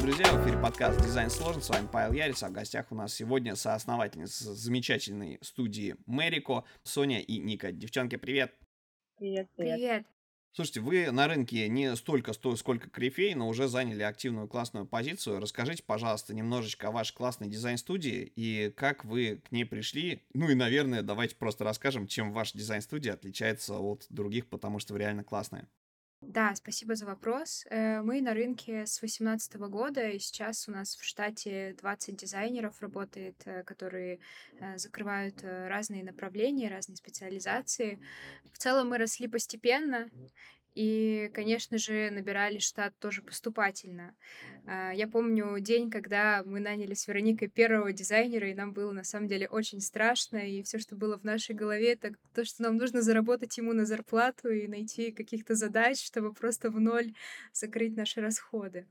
Привет, 0.00 0.16
друзья! 0.16 0.32
В 0.32 0.44
эфире 0.44 0.62
подкаст 0.62 1.02
«Дизайн 1.02 1.28
сложен». 1.28 1.60
С 1.60 1.68
вами 1.68 1.86
Павел 1.92 2.14
Ярис, 2.14 2.42
а 2.42 2.48
в 2.48 2.52
гостях 2.52 2.86
у 2.90 2.94
нас 2.94 3.12
сегодня 3.12 3.54
соосновательница 3.54 4.54
замечательной 4.54 5.38
студии 5.42 5.94
Мэрико, 6.06 6.64
Соня 6.84 7.20
и 7.20 7.38
Ника. 7.38 7.70
Девчонки, 7.70 8.16
привет! 8.16 8.54
Привет, 9.18 9.50
привет. 9.56 9.74
Привет. 9.74 10.06
Слушайте, 10.52 10.80
вы 10.80 11.10
на 11.10 11.28
рынке 11.28 11.68
не 11.68 11.94
столько, 11.96 12.32
сто, 12.32 12.56
сколько 12.56 12.88
корифей, 12.88 13.34
но 13.34 13.46
уже 13.46 13.68
заняли 13.68 14.02
активную 14.02 14.48
классную 14.48 14.86
позицию. 14.86 15.38
Расскажите, 15.38 15.82
пожалуйста, 15.82 16.34
немножечко 16.34 16.88
о 16.88 16.92
вашей 16.92 17.14
классной 17.14 17.48
дизайн-студии 17.48 18.32
и 18.34 18.70
как 18.70 19.04
вы 19.04 19.42
к 19.44 19.52
ней 19.52 19.66
пришли. 19.66 20.22
Ну 20.32 20.48
и, 20.48 20.54
наверное, 20.54 21.02
давайте 21.02 21.36
просто 21.36 21.62
расскажем, 21.62 22.06
чем 22.06 22.32
ваша 22.32 22.56
дизайн-студия 22.56 23.12
отличается 23.12 23.78
от 23.78 24.06
других, 24.08 24.48
потому 24.48 24.78
что 24.78 24.94
вы 24.94 25.00
реально 25.00 25.24
классная. 25.24 25.68
Да, 26.20 26.54
спасибо 26.54 26.94
за 26.96 27.06
вопрос. 27.06 27.64
Э, 27.70 28.02
Мы 28.02 28.20
на 28.20 28.34
рынке 28.34 28.84
с 28.84 29.00
2018 29.00 29.54
года, 29.68 30.06
и 30.06 30.18
сейчас 30.18 30.68
у 30.68 30.70
нас 30.70 30.94
в 30.96 31.02
штате 31.02 31.74
20 31.78 32.14
дизайнеров 32.14 32.80
работает, 32.82 33.36
э, 33.46 33.62
которые 33.64 34.18
э, 34.60 34.76
закрывают 34.76 35.42
разные 35.42 36.04
направления, 36.04 36.68
разные 36.68 36.96
специализации. 36.96 37.98
В 38.52 38.58
целом 38.58 38.90
мы 38.90 38.98
росли 38.98 39.28
постепенно, 39.28 40.10
и, 40.80 41.28
конечно 41.34 41.76
же, 41.76 42.10
набирали 42.10 42.58
штат 42.58 42.94
тоже 42.98 43.20
поступательно. 43.20 44.14
А, 44.66 44.92
Я 44.92 45.08
помню 45.08 45.60
день, 45.60 45.90
когда 45.90 46.42
мы 46.46 46.58
наняли 46.58 46.94
с 46.94 47.06
Вероникой 47.06 47.48
первого 47.48 47.92
дизайнера, 47.92 48.48
и 48.48 48.54
нам 48.54 48.72
было 48.72 48.90
на 48.92 49.04
самом 49.04 49.28
деле 49.28 49.46
очень 49.46 49.82
страшно, 49.82 50.38
и 50.38 50.62
все, 50.62 50.78
что 50.78 50.96
было 50.96 51.18
в 51.18 51.24
нашей 51.24 51.54
голове, 51.54 51.92
это 51.92 52.12
то, 52.34 52.46
что 52.46 52.62
нам 52.62 52.78
нужно 52.78 53.02
заработать 53.02 53.58
ему 53.58 53.74
на 53.74 53.84
зарплату 53.84 54.48
и 54.48 54.68
найти 54.68 55.12
каких-то 55.12 55.54
задач, 55.54 56.02
чтобы 56.02 56.32
просто 56.32 56.70
в 56.70 56.80
ноль 56.80 57.12
закрыть 57.52 57.94
наши 57.94 58.22
расходы. 58.22 58.86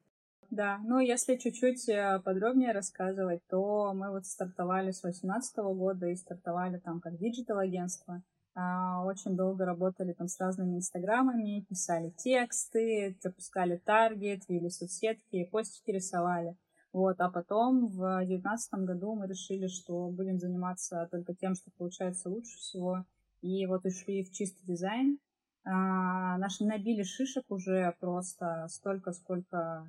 Да, 0.52 0.80
ну 0.84 1.00
если 1.00 1.38
чуть-чуть 1.38 1.90
э, 1.90 2.22
подробнее 2.24 2.72
рассказывать, 2.72 3.42
то 3.48 3.94
мы 3.96 4.12
вот 4.12 4.28
стартовали 4.28 4.92
с 4.92 5.02
2018 5.02 5.58
года 5.58 6.06
и 6.08 6.16
стартовали 6.16 6.78
там 6.78 7.00
как 7.00 7.18
digital-агентство. 7.18 8.22
А, 8.56 9.04
Очень 9.06 9.36
долго 9.36 9.66
работали 9.66 10.14
там 10.14 10.28
с 10.28 10.40
разными 10.40 10.78
инстаграмами, 10.78 11.66
писали 11.70 12.10
тексты, 12.12 13.18
запускали 13.22 13.78
таргет, 13.78 14.48
вели 14.48 14.70
соцсетки, 14.70 15.46
постики 15.46 15.92
рисовали. 15.92 16.56
Вот, 16.92 17.20
а 17.22 17.30
потом 17.30 17.88
в 17.88 18.18
2019 18.18 18.74
году 18.86 19.16
мы 19.16 19.28
решили, 19.28 19.68
что 19.68 20.10
будем 20.10 20.40
заниматься 20.40 21.08
только 21.12 21.36
тем, 21.36 21.54
что 21.54 21.70
получается 21.78 22.30
лучше 22.30 22.58
всего. 22.58 23.06
И 23.42 23.66
вот 23.68 23.86
ушли 23.86 24.24
в 24.24 24.32
чистый 24.32 24.66
дизайн. 24.66 25.20
А, 25.64 26.38
наши 26.38 26.66
набили 26.66 27.04
шишек 27.04 27.46
уже 27.50 27.96
просто 28.00 28.66
столько, 28.70 29.12
сколько 29.12 29.88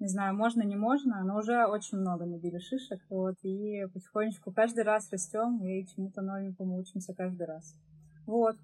не 0.00 0.08
знаю, 0.08 0.34
можно, 0.34 0.62
не 0.62 0.76
можно, 0.76 1.22
но 1.22 1.38
уже 1.38 1.66
очень 1.66 1.98
много 1.98 2.24
набили 2.24 2.58
шишек, 2.58 3.00
вот, 3.10 3.36
и 3.42 3.86
потихонечку 3.92 4.50
каждый 4.50 4.82
раз 4.84 5.10
растем 5.12 5.62
и 5.62 5.86
чему-то 5.86 6.22
новенькому 6.22 6.78
учимся 6.78 7.14
каждый 7.14 7.46
раз. 7.46 7.74
Вот. 8.26 8.56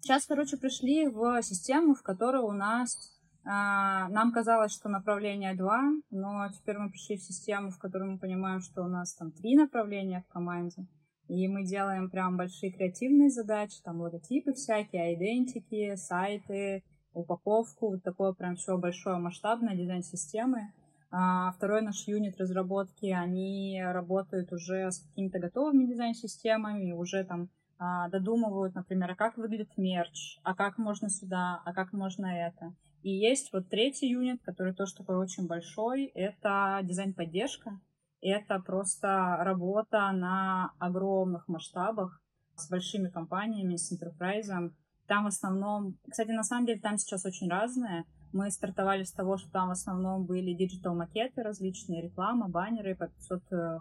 Сейчас, 0.00 0.26
короче, 0.26 0.56
пришли 0.56 1.06
в 1.06 1.42
систему, 1.42 1.94
в 1.94 2.02
которой 2.02 2.42
у 2.42 2.52
нас 2.52 3.18
а, 3.44 4.08
нам 4.08 4.32
казалось, 4.32 4.72
что 4.72 4.88
направления 4.88 5.54
два, 5.54 5.82
но 6.10 6.48
теперь 6.50 6.78
мы 6.78 6.90
пришли 6.90 7.16
в 7.16 7.22
систему, 7.22 7.70
в 7.70 7.78
которой 7.78 8.08
мы 8.08 8.18
понимаем, 8.18 8.60
что 8.60 8.82
у 8.82 8.88
нас 8.88 9.14
там 9.14 9.30
три 9.30 9.56
направления 9.56 10.24
в 10.26 10.32
команде. 10.32 10.86
И 11.28 11.46
мы 11.48 11.64
делаем 11.64 12.10
прям 12.10 12.36
большие 12.36 12.72
креативные 12.72 13.30
задачи, 13.30 13.82
там 13.84 14.00
логотипы 14.00 14.54
всякие, 14.54 15.14
идентики, 15.14 15.94
сайты, 15.96 16.82
упаковку, 17.12 17.90
вот 17.90 18.02
такое 18.02 18.32
прям 18.32 18.56
все 18.56 18.78
большое 18.78 19.18
масштабное 19.18 19.76
дизайн 19.76 20.02
системы. 20.02 20.72
А 21.10 21.52
второй 21.52 21.80
наш 21.82 22.06
юнит 22.06 22.38
разработки, 22.38 23.06
они 23.06 23.80
работают 23.82 24.52
уже 24.52 24.90
с 24.90 25.00
какими-то 25.00 25.38
готовыми 25.38 25.86
дизайн-системами, 25.86 26.92
уже 26.92 27.24
там 27.24 27.48
а, 27.78 28.08
додумывают, 28.08 28.74
например, 28.74 29.12
а 29.12 29.16
как 29.16 29.38
выглядит 29.38 29.76
мерч, 29.78 30.38
а 30.42 30.54
как 30.54 30.78
можно 30.78 31.08
сюда, 31.08 31.62
а 31.64 31.72
как 31.72 31.92
можно 31.92 32.26
это. 32.26 32.74
И 33.02 33.10
есть 33.10 33.52
вот 33.52 33.68
третий 33.68 34.10
юнит, 34.10 34.42
который 34.42 34.74
тоже 34.74 34.94
такой 34.94 35.16
очень 35.16 35.46
большой, 35.46 36.06
это 36.06 36.80
дизайн-поддержка. 36.82 37.80
Это 38.20 38.58
просто 38.58 39.36
работа 39.38 40.10
на 40.10 40.72
огромных 40.78 41.46
масштабах 41.46 42.20
с 42.56 42.68
большими 42.68 43.08
компаниями, 43.08 43.76
с 43.76 43.92
enterprise. 43.92 44.72
Там 45.06 45.24
в 45.24 45.28
основном, 45.28 45.96
кстати, 46.10 46.30
на 46.30 46.42
самом 46.42 46.66
деле 46.66 46.80
там 46.80 46.98
сейчас 46.98 47.24
очень 47.24 47.48
разное. 47.48 48.04
Мы 48.32 48.50
стартовали 48.50 49.04
с 49.04 49.12
того, 49.12 49.38
что 49.38 49.50
там 49.50 49.68
в 49.68 49.72
основном 49.72 50.24
были 50.24 50.52
диджитал-макеты 50.52 51.42
различные, 51.42 52.02
реклама, 52.02 52.48
баннеры 52.48 52.94
по 52.94 53.08
500 53.08 53.42
э, 53.52 53.78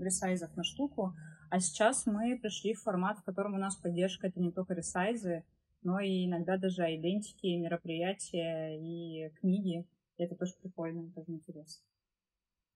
ресайзов 0.00 0.56
на 0.56 0.62
штуку. 0.62 1.14
А 1.50 1.60
сейчас 1.60 2.06
мы 2.06 2.38
пришли 2.38 2.74
в 2.74 2.82
формат, 2.82 3.18
в 3.18 3.24
котором 3.24 3.54
у 3.54 3.58
нас 3.58 3.76
поддержка 3.76 4.28
это 4.28 4.40
не 4.40 4.52
только 4.52 4.74
ресайзы, 4.74 5.44
но 5.82 6.00
и 6.00 6.26
иногда 6.26 6.58
даже 6.58 6.82
идентики, 6.94 7.46
мероприятия 7.56 8.78
и 8.78 9.30
книги. 9.40 9.86
И 10.16 10.22
это 10.22 10.36
тоже 10.36 10.52
прикольно, 10.60 11.10
тоже 11.12 11.30
интересно. 11.32 11.82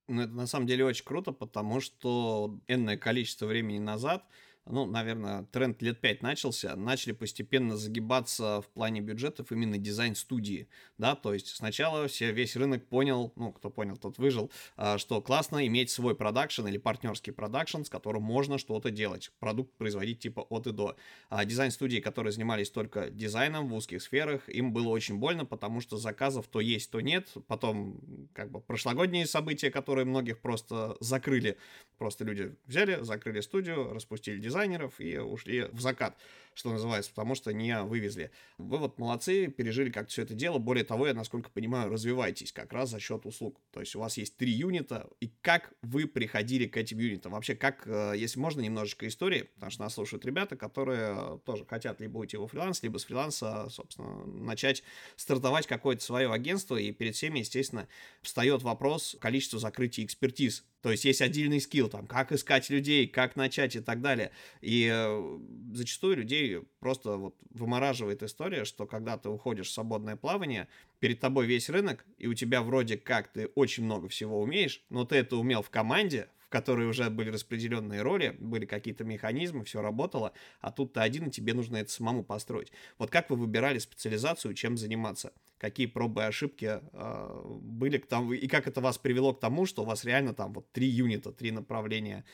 Ну, 0.09 0.23
это 0.23 0.33
на 0.33 0.47
самом 0.47 0.67
деле 0.67 0.85
очень 0.85 1.05
круто, 1.05 1.33
потому 1.33 1.81
что 1.81 2.59
энное 2.67 2.97
количество 2.97 3.47
времени 3.47 3.79
назад 3.79 4.25
ну, 4.67 4.87
наверное, 4.87 5.45
тренд 5.53 5.83
лет 5.83 6.01
пять 6.01 6.23
начался, 6.23 6.77
начали 6.77 7.13
постепенно 7.13 7.77
загибаться 7.77 8.61
в 8.63 8.69
плане 8.69 9.01
бюджетов 9.01 9.51
именно 9.51 9.77
дизайн-студии, 9.77 10.69
да, 10.99 11.17
то 11.17 11.35
есть 11.35 11.49
сначала 11.49 12.07
все, 12.07 12.33
весь 12.33 12.57
рынок 12.57 12.87
понял, 12.87 13.33
ну, 13.37 13.53
кто 13.53 13.71
понял, 13.71 13.97
тот 13.97 14.19
выжил, 14.19 14.51
а, 14.77 14.99
что 14.99 15.21
классно 15.21 15.67
иметь 15.67 15.91
свой 15.91 16.15
продакшн 16.15 16.67
или 16.67 16.79
партнерский 16.79 17.33
продакшн, 17.33 17.83
с 17.83 17.91
которым 17.91 18.23
можно 18.23 18.59
что-то 18.59 18.91
делать, 18.91 19.33
продукт 19.41 19.73
производить 19.77 20.21
типа 20.21 20.41
от 20.41 20.67
и 20.67 20.73
до. 20.73 20.97
А 21.29 21.45
дизайн-студии, 21.45 21.99
которые 21.99 22.33
занимались 22.33 22.71
только 22.71 23.11
дизайном 23.11 23.69
в 23.69 23.75
узких 23.75 24.01
сферах, 24.01 24.49
им 24.49 24.73
было 24.73 24.89
очень 24.89 25.19
больно, 25.19 25.45
потому 25.45 25.81
что 25.81 25.97
заказов 25.97 26.47
то 26.47 26.61
есть, 26.61 26.91
то 26.91 27.01
нет, 27.01 27.33
потом 27.49 28.01
как 28.33 28.51
бы 28.51 28.61
прошлогодние 28.61 29.27
события, 29.27 29.71
которые 29.71 30.05
многих 30.05 30.41
просто 30.41 30.97
закрыли, 31.01 31.59
просто 31.99 32.25
люди 32.25 32.55
взяли, 32.67 33.03
закрыли 33.03 33.41
студию, 33.41 33.93
распустили 33.93 34.39
дизайн, 34.39 34.52
дизайнеров 34.53 35.01
и 35.01 35.19
ушли 35.19 35.65
в 35.73 35.81
закат, 35.81 36.17
что 36.55 36.71
называется, 36.71 37.11
потому 37.11 37.35
что 37.35 37.53
не 37.53 37.83
вывезли. 37.83 38.31
Вы 38.59 38.79
вот 38.79 38.99
молодцы, 38.99 39.49
пережили 39.49 39.91
как 39.91 40.09
все 40.09 40.23
это 40.23 40.35
дело. 40.35 40.59
Более 40.59 40.85
того, 40.85 41.07
я, 41.07 41.15
насколько 41.15 41.51
понимаю, 41.51 41.91
развиваетесь 41.91 42.53
как 42.53 42.73
раз 42.73 42.91
за 42.91 43.01
счет 43.01 43.27
услуг. 43.27 43.61
То 43.73 43.81
есть 43.81 43.95
у 43.97 44.01
вас 44.01 44.17
есть 44.17 44.37
три 44.37 44.51
юнита, 44.51 45.09
и 45.21 45.33
как 45.41 45.73
вы 45.83 46.07
приходили 46.07 46.67
к 46.67 46.77
этим 46.77 46.99
юнитам? 46.99 47.33
Вообще, 47.33 47.55
как, 47.55 47.87
э, 47.87 48.15
если 48.17 48.39
можно, 48.39 48.61
немножечко 48.61 49.07
истории, 49.09 49.49
потому 49.55 49.71
что 49.71 49.83
нас 49.83 49.95
слушают 49.95 50.25
ребята, 50.25 50.57
которые 50.57 51.41
тоже 51.45 51.65
хотят 51.65 52.01
либо 52.01 52.19
уйти 52.19 52.37
во 52.37 52.47
фриланс, 52.47 52.83
либо 52.83 52.99
с 52.99 53.05
фриланса, 53.05 53.69
собственно, 53.71 54.25
начать 54.27 54.83
стартовать 55.17 55.67
какое-то 55.67 56.03
свое 56.03 56.33
агентство, 56.33 56.77
и 56.77 56.93
перед 56.93 57.15
всеми, 57.15 57.41
естественно, 57.41 57.89
встает 58.21 58.63
вопрос 58.63 59.17
количества 59.21 59.59
закрытия 59.59 60.05
экспертиз 60.05 60.65
то 60.83 60.91
есть 60.91 61.05
есть 61.05 61.23
отдельный 61.23 61.61
скилл, 61.61 61.89
там, 61.89 62.09
как 62.09 62.33
искать 62.33 62.69
людей, 62.69 63.07
как 63.07 63.37
начать 63.37 63.77
и 63.77 63.81
так 63.81 64.01
далее. 64.01 64.33
И 64.61 64.91
э, 64.93 65.39
зачастую 65.73 66.17
людей 66.17 66.42
просто 66.81 67.17
вот 67.17 67.37
вымораживает 67.51 68.23
история, 68.23 68.65
что 68.65 68.87
когда 68.87 69.17
ты 69.17 69.29
уходишь 69.29 69.69
в 69.69 69.73
свободное 69.73 70.17
плавание, 70.17 70.69
перед 71.01 71.21
тобой 71.21 71.47
весь 71.47 71.69
рынок, 71.69 72.05
и 72.19 72.27
у 72.27 72.35
тебя 72.35 72.63
вроде 72.63 72.97
как 72.97 73.29
ты 73.29 73.47
очень 73.55 73.85
много 73.85 74.09
всего 74.09 74.41
умеешь, 74.41 74.83
но 74.91 75.05
ты 75.05 75.17
это 75.17 75.37
умел 75.37 75.63
в 75.63 75.71
команде, 75.71 76.29
в 76.39 76.49
которой 76.49 76.87
уже 76.87 77.09
были 77.11 77.31
распределенные 77.31 78.03
роли, 78.03 78.37
были 78.39 78.67
какие-то 78.67 79.05
механизмы, 79.05 79.65
все 79.65 79.81
работало, 79.81 80.33
а 80.61 80.71
тут 80.71 80.93
ты 80.93 81.01
один, 81.01 81.29
и 81.29 81.31
тебе 81.31 81.55
нужно 81.55 81.79
это 81.79 81.91
самому 81.91 82.25
построить. 82.25 82.73
Вот 82.99 83.11
как 83.11 83.31
вы 83.31 83.37
выбирали 83.37 83.79
специализацию, 83.79 84.55
чем 84.55 84.77
заниматься? 84.77 85.33
какие 85.63 85.87
пробы 85.87 86.23
и 86.23 86.25
ошибки 86.25 86.81
э, 86.93 87.43
были 87.63 87.99
к 87.99 88.07
тому, 88.09 88.33
и 88.33 88.49
как 88.49 88.67
это 88.67 88.81
вас 88.81 88.99
привело 88.99 89.33
к 89.33 89.39
тому, 89.39 89.65
что 89.65 89.83
у 89.83 89.85
вас 89.85 90.05
реально 90.05 90.35
там 90.35 90.53
вот 90.53 90.73
три 90.73 90.89
юнита, 90.89 91.31
три 91.31 91.53
направления. 91.53 92.25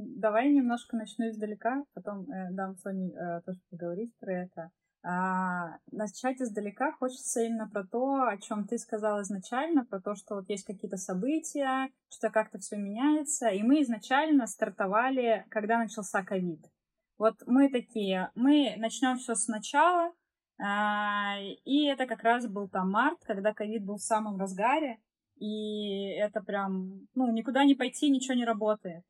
Давай 0.00 0.50
немножко 0.50 0.96
начну 0.96 1.28
издалека, 1.28 1.84
потом 1.94 2.30
э, 2.30 2.52
дам 2.52 2.76
Соне 2.76 3.10
э, 3.12 3.40
тоже 3.44 3.60
поговорить 3.70 4.12
про 4.18 4.32
это. 4.32 4.70
А, 5.02 5.78
начать 5.90 6.40
издалека 6.40 6.92
хочется 6.92 7.42
именно 7.42 7.68
про 7.68 7.84
то, 7.84 8.24
о 8.24 8.36
чем 8.38 8.66
ты 8.66 8.78
сказал 8.78 9.22
изначально, 9.22 9.84
про 9.84 10.00
то, 10.00 10.14
что 10.14 10.36
вот 10.36 10.48
есть 10.48 10.64
какие-то 10.64 10.96
события, 10.96 11.88
что 12.12 12.30
как-то 12.30 12.58
все 12.58 12.76
меняется. 12.76 13.48
И 13.48 13.62
мы 13.62 13.82
изначально 13.82 14.46
стартовали, 14.46 15.44
когда 15.50 15.78
начался 15.78 16.22
ковид. 16.24 16.64
Вот 17.16 17.34
мы 17.46 17.68
такие, 17.68 18.30
мы 18.34 18.74
начнем 18.76 19.16
все 19.16 19.34
сначала, 19.34 20.12
а, 20.60 21.38
и 21.64 21.86
это 21.86 22.06
как 22.06 22.22
раз 22.22 22.46
был 22.46 22.68
там 22.68 22.90
март, 22.90 23.18
когда 23.24 23.54
ковид 23.54 23.84
был 23.84 23.96
в 23.96 24.02
самом 24.02 24.38
разгаре, 24.38 24.98
и 25.38 26.08
это 26.16 26.40
прям, 26.40 27.06
ну, 27.14 27.32
никуда 27.32 27.64
не 27.64 27.74
пойти, 27.74 28.10
ничего 28.10 28.34
не 28.34 28.44
работает. 28.44 29.04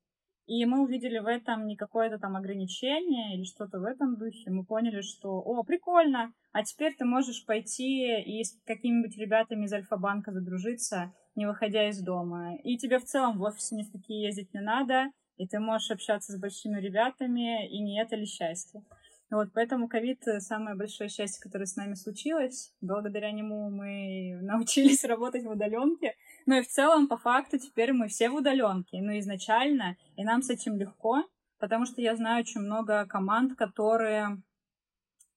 И 0.49 0.65
мы 0.65 0.83
увидели 0.83 1.19
в 1.19 1.27
этом 1.27 1.67
не 1.67 1.77
какое-то 1.77 2.19
там 2.19 2.35
ограничение 2.35 3.37
или 3.37 3.45
что-то 3.45 3.81
в 3.81 3.85
этом 3.85 4.17
духе. 4.17 4.50
Мы 4.50 4.65
поняли, 4.65 5.03
что, 5.03 5.29
о, 5.29 5.62
прикольно, 5.62 6.33
а 6.53 6.65
теперь 6.65 6.97
ты 6.97 7.05
можешь 7.05 7.45
пойти 7.45 8.19
и 8.23 8.43
с 8.43 8.59
какими-нибудь 8.65 9.15
ребятами 9.19 9.67
из 9.67 9.73
Альфа-банка 9.75 10.33
задружиться, 10.33 11.12
не 11.35 11.45
выходя 11.45 11.87
из 11.91 12.00
дома. 12.00 12.56
И 12.65 12.79
тебе 12.79 12.99
в 12.99 13.05
целом 13.05 13.37
в 13.37 13.43
офисе 13.43 13.77
ни 13.77 13.83
в 13.83 13.93
какие 13.93 14.25
ездить 14.25 14.55
не 14.55 14.61
надо, 14.61 15.11
и 15.37 15.47
ты 15.47 15.61
можешь 15.61 15.91
общаться 15.91 16.33
с 16.33 16.41
большими 16.41 16.81
ребятами, 16.81 17.69
и 17.69 17.83
не 17.83 18.01
это 18.01 18.17
ли 18.17 18.25
счастье. 18.25 18.83
Вот, 19.31 19.49
поэтому 19.53 19.87
ковид— 19.87 20.23
самое 20.39 20.75
большое 20.75 21.11
счастье, 21.11 21.43
которое 21.43 21.67
с 21.67 21.77
нами 21.77 21.93
случилось. 21.93 22.73
Благодаря 22.81 23.31
нему 23.33 23.69
мы 23.69 24.39
научились 24.41 25.05
работать 25.05 25.44
в 25.44 25.51
удаленке. 25.51 26.15
Ну 26.49 26.55
и 26.56 26.62
в 26.62 26.67
целом, 26.67 27.09
по 27.09 27.19
факту, 27.19 27.59
теперь 27.59 27.93
мы 27.93 28.09
все 28.09 28.31
в 28.31 28.35
удаленке. 28.37 29.03
Но 29.03 29.19
изначально, 29.19 29.99
и 30.17 30.25
нам 30.25 30.41
с 30.41 30.49
этим 30.49 30.79
легко, 30.79 31.23
потому 31.59 31.85
что 31.85 32.00
я 32.00 32.17
знаю 32.17 32.41
очень 32.41 32.62
много 32.62 33.05
команд, 33.05 33.55
которые 33.55 34.41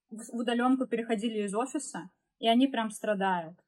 в 0.09 0.33
удаленку 0.33 0.87
переходили 0.87 1.39
из 1.39 1.53
офиса, 1.53 2.09
и 2.39 2.47
они 2.47 2.67
прям 2.67 2.91
страдают. 2.91 3.59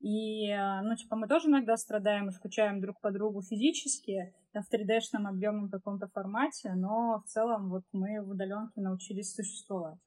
И, 0.00 0.52
ну, 0.82 0.96
типа, 0.96 1.14
мы 1.14 1.28
тоже 1.28 1.46
иногда 1.46 1.76
страдаем 1.76 2.30
и 2.30 2.32
скучаем 2.32 2.80
друг 2.80 3.00
по 3.00 3.12
другу 3.12 3.42
физически, 3.42 4.34
в 4.52 4.74
3D-шном 4.74 5.28
объемном 5.28 5.70
каком-то 5.70 6.08
формате, 6.08 6.72
но 6.74 7.22
в 7.24 7.28
целом 7.28 7.70
вот 7.70 7.84
мы 7.92 8.20
в 8.24 8.30
удаленке 8.30 8.80
научились 8.80 9.32
существовать. 9.32 10.00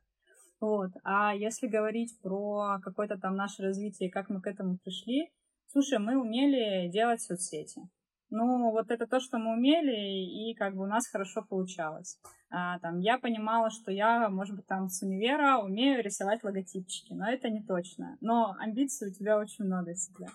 Вот. 0.59 0.91
А 1.05 1.33
если 1.33 1.67
говорить 1.67 2.19
про 2.21 2.79
какое-то 2.83 3.17
там 3.17 3.37
наше 3.37 3.63
развитие, 3.63 4.11
как 4.11 4.29
мы 4.29 4.41
к 4.41 4.47
этому 4.47 4.77
пришли, 4.77 5.31
слушай, 5.71 5.99
мы 5.99 6.19
умели 6.19 6.89
делать 6.89 7.21
соцсети. 7.21 7.81
Ну, 8.29 8.71
вот 8.71 8.91
это 8.91 9.07
то, 9.07 9.19
что 9.19 9.37
мы 9.37 9.53
умели, 9.53 10.51
и 10.51 10.55
как 10.55 10.75
бы 10.75 10.83
у 10.83 10.87
нас 10.87 11.07
хорошо 11.07 11.43
получалось. 11.43 12.17
А, 12.49 12.79
там, 12.79 12.99
я 12.99 13.17
понимала, 13.17 13.69
что 13.69 13.91
я, 13.91 14.29
может 14.29 14.55
быть, 14.55 14.65
там 14.67 14.87
с 14.89 15.01
универа 15.01 15.57
умею 15.57 16.01
рисовать 16.01 16.43
логотипчики, 16.43 17.13
но 17.13 17.29
это 17.29 17.49
не 17.49 17.61
точно. 17.61 18.17
Но 18.21 18.55
амбиций 18.57 19.09
у 19.09 19.13
тебя 19.13 19.37
очень 19.37 19.65
много 19.65 19.93
всегда. 19.93 20.27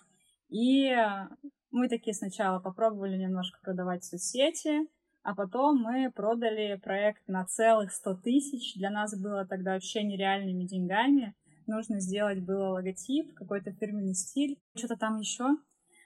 И 0.50 0.94
мы 1.70 1.88
такие 1.88 2.14
сначала 2.14 2.58
попробовали 2.60 3.16
немножко 3.16 3.58
продавать 3.62 4.04
соцсети, 4.04 4.86
а 5.22 5.34
потом 5.34 5.82
мы 5.82 6.10
продали 6.12 6.78
проект 6.82 7.26
на 7.28 7.46
целых 7.46 7.92
100 7.92 8.14
тысяч. 8.16 8.74
Для 8.76 8.90
нас 8.90 9.18
было 9.18 9.46
тогда 9.46 9.72
вообще 9.72 10.02
нереальными 10.02 10.64
деньгами 10.64 11.34
нужно 11.66 12.00
сделать 12.00 12.40
было 12.40 12.68
логотип, 12.68 13.34
какой-то 13.34 13.72
фирменный 13.72 14.14
стиль, 14.14 14.58
что-то 14.74 14.96
там 14.96 15.18
еще. 15.18 15.56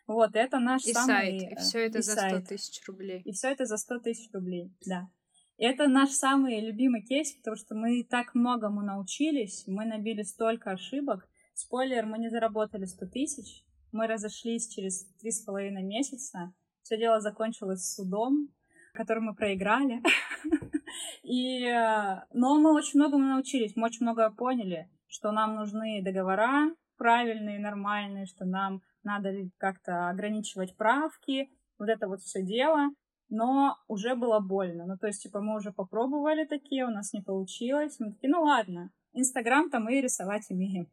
Вот, 0.06 0.34
это 0.34 0.58
наш 0.58 0.84
и 0.86 0.92
самый... 0.92 1.06
сайт, 1.06 1.52
и 1.52 1.54
все 1.56 1.86
это 1.86 1.98
и 1.98 2.02
за 2.02 2.12
100 2.12 2.40
тысяч 2.40 2.86
рублей. 2.86 3.22
И 3.24 3.32
все 3.32 3.48
это 3.48 3.64
за 3.64 3.76
100 3.76 3.98
тысяч 4.00 4.30
рублей, 4.32 4.74
да. 4.84 5.08
Это 5.56 5.88
наш 5.88 6.10
самый 6.10 6.60
любимый 6.60 7.02
кейс, 7.02 7.32
потому 7.32 7.56
что 7.56 7.74
мы 7.74 8.02
так 8.02 8.34
многому 8.34 8.82
научились, 8.82 9.64
мы 9.66 9.84
набили 9.84 10.22
столько 10.22 10.70
ошибок. 10.70 11.28
Спойлер, 11.54 12.06
мы 12.06 12.18
не 12.18 12.30
заработали 12.30 12.86
100 12.86 13.06
тысяч, 13.06 13.64
мы 13.92 14.06
разошлись 14.06 14.68
через 14.68 15.04
три 15.20 15.30
с 15.30 15.40
половиной 15.42 15.82
месяца. 15.82 16.52
Все 16.82 16.96
дело 16.96 17.20
закончилось 17.20 17.94
судом, 17.94 18.48
который 18.94 19.22
мы 19.22 19.34
проиграли. 19.34 20.02
И, 21.22 21.64
э, 21.64 22.22
но 22.32 22.58
мы 22.58 22.74
очень 22.74 22.98
многому 22.98 23.26
научились, 23.26 23.76
мы 23.76 23.86
очень 23.86 24.02
много 24.02 24.30
поняли 24.30 24.88
что 25.10 25.32
нам 25.32 25.56
нужны 25.56 26.02
договора 26.02 26.74
правильные, 26.96 27.58
нормальные, 27.58 28.26
что 28.26 28.44
нам 28.44 28.82
надо 29.02 29.32
как-то 29.58 30.08
ограничивать 30.10 30.76
правки, 30.76 31.50
вот 31.78 31.88
это 31.88 32.08
вот 32.08 32.20
все 32.20 32.42
дело, 32.42 32.90
но 33.30 33.76
уже 33.88 34.14
было 34.14 34.40
больно. 34.40 34.86
Ну, 34.86 34.98
то 34.98 35.06
есть, 35.06 35.22
типа, 35.22 35.40
мы 35.40 35.56
уже 35.56 35.72
попробовали 35.72 36.44
такие, 36.44 36.84
у 36.84 36.90
нас 36.90 37.12
не 37.12 37.22
получилось. 37.22 37.96
Мы 37.98 38.12
такие, 38.12 38.30
ну 38.30 38.42
ладно, 38.42 38.90
Инстаграм-то 39.14 39.80
мы 39.80 40.00
рисовать 40.00 40.50
умеем. 40.50 40.88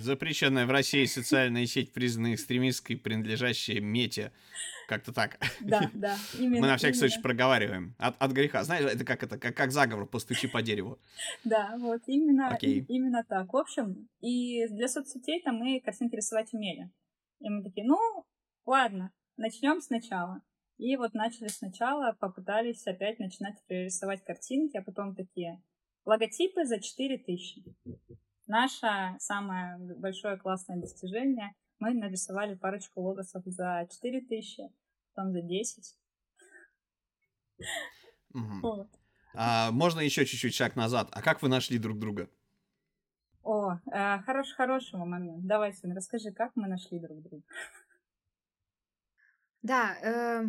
Запрещенная 0.00 0.66
в 0.66 0.70
России 0.70 1.04
социальная 1.04 1.66
сеть, 1.66 1.92
признанная 1.92 2.34
экстремистской, 2.34 2.96
принадлежащая 2.96 3.80
Мете. 3.80 4.32
Как-то 4.88 5.12
так. 5.12 5.38
Да, 5.60 5.90
да. 5.94 6.16
Именно, 6.38 6.60
Мы 6.60 6.66
на 6.66 6.76
всякий 6.76 6.98
именно. 6.98 7.08
случай 7.08 7.22
проговариваем. 7.22 7.94
От, 7.98 8.16
от 8.18 8.32
греха. 8.32 8.64
Знаешь, 8.64 8.84
это 8.84 9.04
как 9.04 9.22
это, 9.22 9.38
как, 9.38 9.56
как 9.56 9.72
заговор, 9.72 10.06
постучи 10.06 10.48
по 10.48 10.62
дереву. 10.62 10.98
Да, 11.44 11.76
вот 11.78 12.02
именно, 12.06 12.56
и, 12.60 12.80
именно 12.88 13.24
так. 13.24 13.52
В 13.52 13.56
общем, 13.56 14.08
и 14.20 14.66
для 14.68 14.88
соцсетей 14.88 15.40
там 15.42 15.56
мы 15.56 15.80
картинки 15.80 16.16
рисовать 16.16 16.52
умели. 16.52 16.90
И 17.40 17.48
мы 17.48 17.62
такие, 17.62 17.86
ну, 17.86 17.98
ладно, 18.66 19.12
начнем 19.36 19.80
сначала. 19.80 20.42
И 20.78 20.96
вот 20.96 21.14
начали 21.14 21.48
сначала, 21.48 22.16
попытались 22.18 22.86
опять 22.86 23.18
начинать 23.18 23.54
рисовать 23.68 24.24
картинки, 24.24 24.76
а 24.76 24.82
потом 24.82 25.14
такие 25.14 25.62
логотипы 26.04 26.64
за 26.64 26.80
4000. 26.80 27.62
Наше 28.52 29.16
самое 29.18 29.78
большое 29.78 30.36
классное 30.36 30.76
достижение 30.76 31.54
мы 31.78 31.94
нарисовали 31.94 32.54
парочку 32.54 33.00
логосов 33.00 33.42
за 33.46 33.88
4000, 33.90 34.68
потом 35.14 35.32
за 35.32 35.40
10. 35.40 35.96
Угу. 38.34 38.60
Вот. 38.60 38.88
А, 39.32 39.70
можно 39.70 40.00
еще 40.00 40.26
чуть-чуть 40.26 40.54
шаг 40.54 40.76
назад. 40.76 41.08
А 41.12 41.22
как 41.22 41.40
вы 41.40 41.48
нашли 41.48 41.78
друг 41.78 41.98
друга? 41.98 42.28
О, 43.42 43.78
э, 43.90 44.18
хорош, 44.18 44.52
хорошего 44.52 45.06
момент. 45.06 45.46
Давай, 45.46 45.72
Сын, 45.72 45.96
расскажи, 45.96 46.30
как 46.30 46.54
мы 46.54 46.68
нашли 46.68 46.98
друг 46.98 47.22
друга. 47.22 47.42
Да, 49.62 49.96
э, 50.02 50.44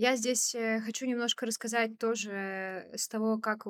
я 0.00 0.16
здесь 0.16 0.54
э, 0.54 0.80
хочу 0.80 1.04
немножко 1.04 1.44
рассказать 1.44 1.98
тоже 1.98 2.88
с 2.94 3.06
того, 3.06 3.38
как 3.38 3.66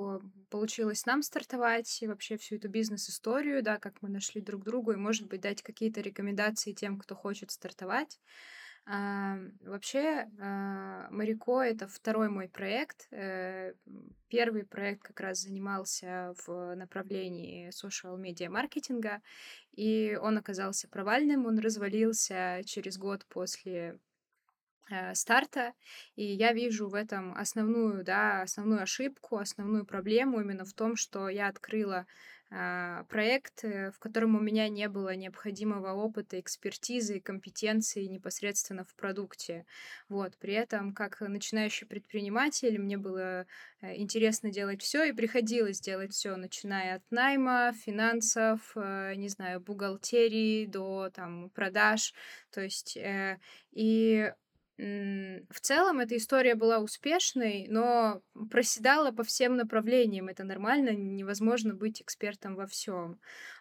получилось 0.48 1.04
нам 1.04 1.22
стартовать 1.22 2.02
и 2.02 2.06
вообще 2.06 2.36
всю 2.36 2.54
эту 2.54 2.68
бизнес-историю, 2.68 3.64
да, 3.64 3.78
как 3.78 4.00
мы 4.00 4.10
нашли 4.10 4.40
друг 4.40 4.62
друга, 4.62 4.92
и, 4.92 4.96
может 4.96 5.26
быть, 5.26 5.40
дать 5.40 5.60
какие-то 5.60 6.00
рекомендации 6.00 6.72
тем, 6.72 7.00
кто 7.00 7.16
хочет 7.16 7.50
стартовать. 7.50 8.20
А, 8.86 9.38
вообще, 9.62 10.28
а, 10.40 11.08
Марико— 11.10 11.62
это 11.62 11.88
второй 11.88 12.28
мой 12.28 12.48
проект. 12.48 13.08
Э, 13.10 13.74
первый 14.28 14.64
проект 14.64 15.02
как 15.02 15.18
раз 15.18 15.40
занимался 15.40 16.34
в 16.46 16.76
направлении 16.76 17.70
social 17.70 18.16
media 18.16 18.48
маркетинга, 18.48 19.20
и 19.72 20.16
он 20.22 20.38
оказался 20.38 20.86
провальным, 20.86 21.46
он 21.46 21.58
развалился 21.58 22.62
через 22.64 22.98
год 22.98 23.26
после 23.26 23.98
Э, 24.00 24.09
старта, 25.14 25.72
и 26.16 26.24
я 26.24 26.52
вижу 26.52 26.88
в 26.88 26.94
этом 26.94 27.34
основную, 27.36 28.04
да, 28.04 28.42
основную 28.42 28.82
ошибку, 28.82 29.38
основную 29.38 29.84
проблему 29.84 30.40
именно 30.40 30.64
в 30.64 30.72
том, 30.72 30.96
что 30.96 31.28
я 31.28 31.48
открыла 31.48 32.06
э, 32.50 33.04
проект, 33.08 33.64
э, 33.64 33.90
в 33.92 33.98
котором 33.98 34.34
у 34.34 34.40
меня 34.40 34.68
не 34.68 34.88
было 34.88 35.14
необходимого 35.14 35.92
опыта, 35.92 36.40
экспертизы 36.40 37.20
компетенции 37.20 38.06
непосредственно 38.06 38.84
в 38.84 38.94
продукте. 38.96 39.64
Вот. 40.08 40.36
При 40.38 40.54
этом, 40.54 40.92
как 40.92 41.20
начинающий 41.20 41.86
предприниматель, 41.86 42.78
мне 42.78 42.96
было 42.96 43.46
интересно 43.82 44.50
делать 44.50 44.82
все 44.82 45.04
и 45.04 45.12
приходилось 45.12 45.80
делать 45.80 46.12
все, 46.12 46.36
начиная 46.36 46.96
от 46.96 47.02
найма, 47.10 47.72
финансов, 47.72 48.74
не 48.74 49.28
знаю, 49.28 49.60
бухгалтерии 49.60 50.66
до 50.66 51.10
там 51.14 51.50
продаж. 51.50 52.12
То 52.50 52.60
есть 52.60 52.98
и 53.72 54.32
в 54.80 55.60
целом 55.60 56.00
эта 56.00 56.16
история 56.16 56.54
была 56.54 56.78
успешной, 56.78 57.66
но 57.68 58.22
проседала 58.50 59.12
по 59.12 59.24
всем 59.24 59.56
направлениям. 59.56 60.28
Это 60.28 60.42
нормально, 60.44 60.90
невозможно 60.90 61.74
быть 61.74 62.00
экспертом 62.00 62.54
во 62.54 62.66
всем. 62.66 63.20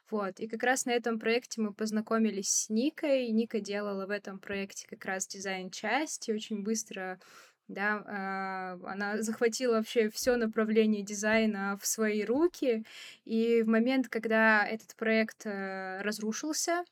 Вот. 0.10 0.40
И 0.40 0.48
как 0.48 0.64
раз 0.64 0.86
на 0.86 0.92
этом 0.92 1.20
проекте 1.20 1.62
мы 1.62 1.74
познакомились 1.74 2.50
с 2.50 2.70
Никой. 2.70 3.28
Ника 3.30 3.60
делала 3.60 4.06
в 4.06 4.12
этом 4.12 4.40
проекте 4.40 4.88
как 4.88 5.04
раз 5.06 5.28
дизайн-часть, 5.28 6.30
и 6.30 6.34
очень 6.34 6.64
быстро 6.64 7.20
да, 7.68 8.78
э, 8.82 8.88
она 8.88 9.22
захватила 9.22 9.76
вообще 9.76 10.10
все 10.10 10.38
направление 10.38 11.04
дизайна 11.04 11.78
в 11.80 11.86
свои 11.86 12.24
руки, 12.24 12.84
и 13.26 13.62
в 13.62 13.68
момент, 13.68 14.08
когда 14.10 14.66
этот 14.66 14.96
проект 14.96 15.46
э, 15.46 16.02
разрушился, 16.02 16.84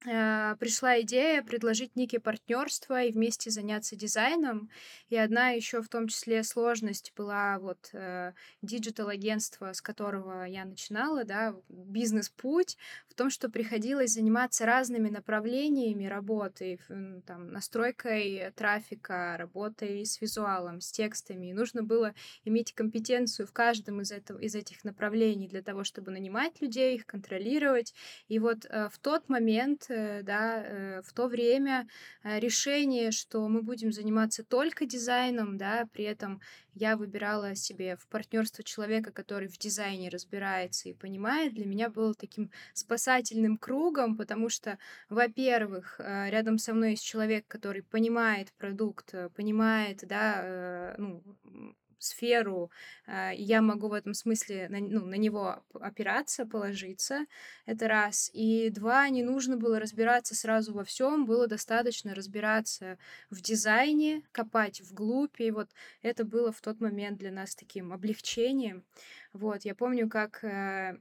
пришла 0.00 1.00
идея 1.00 1.42
предложить 1.42 1.96
Нике 1.96 2.20
партнерство 2.20 3.02
и 3.02 3.12
вместе 3.12 3.50
заняться 3.50 3.96
дизайном. 3.96 4.70
И 5.08 5.16
одна 5.16 5.50
еще 5.50 5.82
в 5.82 5.88
том 5.88 6.08
числе 6.08 6.44
сложность 6.44 7.12
была 7.16 7.58
вот 7.58 7.90
э, 7.92 8.32
digital-агентство, 8.62 9.72
с 9.72 9.80
которого 9.80 10.44
я 10.44 10.64
начинала, 10.64 11.24
да, 11.24 11.54
бизнес-путь, 11.68 12.76
в 13.08 13.14
том, 13.14 13.30
что 13.30 13.48
приходилось 13.48 14.12
заниматься 14.12 14.66
разными 14.66 15.08
направлениями 15.08 16.06
работы, 16.06 16.78
там, 17.26 17.50
настройкой 17.50 18.52
трафика, 18.54 19.36
работой 19.38 20.04
с 20.04 20.20
визуалом, 20.20 20.80
с 20.80 20.92
текстами. 20.92 21.46
И 21.46 21.52
нужно 21.52 21.82
было 21.82 22.14
иметь 22.44 22.72
компетенцию 22.74 23.46
в 23.46 23.52
каждом 23.52 24.00
из, 24.02 24.12
этого, 24.12 24.38
из 24.38 24.54
этих 24.54 24.84
направлений 24.84 25.48
для 25.48 25.62
того, 25.62 25.84
чтобы 25.84 26.10
нанимать 26.10 26.60
людей, 26.60 26.96
их 26.96 27.06
контролировать. 27.06 27.94
И 28.28 28.38
вот 28.38 28.66
э, 28.66 28.88
в 28.90 28.98
тот 28.98 29.28
момент 29.28 29.86
э, 29.87 29.87
да, 29.88 30.62
э, 30.64 31.02
в 31.02 31.12
то 31.12 31.28
время 31.28 31.88
э, 32.22 32.38
решение, 32.38 33.10
что 33.10 33.48
мы 33.48 33.62
будем 33.62 33.92
заниматься 33.92 34.44
только 34.44 34.86
дизайном, 34.86 35.56
да, 35.58 35.88
при 35.92 36.04
этом 36.04 36.40
я 36.74 36.96
выбирала 36.96 37.54
себе 37.54 37.96
в 37.96 38.06
партнерство 38.08 38.62
человека, 38.62 39.12
который 39.12 39.48
в 39.48 39.58
дизайне 39.58 40.08
разбирается 40.08 40.88
и 40.88 40.94
понимает, 40.94 41.54
для 41.54 41.66
меня 41.66 41.90
было 41.90 42.14
таким 42.14 42.50
спасательным 42.72 43.56
кругом, 43.56 44.16
потому 44.16 44.48
что, 44.48 44.78
во-первых, 45.08 45.98
рядом 45.98 46.58
со 46.58 46.74
мной 46.74 46.90
есть 46.90 47.04
человек, 47.04 47.46
который 47.48 47.82
понимает 47.82 48.52
продукт, 48.58 49.12
понимает, 49.34 50.04
да, 50.06 50.94
ну, 50.98 51.22
сферу, 51.98 52.70
э, 53.06 53.34
и 53.34 53.42
я 53.42 53.62
могу 53.62 53.88
в 53.88 53.92
этом 53.92 54.14
смысле 54.14 54.68
на, 54.68 54.78
ну, 54.80 55.04
на 55.06 55.14
него 55.14 55.62
опираться, 55.74 56.46
положиться. 56.46 57.26
Это 57.66 57.88
раз. 57.88 58.30
И 58.32 58.70
два, 58.70 59.08
не 59.08 59.22
нужно 59.22 59.56
было 59.56 59.80
разбираться 59.80 60.34
сразу 60.34 60.72
во 60.72 60.84
всем, 60.84 61.26
было 61.26 61.46
достаточно 61.46 62.14
разбираться 62.14 62.98
в 63.30 63.40
дизайне, 63.40 64.22
копать 64.32 64.80
вглубь, 64.80 65.40
и 65.40 65.50
вот 65.50 65.68
это 66.02 66.24
было 66.24 66.52
в 66.52 66.60
тот 66.60 66.80
момент 66.80 67.18
для 67.18 67.32
нас 67.32 67.54
таким 67.54 67.92
облегчением. 67.92 68.84
Вот, 69.32 69.64
я 69.64 69.74
помню, 69.74 70.08
как 70.08 70.42
э, 70.44 70.98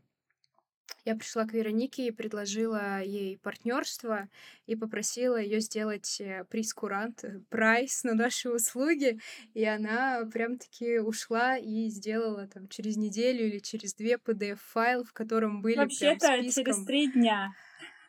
я 1.06 1.15
пришла 1.15 1.46
к 1.46 1.53
Веронике 1.53 2.08
и 2.08 2.12
предложила 2.12 3.01
ей 3.01 3.38
партнерство 3.38 4.27
и 4.65 4.75
попросила 4.75 5.38
ее 5.38 5.62
сделать 5.62 6.20
э, 6.20 6.44
прейскурант, 6.50 7.24
э, 7.24 7.39
прайс 7.50 8.03
на 8.03 8.13
наши 8.13 8.50
услуги. 8.50 9.20
И 9.53 9.63
она 9.63 10.25
прям-таки 10.32 11.00
ушла 11.00 11.58
и 11.58 11.88
сделала 11.88 12.48
там 12.48 12.67
через 12.67 12.98
неделю 12.98 13.48
или 13.48 13.60
через 13.60 13.94
две 13.94 14.15
PDF-файл, 14.15 15.06
в 15.06 15.13
котором 15.13 15.62
были 15.62 15.77
Вообще-то 15.77 16.27
через 16.27 16.86
три 16.86 17.12
дня. 17.12 17.53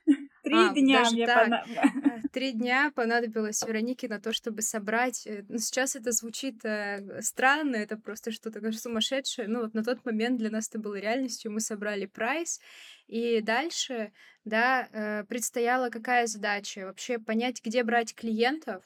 Три 0.43 0.55
а, 0.55 0.73
дня 0.73 1.11
мне 1.11 1.27
понадобилось. 1.27 1.93
Три 2.33 2.53
дня 2.53 2.93
понадобилось 2.95 3.63
Веронике 3.63 4.09
на 4.09 4.21
то, 4.21 4.33
чтобы 4.33 4.63
собрать. 4.63 5.27
Э, 5.27 5.45
ну, 5.49 5.59
сейчас 5.59 5.97
это 5.97 6.13
звучит 6.13 6.65
э, 6.65 7.21
странно, 7.23 7.77
это 7.77 7.97
просто 7.97 8.33
что-то 8.33 8.73
сумасшедшее. 8.73 9.49
Ну, 9.49 9.63
вот 9.63 9.75
на 9.75 9.83
тот 9.85 10.05
момент 10.05 10.39
для 10.39 10.51
нас 10.51 10.69
это 10.69 10.79
было 10.79 10.97
реальностью. 10.97 11.53
Мы 11.53 11.61
собрали 11.61 12.07
прайс, 12.07 12.61
и 13.07 13.41
дальше, 13.41 14.13
да, 14.45 14.89
э, 14.93 15.25
предстояла 15.25 15.91
какая 15.91 16.27
задача? 16.27 16.87
Вообще 16.87 17.19
понять, 17.19 17.63
где 17.65 17.83
брать 17.83 18.15
клиентов, 18.15 18.85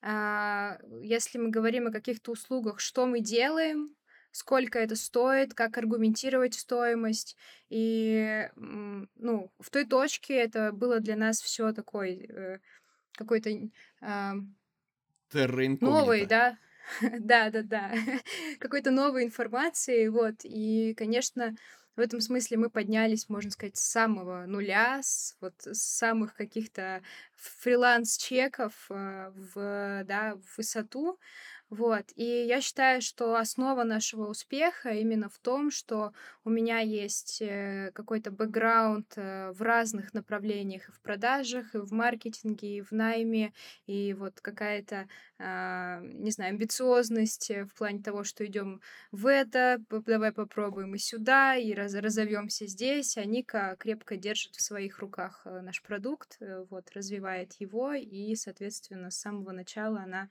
а, 0.00 0.78
если 1.02 1.38
мы 1.38 1.50
говорим 1.50 1.88
о 1.88 1.92
каких-то 1.92 2.32
услугах, 2.32 2.80
что 2.80 3.06
мы 3.06 3.20
делаем, 3.20 3.88
сколько 4.32 4.78
это 4.78 4.96
стоит, 4.96 5.54
как 5.54 5.78
аргументировать 5.78 6.54
стоимость. 6.54 7.36
И, 7.70 8.48
ну, 8.56 9.50
в 9.58 9.70
той 9.70 9.84
точке 9.84 10.34
это 10.34 10.72
было 10.72 11.00
для 11.00 11.16
нас 11.16 11.40
все 11.40 11.72
такой 11.72 12.26
э, 12.28 12.58
какой-то 13.12 13.50
э, 13.50 14.32
новый, 15.80 16.26
да, 16.26 16.58
да, 17.02 17.50
да, 17.50 17.62
да, 17.62 17.92
какой-то 18.60 18.90
новой 18.90 19.24
информации, 19.24 20.08
вот. 20.08 20.36
И, 20.44 20.94
конечно, 20.94 21.54
в 21.96 22.00
этом 22.00 22.20
смысле 22.20 22.58
мы 22.58 22.70
поднялись, 22.70 23.28
можно 23.28 23.50
сказать, 23.50 23.76
с 23.76 23.82
самого 23.82 24.46
нуля, 24.46 25.00
с, 25.02 25.36
вот, 25.40 25.54
с 25.60 25.80
самых 25.80 26.34
каких-то 26.34 27.02
фриланс-чеков 27.38 28.72
э, 28.90 29.30
в, 29.34 30.04
да, 30.04 30.34
в 30.36 30.56
высоту. 30.58 31.18
Вот. 31.70 32.04
И 32.16 32.24
я 32.24 32.62
считаю, 32.62 33.02
что 33.02 33.36
основа 33.36 33.84
нашего 33.84 34.26
успеха 34.26 34.88
именно 34.88 35.28
в 35.28 35.38
том, 35.38 35.70
что 35.70 36.12
у 36.42 36.48
меня 36.48 36.78
есть 36.78 37.42
э, 37.42 37.90
какой-то 37.94 38.30
бэкграунд 38.30 39.12
э, 39.16 39.52
в 39.52 39.60
разных 39.60 40.14
направлениях, 40.14 40.88
и 40.88 40.92
в 40.92 41.00
продажах, 41.02 41.74
и 41.74 41.78
в 41.78 41.92
маркетинге, 41.92 42.78
и 42.78 42.80
в 42.80 42.92
найме, 42.92 43.52
и 43.86 44.14
вот 44.14 44.40
какая-то, 44.40 45.08
а, 45.38 46.00
не 46.00 46.30
знаю, 46.30 46.52
амбициозность 46.52 47.50
в 47.50 47.74
плане 47.76 48.02
того, 48.02 48.24
что 48.24 48.46
идем 48.46 48.80
в 49.12 49.26
это, 49.26 49.78
давай 49.90 50.32
попробуем 50.32 50.94
и 50.94 50.98
сюда, 50.98 51.54
и 51.56 51.74
раз, 51.74 51.92
разовьемся 51.94 52.66
здесь. 52.66 53.18
А 53.18 53.76
крепко 53.76 54.16
держит 54.16 54.54
в 54.54 54.62
своих 54.62 55.00
руках 55.00 55.42
наш 55.44 55.82
продукт, 55.82 56.38
вот, 56.70 56.90
развивает 56.94 57.27
его, 57.58 57.92
и, 57.92 58.34
соответственно, 58.34 59.10
с 59.10 59.18
самого 59.18 59.52
начала 59.52 60.02
она 60.02 60.28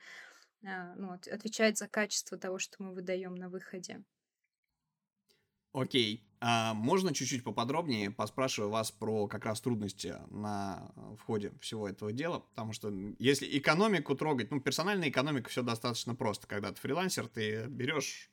а, 0.66 0.96
ну, 0.96 1.12
отвечает 1.12 1.78
за 1.78 1.88
качество 1.88 2.38
того, 2.38 2.60
что 2.60 2.84
мы 2.84 2.94
выдаем 2.94 3.36
на 3.36 3.50
выходе. 3.50 4.04
Окей. 5.74 6.24
А 6.40 6.74
можно 6.74 7.14
чуть-чуть 7.14 7.44
поподробнее 7.44 8.12
поспрашиваю 8.12 8.70
вас 8.70 8.92
про 8.92 9.28
как 9.28 9.46
раз 9.46 9.60
трудности 9.60 10.16
на 10.30 10.92
входе 11.20 11.52
всего 11.60 11.90
этого 11.90 12.12
дела? 12.12 12.40
Потому 12.40 12.74
что 12.74 12.94
если 13.18 13.58
экономику 13.58 14.16
трогать, 14.16 14.52
ну, 14.52 14.62
персональная 14.62 15.10
экономика 15.10 15.50
все 15.50 15.64
достаточно 15.64 16.14
просто. 16.16 16.48
Когда 16.48 16.72
ты 16.72 16.80
фрилансер, 16.80 17.28
ты 17.28 17.66
берешь 17.68 18.30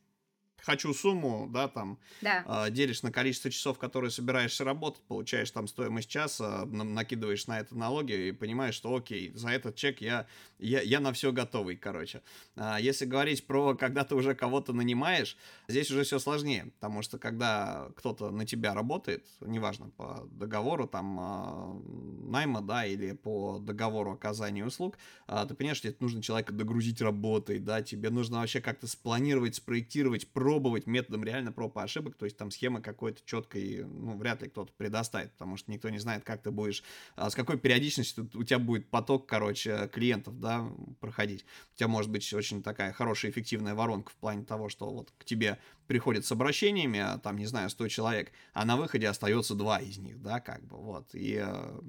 хочу 0.65 0.93
сумму, 0.95 1.49
да, 1.53 1.69
там, 1.69 1.99
да. 2.23 2.67
Э, 2.67 2.71
делишь 2.71 3.03
на 3.03 3.13
количество 3.13 3.51
часов, 3.51 3.79
которые 3.79 4.11
собираешься 4.11 4.65
работать, 4.65 5.03
получаешь 5.03 5.51
там 5.51 5.69
стоимость 5.69 6.09
часа, 6.09 6.65
накидываешь 6.67 7.47
на 7.47 7.61
это 7.61 7.77
налоги 7.77 8.29
и 8.29 8.33
понимаешь, 8.33 8.75
что 8.75 8.95
окей, 8.95 9.33
за 9.35 9.51
этот 9.51 9.77
чек 9.77 10.01
я, 10.01 10.27
я, 10.59 10.81
я 10.81 11.01
на 11.01 11.13
все 11.13 11.33
готовый, 11.33 11.77
короче. 11.77 12.23
А 12.57 12.81
если 12.81 13.05
говорить 13.05 13.47
про, 13.47 13.75
когда 13.75 14.05
ты 14.05 14.15
уже 14.15 14.35
кого-то 14.35 14.73
нанимаешь, 14.73 15.37
здесь 15.69 15.91
уже 15.91 16.05
все 16.05 16.19
сложнее, 16.19 16.73
потому 16.75 17.03
что 17.03 17.19
когда 17.19 17.91
кто-то 17.97 18.31
на 18.31 18.47
тебя 18.47 18.75
работает, 18.75 19.27
неважно, 19.41 19.91
по 19.91 20.27
договору 20.33 20.89
там 20.89 21.19
э, 21.21 22.31
найма, 22.31 22.63
да, 22.63 22.87
или 22.87 23.13
по 23.13 23.59
договору 23.59 24.13
оказания 24.13 24.65
услуг, 24.65 24.99
э, 25.29 25.45
ты 25.47 25.55
понимаешь, 25.55 25.79
что 25.79 25.89
тебе 25.89 25.97
нужно 26.01 26.23
человека 26.23 26.53
догрузить 26.53 27.03
работой, 27.03 27.59
да, 27.59 27.83
тебе 27.83 28.11
нужно 28.11 28.39
вообще 28.39 28.61
как-то 28.61 28.87
спланировать, 28.87 29.57
спроектировать, 29.57 30.27
про 30.29 30.54
пробовать 30.55 30.87
методом 30.87 31.25
реально 31.25 31.51
проб 31.51 31.77
и 31.77 31.81
ошибок, 31.81 32.15
то 32.17 32.27
есть 32.27 32.37
там 32.37 32.53
схемы 32.53 32.81
какой-то 32.81 33.21
четкой, 33.25 33.85
ну, 33.85 34.17
вряд 34.17 34.41
ли 34.41 34.49
кто-то 34.49 34.73
предоставит, 34.77 35.33
потому 35.33 35.57
что 35.57 35.73
никто 35.73 35.89
не 35.89 35.99
знает, 35.99 36.23
как 36.23 36.43
ты 36.43 36.53
будешь, 36.53 36.85
а, 37.17 37.29
с 37.29 37.35
какой 37.35 37.59
периодичностью 37.59 38.31
у 38.35 38.45
тебя 38.45 38.61
будет 38.61 38.89
поток, 38.89 39.27
короче, 39.27 39.91
клиентов, 39.93 40.39
да, 40.39 40.65
проходить. 41.01 41.45
У 41.75 41.79
тебя 41.79 41.89
может 41.89 42.09
быть 42.13 42.33
очень 42.33 42.63
такая 42.63 42.93
хорошая, 42.93 43.33
эффективная 43.33 43.75
воронка 43.75 44.13
в 44.13 44.15
плане 44.15 44.45
того, 44.45 44.69
что 44.69 44.89
вот 44.89 45.13
к 45.19 45.25
тебе 45.25 45.59
приходит 45.87 46.25
с 46.25 46.33
обращениями, 46.33 46.99
а, 46.99 47.19
там, 47.19 47.37
не 47.37 47.47
знаю, 47.47 47.71
100 47.71 47.89
человек, 47.89 48.33
а 48.53 48.65
на 48.65 48.77
выходе 48.77 49.09
остается 49.09 49.55
два 49.55 49.79
из 49.79 49.99
них, 49.99 50.21
да, 50.23 50.41
как 50.41 50.65
бы, 50.65 50.77
вот. 50.77 51.15
И 51.15 51.39
э, 51.41 51.81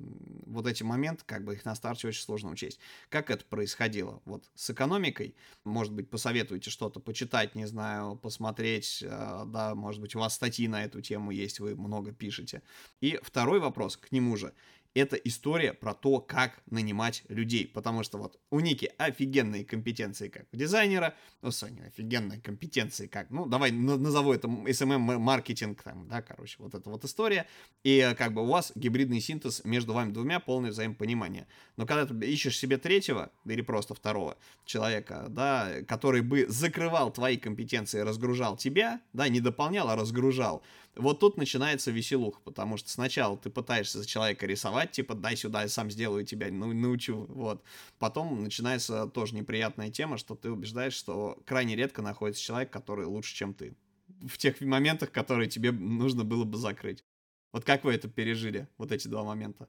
вот 0.45 0.67
эти 0.67 0.83
моменты, 0.83 1.23
как 1.25 1.43
бы, 1.43 1.53
их 1.53 1.65
на 1.65 1.75
старте 1.75 2.07
очень 2.07 2.21
сложно 2.21 2.51
учесть. 2.51 2.79
Как 3.09 3.29
это 3.29 3.45
происходило? 3.45 4.21
Вот 4.25 4.49
с 4.55 4.69
экономикой, 4.69 5.35
может 5.63 5.93
быть, 5.93 6.09
посоветуете 6.09 6.69
что-то 6.69 6.99
почитать, 6.99 7.55
не 7.55 7.65
знаю, 7.65 8.15
посмотреть, 8.15 9.03
э, 9.05 9.43
да, 9.47 9.75
может 9.75 10.01
быть, 10.01 10.15
у 10.15 10.19
вас 10.19 10.35
статьи 10.35 10.67
на 10.67 10.83
эту 10.83 11.01
тему 11.01 11.31
есть, 11.31 11.59
вы 11.59 11.75
много 11.75 12.11
пишете. 12.11 12.61
И 13.01 13.19
второй 13.23 13.59
вопрос 13.59 13.97
к 13.97 14.11
нему 14.11 14.35
же 14.37 14.53
это 14.95 15.17
история 15.17 15.73
про 15.73 15.93
то, 15.93 16.19
как 16.19 16.61
нанимать 16.67 17.23
людей. 17.27 17.67
Потому 17.67 18.01
что 18.03 18.17
вот 18.17 18.39
у 18.49 18.61
Ники 18.61 18.91
офигенные 18.97 19.65
компетенции 19.65 20.29
как 20.29 20.45
дизайнера, 20.53 21.13
у 21.41 21.51
Сони 21.51 21.81
офигенные 21.81 22.39
компетенции 22.39 23.07
как, 23.07 23.29
ну, 23.29 23.45
давай 23.45 23.71
назову 23.71 24.33
это 24.33 24.47
SMM-маркетинг, 24.47 25.83
там, 25.83 26.07
да, 26.07 26.21
короче, 26.21 26.55
вот 26.59 26.73
эта 26.73 26.89
вот 26.89 27.03
история. 27.03 27.45
И 27.83 27.97
э, 27.97 28.15
как 28.15 28.33
бы 28.33 28.43
у 28.43 28.45
вас 28.45 28.71
гибридный 28.75 29.19
синтез 29.19 29.63
между 29.65 29.93
вами 29.93 30.11
двумя, 30.11 30.39
полное 30.39 30.71
взаимопонимание. 30.71 31.45
Но 31.75 31.85
когда 31.85 32.05
ты 32.05 32.15
ищешь 32.25 32.57
себе 32.57 32.77
третьего, 32.77 33.31
или 33.45 33.61
просто 33.61 33.93
второго 33.93 34.37
человека, 34.65 35.27
да, 35.29 35.71
который 35.87 36.21
бы 36.21 36.45
закрывал 36.47 37.11
твои 37.11 37.35
компетенции, 37.37 37.99
разгружал 37.99 38.55
тебя, 38.55 39.01
да, 39.11 39.27
не 39.27 39.41
дополнял, 39.41 39.89
а 39.89 39.97
разгружал, 39.97 40.63
вот 40.95 41.19
тут 41.19 41.37
начинается 41.37 41.91
веселух, 41.91 42.41
потому 42.41 42.77
что 42.77 42.89
сначала 42.89 43.37
ты 43.37 43.49
пытаешься 43.49 43.99
за 43.99 44.07
человека 44.07 44.45
рисовать, 44.45 44.91
типа, 44.91 45.13
дай 45.13 45.35
сюда, 45.35 45.63
я 45.63 45.67
сам 45.67 45.91
сделаю 45.91 46.25
тебя, 46.25 46.47
ну, 46.51 46.73
научу, 46.73 47.25
вот. 47.29 47.63
Потом 47.99 48.43
начинается 48.43 49.07
тоже 49.07 49.35
неприятная 49.35 49.91
тема, 49.91 50.17
что 50.17 50.35
ты 50.35 50.49
убеждаешь, 50.49 50.93
что 50.93 51.37
крайне 51.45 51.75
редко 51.75 52.01
находится 52.01 52.41
человек, 52.41 52.71
который 52.71 53.05
лучше, 53.05 53.35
чем 53.35 53.53
ты. 53.53 53.75
В 54.21 54.37
тех 54.37 54.61
моментах, 54.61 55.11
которые 55.11 55.49
тебе 55.49 55.71
нужно 55.71 56.23
было 56.23 56.45
бы 56.45 56.57
закрыть. 56.57 57.03
Вот 57.51 57.65
как 57.65 57.83
вы 57.83 57.93
это 57.93 58.09
пережили, 58.09 58.67
вот 58.77 58.91
эти 58.91 59.07
два 59.07 59.23
момента? 59.23 59.67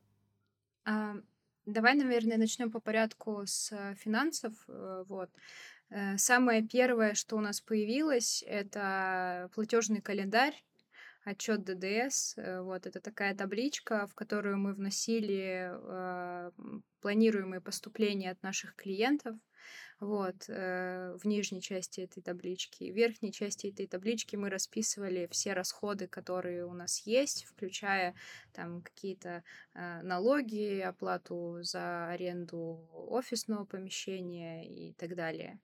А, 0.85 1.17
давай, 1.67 1.95
наверное, 1.95 2.37
начнем 2.37 2.71
по 2.71 2.81
порядку 2.81 3.43
с 3.45 3.73
э, 3.73 3.95
финансов. 3.97 4.53
Э, 4.69 5.05
вот. 5.09 5.31
Э, 5.91 6.17
самое 6.17 6.63
первое, 6.63 7.15
что 7.15 7.37
у 7.37 7.41
нас 7.41 7.61
появилось, 7.61 8.45
это 8.47 9.51
платежный 9.55 10.01
календарь 10.01 10.55
отчет 11.27 11.65
ДДС. 11.65 12.35
Э, 12.39 12.61
вот 12.63 12.87
это 12.87 13.01
такая 13.01 13.35
табличка, 13.35 14.07
в 14.07 14.15
которую 14.15 14.59
мы 14.59 14.73
вносили 14.75 15.71
э, 15.73 16.51
планируемые 17.01 17.61
поступления 17.61 18.31
от 18.31 18.43
наших 18.43 18.75
клиентов. 18.77 19.37
вот, 20.01 20.45
э, 20.49 21.17
в 21.19 21.27
нижней 21.27 21.63
части 21.63 22.03
этой 22.03 22.23
таблички. 22.23 22.91
В 22.93 22.95
верхней 22.95 23.33
части 23.33 23.69
этой 23.69 23.87
таблички 23.87 24.37
мы 24.37 24.51
расписывали 24.51 25.27
все 25.31 25.55
расходы, 25.55 26.07
которые 26.07 26.67
у 26.67 26.75
нас 26.75 27.01
есть, 27.07 27.45
включая 27.47 28.15
там 28.53 28.83
какие-то 28.83 29.43
э, 29.75 30.03
налоги, 30.03 30.81
оплату 30.81 31.59
за 31.63 32.09
аренду 32.09 32.87
офисного 32.93 33.65
помещения 33.65 34.65
и 34.69 34.93
так 34.93 35.15
далее. 35.17 35.59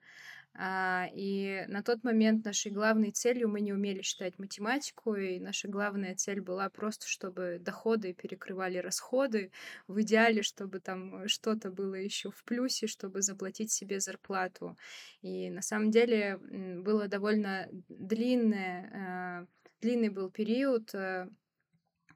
И 0.59 1.65
на 1.69 1.83
тот 1.83 2.05
момент 2.05 2.45
нашей 2.45 2.71
главной 2.71 3.11
целью 3.11 3.49
мы 3.49 3.61
не 3.61 3.73
умели 3.73 4.03
считать 4.03 4.39
математику, 4.39 5.15
и 5.15 5.39
наша 5.39 5.69
главная 5.69 6.15
цель 6.15 6.41
была 6.43 6.69
просто, 6.69 7.07
чтобы 7.07 7.59
доходы 7.59 8.13
перекрывали 8.13 8.79
расходы, 8.79 9.51
в 9.89 10.01
идеале, 10.03 10.43
чтобы 10.43 10.81
там 10.81 11.27
что-то 11.29 11.71
было 11.71 11.95
еще 11.95 12.31
в 12.31 12.45
плюсе, 12.45 12.87
чтобы 12.87 13.23
заплатить 13.23 13.73
себе 13.73 13.99
зарплату. 14.01 14.77
И 15.23 15.51
на 15.51 15.63
самом 15.63 15.91
деле 15.91 16.37
было 16.37 17.09
довольно 17.09 17.69
длинное, 17.89 18.91
а, 18.95 19.47
длинный 19.81 20.11
был 20.11 20.31
период, 20.31 20.95
э, 20.95 21.29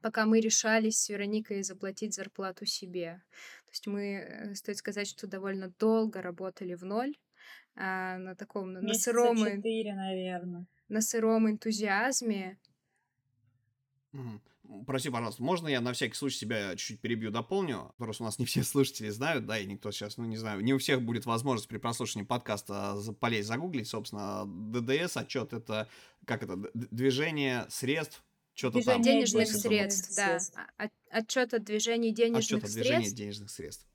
пока 0.01 0.25
мы 0.25 0.39
решались 0.39 0.99
с 0.99 1.09
Вероникой 1.09 1.63
заплатить 1.63 2.13
зарплату 2.13 2.65
себе. 2.65 3.21
То 3.65 3.71
есть 3.71 3.87
мы, 3.87 4.03
э, 4.03 4.55
стоит 4.55 4.77
сказать, 4.77 5.07
что 5.07 5.27
довольно 5.27 5.73
долго 5.79 6.21
работали 6.21 6.75
в 6.75 6.85
ноль, 6.85 7.15
а, 7.77 8.17
на 8.17 8.35
таком, 8.35 8.73
на 8.73 8.93
сыром... 8.93 9.37
4, 9.37 9.93
наверное. 9.93 10.65
На 10.89 11.01
сыром 11.01 11.49
энтузиазме. 11.49 12.57
Угу. 14.13 14.41
Прости, 14.85 15.09
пожалуйста, 15.09 15.43
можно 15.43 15.67
я 15.67 15.79
на 15.79 15.93
всякий 15.93 16.15
случай 16.15 16.39
себя 16.39 16.75
чуть-чуть 16.75 16.99
перебью, 16.99 17.31
дополню? 17.31 17.93
Просто 17.97 18.23
у 18.23 18.25
нас 18.25 18.37
не 18.37 18.45
все 18.45 18.63
слушатели 18.63 19.09
знают, 19.09 19.45
да, 19.45 19.57
и 19.59 19.65
никто 19.65 19.91
сейчас, 19.91 20.17
ну, 20.17 20.25
не 20.25 20.37
знаю, 20.37 20.61
не 20.61 20.73
у 20.73 20.77
всех 20.77 21.01
будет 21.01 21.25
возможность 21.25 21.69
при 21.69 21.77
прослушивании 21.77 22.27
подкаста 22.27 22.97
полезть 23.19 23.47
загуглить, 23.47 23.87
собственно, 23.87 24.43
ДДС, 24.45 25.15
отчет 25.15 25.53
это, 25.53 25.87
как 26.25 26.43
это, 26.43 26.57
движение 26.73 27.65
средств 27.69 28.23
что-то 28.55 28.83
там. 28.83 29.01
Денежных 29.01 29.47
средств, 29.47 30.15
да. 30.15 30.39
А, 30.77 30.89
отчет 31.11 31.53
о 31.53 31.59
движении 31.59 32.09
денежных 32.11 32.39
Отчет 32.39 32.63
о 32.63 32.67
движении 32.67 33.09
денежных 33.09 33.49
средств. 33.49 33.87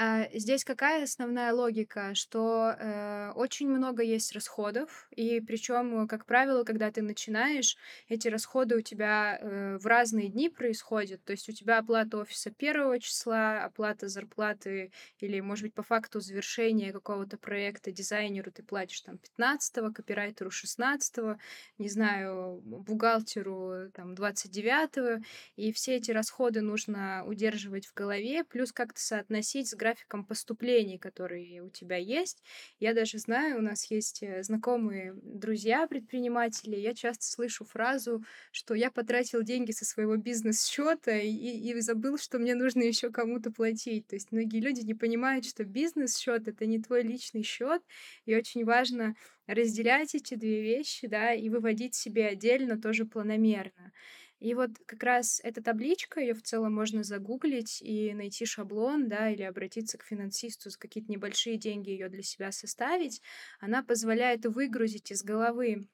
А, 0.00 0.28
здесь 0.32 0.64
какая 0.64 1.02
основная 1.02 1.52
логика, 1.52 2.14
что 2.14 2.72
э, 2.78 3.32
очень 3.34 3.68
много 3.68 4.04
есть 4.04 4.32
расходов, 4.32 5.08
и 5.10 5.40
причем, 5.40 6.06
как 6.06 6.24
правило, 6.24 6.62
когда 6.62 6.92
ты 6.92 7.02
начинаешь, 7.02 7.76
эти 8.08 8.28
расходы 8.28 8.76
у 8.76 8.80
тебя 8.80 9.40
э, 9.40 9.76
в 9.76 9.84
разные 9.86 10.28
дни 10.28 10.50
происходят. 10.50 11.24
То 11.24 11.32
есть 11.32 11.48
у 11.48 11.52
тебя 11.52 11.78
оплата 11.78 12.16
офиса 12.16 12.52
первого 12.52 13.00
числа, 13.00 13.64
оплата 13.64 14.06
зарплаты 14.06 14.92
или, 15.18 15.40
может 15.40 15.64
быть, 15.64 15.74
по 15.74 15.82
факту 15.82 16.20
завершения 16.20 16.92
какого-то 16.92 17.36
проекта 17.36 17.90
дизайнеру 17.90 18.52
ты 18.52 18.62
платишь 18.62 19.00
там 19.00 19.18
15-го, 19.36 19.92
копирайтеру 19.92 20.50
16-го, 20.50 21.40
не 21.78 21.88
знаю, 21.88 22.60
бухгалтеру 22.62 23.90
там 23.94 24.14
29-го, 24.14 25.24
и 25.56 25.72
все 25.72 25.96
эти 25.96 26.12
расходы 26.12 26.60
нужно 26.60 27.24
удерживать 27.26 27.86
в 27.86 27.94
голове, 27.94 28.44
плюс 28.44 28.70
как-то 28.70 29.00
соотносить 29.00 29.68
с 29.68 29.74
графиком 29.74 29.87
поступлений, 30.26 30.98
которые 30.98 31.62
у 31.62 31.70
тебя 31.70 31.96
есть. 31.96 32.42
Я 32.78 32.94
даже 32.94 33.18
знаю, 33.18 33.58
у 33.58 33.62
нас 33.62 33.90
есть 33.90 34.22
э, 34.22 34.42
знакомые 34.42 35.14
друзья 35.22 35.86
предприниматели, 35.86 36.76
я 36.76 36.94
часто 36.94 37.24
слышу 37.26 37.64
фразу, 37.64 38.22
что 38.52 38.74
я 38.74 38.90
потратил 38.90 39.42
деньги 39.42 39.72
со 39.72 39.84
своего 39.84 40.16
бизнес-счета 40.16 41.16
и, 41.18 41.30
и 41.30 41.80
забыл, 41.80 42.18
что 42.18 42.38
мне 42.38 42.54
нужно 42.54 42.82
еще 42.82 43.10
кому-то 43.10 43.50
платить. 43.52 44.06
То 44.08 44.16
есть 44.16 44.32
многие 44.32 44.60
люди 44.60 44.80
не 44.80 44.94
понимают, 44.94 45.44
что 45.44 45.64
бизнес-счет 45.64 46.48
это 46.48 46.66
не 46.66 46.80
твой 46.80 47.02
личный 47.02 47.42
счет, 47.42 47.82
и 48.26 48.34
очень 48.34 48.64
важно 48.64 49.14
разделять 49.46 50.14
эти 50.14 50.34
две 50.34 50.62
вещи, 50.62 51.06
да, 51.06 51.32
и 51.32 51.48
выводить 51.48 51.94
себе 51.94 52.26
отдельно 52.26 52.80
тоже 52.80 53.06
планомерно. 53.06 53.92
И 54.40 54.54
вот 54.54 54.70
как 54.86 55.02
раз 55.02 55.40
эта 55.42 55.62
табличка, 55.62 56.20
ее 56.20 56.34
в 56.34 56.42
целом 56.42 56.74
можно 56.74 57.02
загуглить 57.02 57.82
и 57.82 58.14
найти 58.14 58.46
шаблон, 58.46 59.08
да, 59.08 59.30
или 59.30 59.42
обратиться 59.42 59.98
к 59.98 60.04
финансисту 60.04 60.70
за 60.70 60.78
какие-то 60.78 61.10
небольшие 61.10 61.56
деньги 61.58 61.90
ее 61.90 62.08
для 62.08 62.22
себя 62.22 62.52
составить. 62.52 63.20
Она 63.60 63.82
позволяет 63.82 64.46
выгрузить 64.46 65.10
из 65.10 65.22
головы 65.22 65.88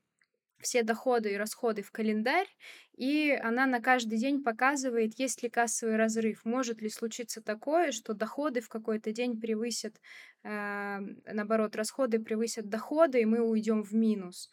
все 0.60 0.82
доходы 0.82 1.32
и 1.32 1.36
расходы 1.36 1.82
в 1.82 1.92
календарь, 1.92 2.48
и 2.96 3.30
она 3.32 3.66
на 3.66 3.80
каждый 3.80 4.18
день 4.18 4.42
показывает, 4.42 5.18
есть 5.18 5.42
ли 5.42 5.50
кассовый 5.50 5.96
разрыв, 5.96 6.44
может 6.44 6.80
ли 6.80 6.88
случиться 6.88 7.42
такое, 7.42 7.92
что 7.92 8.14
доходы 8.14 8.60
в 8.60 8.68
какой-то 8.68 9.12
день 9.12 9.40
превысят, 9.40 10.00
э, 10.42 10.98
наоборот, 11.26 11.76
расходы 11.76 12.18
превысят 12.18 12.68
доходы, 12.68 13.20
и 13.20 13.24
мы 13.26 13.40
уйдем 13.40 13.82
в 13.82 13.92
минус. 13.92 14.50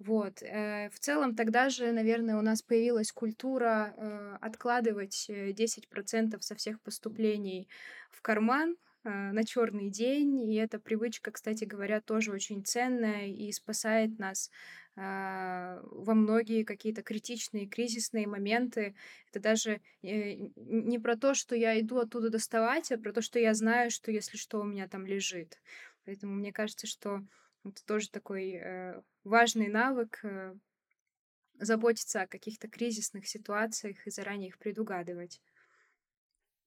Вот. 0.00 0.42
Э, 0.42 0.88
в 0.90 0.98
целом 0.98 1.36
тогда 1.36 1.68
же, 1.68 1.92
наверное, 1.92 2.38
у 2.38 2.40
нас 2.40 2.62
появилась 2.62 3.12
культура 3.12 3.94
э, 3.96 4.38
откладывать 4.40 5.26
10% 5.28 6.38
э, 6.38 6.40
со 6.40 6.54
всех 6.54 6.80
поступлений 6.80 7.68
в 8.10 8.22
карман 8.22 8.76
на 9.02 9.44
черный 9.44 9.88
день. 9.88 10.42
И 10.42 10.56
эта 10.56 10.78
привычка, 10.78 11.30
кстати 11.30 11.64
говоря, 11.64 12.02
тоже 12.02 12.32
очень 12.32 12.64
ценная 12.64 13.28
и 13.28 13.50
спасает 13.50 14.18
нас 14.18 14.50
во 14.94 16.14
многие 16.14 16.64
какие-то 16.64 17.02
критичные, 17.02 17.66
кризисные 17.66 18.26
моменты. 18.26 18.94
Это 19.30 19.40
даже 19.40 19.80
не 20.02 20.98
про 20.98 21.16
то, 21.16 21.32
что 21.32 21.56
я 21.56 21.80
иду 21.80 21.96
оттуда 21.96 22.28
доставать, 22.28 22.92
а 22.92 22.98
про 22.98 23.14
то, 23.14 23.22
что 23.22 23.38
я 23.38 23.54
знаю, 23.54 23.90
что 23.90 24.10
если 24.10 24.36
что, 24.36 24.60
у 24.60 24.64
меня 24.64 24.86
там 24.86 25.06
лежит. 25.06 25.58
Поэтому 26.04 26.34
мне 26.34 26.52
кажется, 26.52 26.86
что 26.86 27.22
это 27.64 27.84
тоже 27.84 28.10
такой 28.10 28.52
э, 28.52 29.02
важный 29.24 29.68
навык 29.68 30.20
э, 30.24 30.54
заботиться 31.58 32.22
о 32.22 32.26
каких-то 32.26 32.68
кризисных 32.68 33.28
ситуациях 33.28 34.06
и 34.06 34.10
заранее 34.10 34.48
их 34.48 34.58
предугадывать. 34.58 35.40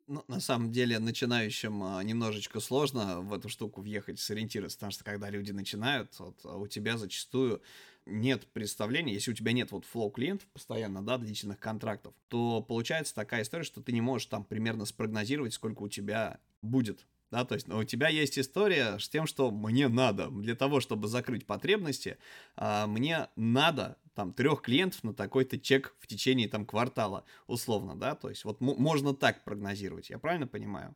Ну, 0.06 0.24
на 0.28 0.42
самом 0.42 0.72
деле, 0.72 1.00
начинающим 1.00 1.82
а, 1.82 2.04
немножечко 2.04 2.60
сложно 2.60 3.22
в 3.22 3.34
эту 3.34 3.48
штуку 3.48 3.82
въехать, 3.82 4.20
сориентироваться, 4.20 4.78
потому 4.78 4.92
что 4.92 5.06
когда 5.06 5.30
люди 5.30 5.52
начинают, 5.52 6.20
вот, 6.20 6.42
а 6.44 6.58
у 6.58 6.68
тебя 6.68 6.98
зачастую 6.98 7.62
нет 8.06 8.46
представления, 8.48 9.14
если 9.14 9.32
у 9.32 9.34
тебя 9.34 9.54
нет 9.54 9.72
вот 9.72 9.86
флоу 9.86 10.12
клиентов 10.12 10.50
постоянно, 10.50 11.02
да, 11.02 11.18
длительных 11.18 11.58
контрактов, 11.58 12.14
то 12.28 12.62
получается 12.62 13.16
такая 13.16 13.44
история, 13.44 13.64
что 13.64 13.82
ты 13.82 13.94
не 13.94 14.02
можешь 14.02 14.28
там 14.28 14.44
примерно 14.44 14.84
спрогнозировать, 14.84 15.54
сколько 15.54 15.84
у 15.84 15.90
тебя 15.90 16.42
будет 16.62 17.08
да, 17.34 17.46
то 17.46 17.56
есть 17.56 17.68
ну, 17.68 17.80
у 17.80 17.84
тебя 17.84 18.10
есть 18.10 18.38
история 18.38 19.00
с 19.00 19.10
тем, 19.10 19.26
что 19.26 19.50
мне 19.50 19.88
надо, 19.88 20.30
для 20.30 20.56
того, 20.56 20.80
чтобы 20.80 21.08
закрыть 21.08 21.48
потребности, 21.48 22.20
а, 22.56 22.86
мне 22.86 23.28
надо 23.36 23.98
там 24.14 24.34
трех 24.34 24.62
клиентов 24.62 25.04
на 25.04 25.16
такой-то 25.16 25.60
чек 25.60 25.96
в 26.00 26.06
течение 26.06 26.48
там 26.48 26.64
квартала, 26.64 27.26
условно, 27.48 27.96
да, 27.96 28.14
то 28.14 28.30
есть 28.30 28.46
вот 28.46 28.62
можно 28.62 29.16
так 29.16 29.44
прогнозировать, 29.44 30.12
я 30.12 30.20
правильно 30.20 30.46
понимаю? 30.46 30.96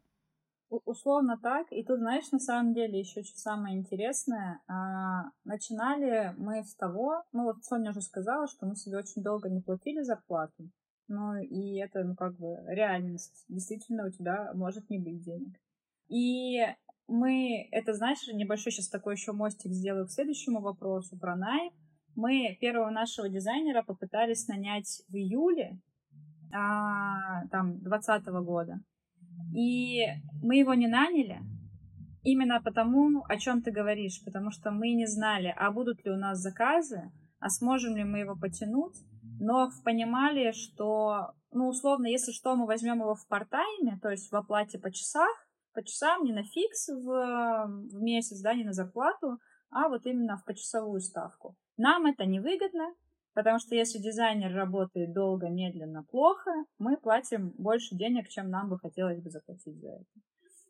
Условно 0.69 1.39
так, 1.41 1.65
и 1.71 1.83
тут, 1.83 1.97
знаешь, 1.97 2.29
на 2.31 2.39
самом 2.39 2.75
деле 2.75 2.99
еще 2.99 3.23
что 3.23 3.39
самое 3.39 3.75
интересное, 3.75 4.61
а, 4.67 5.31
начинали 5.43 6.35
мы 6.37 6.63
с 6.63 6.75
того, 6.75 7.23
ну 7.31 7.45
вот 7.45 7.63
Соня 7.63 7.89
уже 7.89 8.01
сказала, 8.01 8.47
что 8.47 8.67
мы 8.67 8.75
себе 8.75 8.97
очень 8.97 9.23
долго 9.23 9.49
не 9.49 9.61
платили 9.61 10.03
зарплату, 10.03 10.69
ну 11.07 11.35
и 11.41 11.79
это, 11.79 12.03
ну 12.03 12.15
как 12.15 12.37
бы 12.37 12.57
реальность, 12.67 13.43
действительно 13.47 14.05
у 14.05 14.11
тебя 14.11 14.51
может 14.53 14.87
не 14.91 14.99
быть 14.99 15.23
денег. 15.23 15.57
И 16.07 16.59
мы, 17.07 17.67
это, 17.71 17.93
знаешь, 17.93 18.19
небольшой 18.27 18.71
сейчас 18.71 18.89
такой 18.89 19.15
еще 19.15 19.31
мостик 19.31 19.71
сделаю 19.71 20.07
к 20.07 20.11
следующему 20.11 20.61
вопросу 20.61 21.17
про 21.17 21.35
найм. 21.35 21.71
Мы 22.15 22.57
первого 22.59 22.89
нашего 22.89 23.29
дизайнера 23.29 23.83
попытались 23.83 24.47
нанять 24.47 25.03
в 25.07 25.15
июле 25.15 25.79
а, 26.53 27.45
там, 27.47 27.79
2020 27.79 28.27
года. 28.43 28.79
И 29.55 30.05
мы 30.41 30.57
его 30.57 30.73
не 30.73 30.87
наняли, 30.87 31.39
именно 32.23 32.61
потому, 32.61 33.23
о 33.27 33.37
чем 33.37 33.61
ты 33.61 33.71
говоришь, 33.71 34.21
потому 34.25 34.51
что 34.51 34.71
мы 34.71 34.93
не 34.93 35.05
знали, 35.05 35.53
а 35.55 35.71
будут 35.71 36.03
ли 36.03 36.11
у 36.11 36.17
нас 36.17 36.39
заказы, 36.39 37.11
а 37.39 37.49
сможем 37.49 37.95
ли 37.95 38.03
мы 38.03 38.19
его 38.19 38.35
потянуть, 38.35 38.97
но 39.39 39.69
понимали, 39.85 40.51
что, 40.51 41.33
ну, 41.51 41.67
условно, 41.67 42.07
если 42.07 42.31
что, 42.31 42.55
мы 42.55 42.65
возьмем 42.65 42.99
его 42.99 43.15
в 43.15 43.27
партайме, 43.27 43.99
то 44.01 44.09
есть 44.09 44.31
в 44.31 44.35
оплате 44.35 44.79
по 44.79 44.91
часах, 44.91 45.46
по 45.77 45.83
часам, 45.83 46.23
не 46.23 46.33
на 46.33 46.43
фикс 46.43 46.87
в, 46.89 47.05
в 47.91 48.01
месяц, 48.01 48.41
да, 48.41 48.55
не 48.55 48.63
на 48.63 48.73
зарплату, 48.73 49.37
а 49.69 49.89
вот 49.89 50.07
именно 50.07 50.35
в 50.35 50.43
почасовую 50.43 51.01
ставку. 51.01 51.55
Нам 51.77 52.07
это 52.07 52.25
невыгодно, 52.25 52.95
потому 53.35 53.59
что 53.59 53.75
если 53.75 53.99
дизайнер 53.99 54.51
работает 54.55 55.13
долго, 55.13 55.49
медленно, 55.49 56.03
плохо, 56.03 56.49
мы 56.79 56.97
платим 56.97 57.53
больше 57.59 57.95
денег, 57.95 58.27
чем 58.27 58.49
нам 58.49 58.69
бы 58.69 58.79
хотелось 58.79 59.21
бы 59.21 59.29
заплатить 59.29 59.79
за 59.79 59.89
это. 59.89 60.05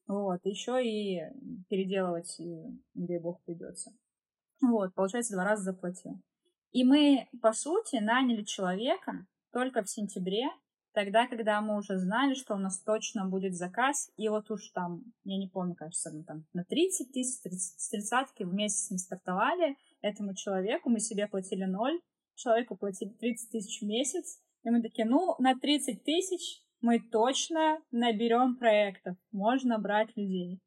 Вот, 0.07 0.41
еще 0.43 0.85
и 0.85 1.21
переделывать, 1.69 2.35
дай 2.93 3.19
бог, 3.19 3.41
придется. 3.45 3.91
Вот, 4.61 4.93
получается, 4.93 5.35
два 5.35 5.45
раза 5.45 5.71
заплатил. 5.71 6.19
И 6.71 6.83
мы, 6.83 7.29
по 7.41 7.53
сути, 7.53 7.95
наняли 7.95 8.43
человека 8.43 9.25
только 9.53 9.83
в 9.83 9.89
сентябре 9.89 10.49
тогда, 10.97 11.27
когда 11.27 11.61
мы 11.61 11.77
уже 11.77 11.99
знали, 11.99 12.33
что 12.33 12.55
у 12.55 12.57
нас 12.57 12.81
точно 12.81 13.27
будет 13.27 13.53
заказ, 13.53 14.09
и 14.17 14.29
вот 14.29 14.49
уж 14.49 14.71
там, 14.71 15.03
я 15.25 15.37
не 15.37 15.47
помню, 15.47 15.75
кажется, 15.75 16.09
ну, 16.11 16.23
там 16.23 16.45
на 16.53 16.63
30 16.63 17.11
тысяч, 17.11 17.39
30, 17.43 17.79
с 17.79 17.89
тридцатки 17.89 18.41
в 18.41 18.51
месяц 18.51 18.89
мы 18.89 18.97
стартовали 18.97 19.77
этому 20.01 20.33
человеку, 20.33 20.89
мы 20.89 20.99
себе 20.99 21.27
платили 21.27 21.65
ноль, 21.65 22.01
человеку 22.33 22.75
платили 22.75 23.09
30 23.09 23.51
тысяч 23.51 23.79
в 23.79 23.85
месяц, 23.85 24.39
и 24.63 24.71
мы 24.71 24.81
такие, 24.81 25.07
ну, 25.07 25.35
на 25.37 25.53
30 25.53 26.03
тысяч 26.03 26.63
мы 26.81 26.99
точно 26.99 27.77
наберем 27.91 28.57
проектов, 28.57 29.17
можно 29.31 29.77
брать 29.77 30.09
людей. 30.17 30.59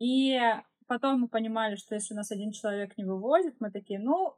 И 0.00 0.40
потом 0.88 1.20
мы 1.20 1.28
понимали, 1.28 1.76
что 1.76 1.94
если 1.94 2.14
у 2.14 2.16
нас 2.16 2.32
один 2.32 2.50
человек 2.50 2.98
не 2.98 3.04
вывозит, 3.04 3.54
мы 3.60 3.70
такие, 3.70 4.00
ну, 4.00 4.34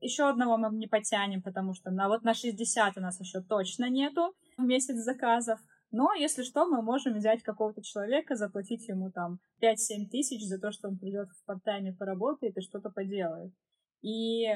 еще 0.00 0.28
одного 0.28 0.58
мы 0.58 0.68
не 0.76 0.86
потянем, 0.86 1.40
потому 1.40 1.72
что 1.72 1.90
на 1.90 2.08
вот 2.08 2.24
на 2.24 2.34
60 2.34 2.98
у 2.98 3.00
нас 3.00 3.18
еще 3.20 3.40
точно 3.40 3.88
нету 3.88 4.34
в 4.56 4.62
месяц 4.62 4.96
заказов. 4.96 5.60
Но, 5.90 6.14
если 6.14 6.42
что, 6.42 6.66
мы 6.66 6.80
можем 6.82 7.14
взять 7.14 7.42
какого-то 7.42 7.82
человека, 7.82 8.34
заплатить 8.34 8.88
ему 8.88 9.10
там 9.10 9.40
5-7 9.60 10.06
тысяч 10.10 10.42
за 10.46 10.58
то, 10.58 10.72
что 10.72 10.88
он 10.88 10.98
придет 10.98 11.28
в 11.28 11.44
парт-тайме 11.44 11.92
поработает 11.92 12.56
и 12.56 12.62
что-то 12.62 12.90
поделает. 12.90 13.52
И, 14.00 14.46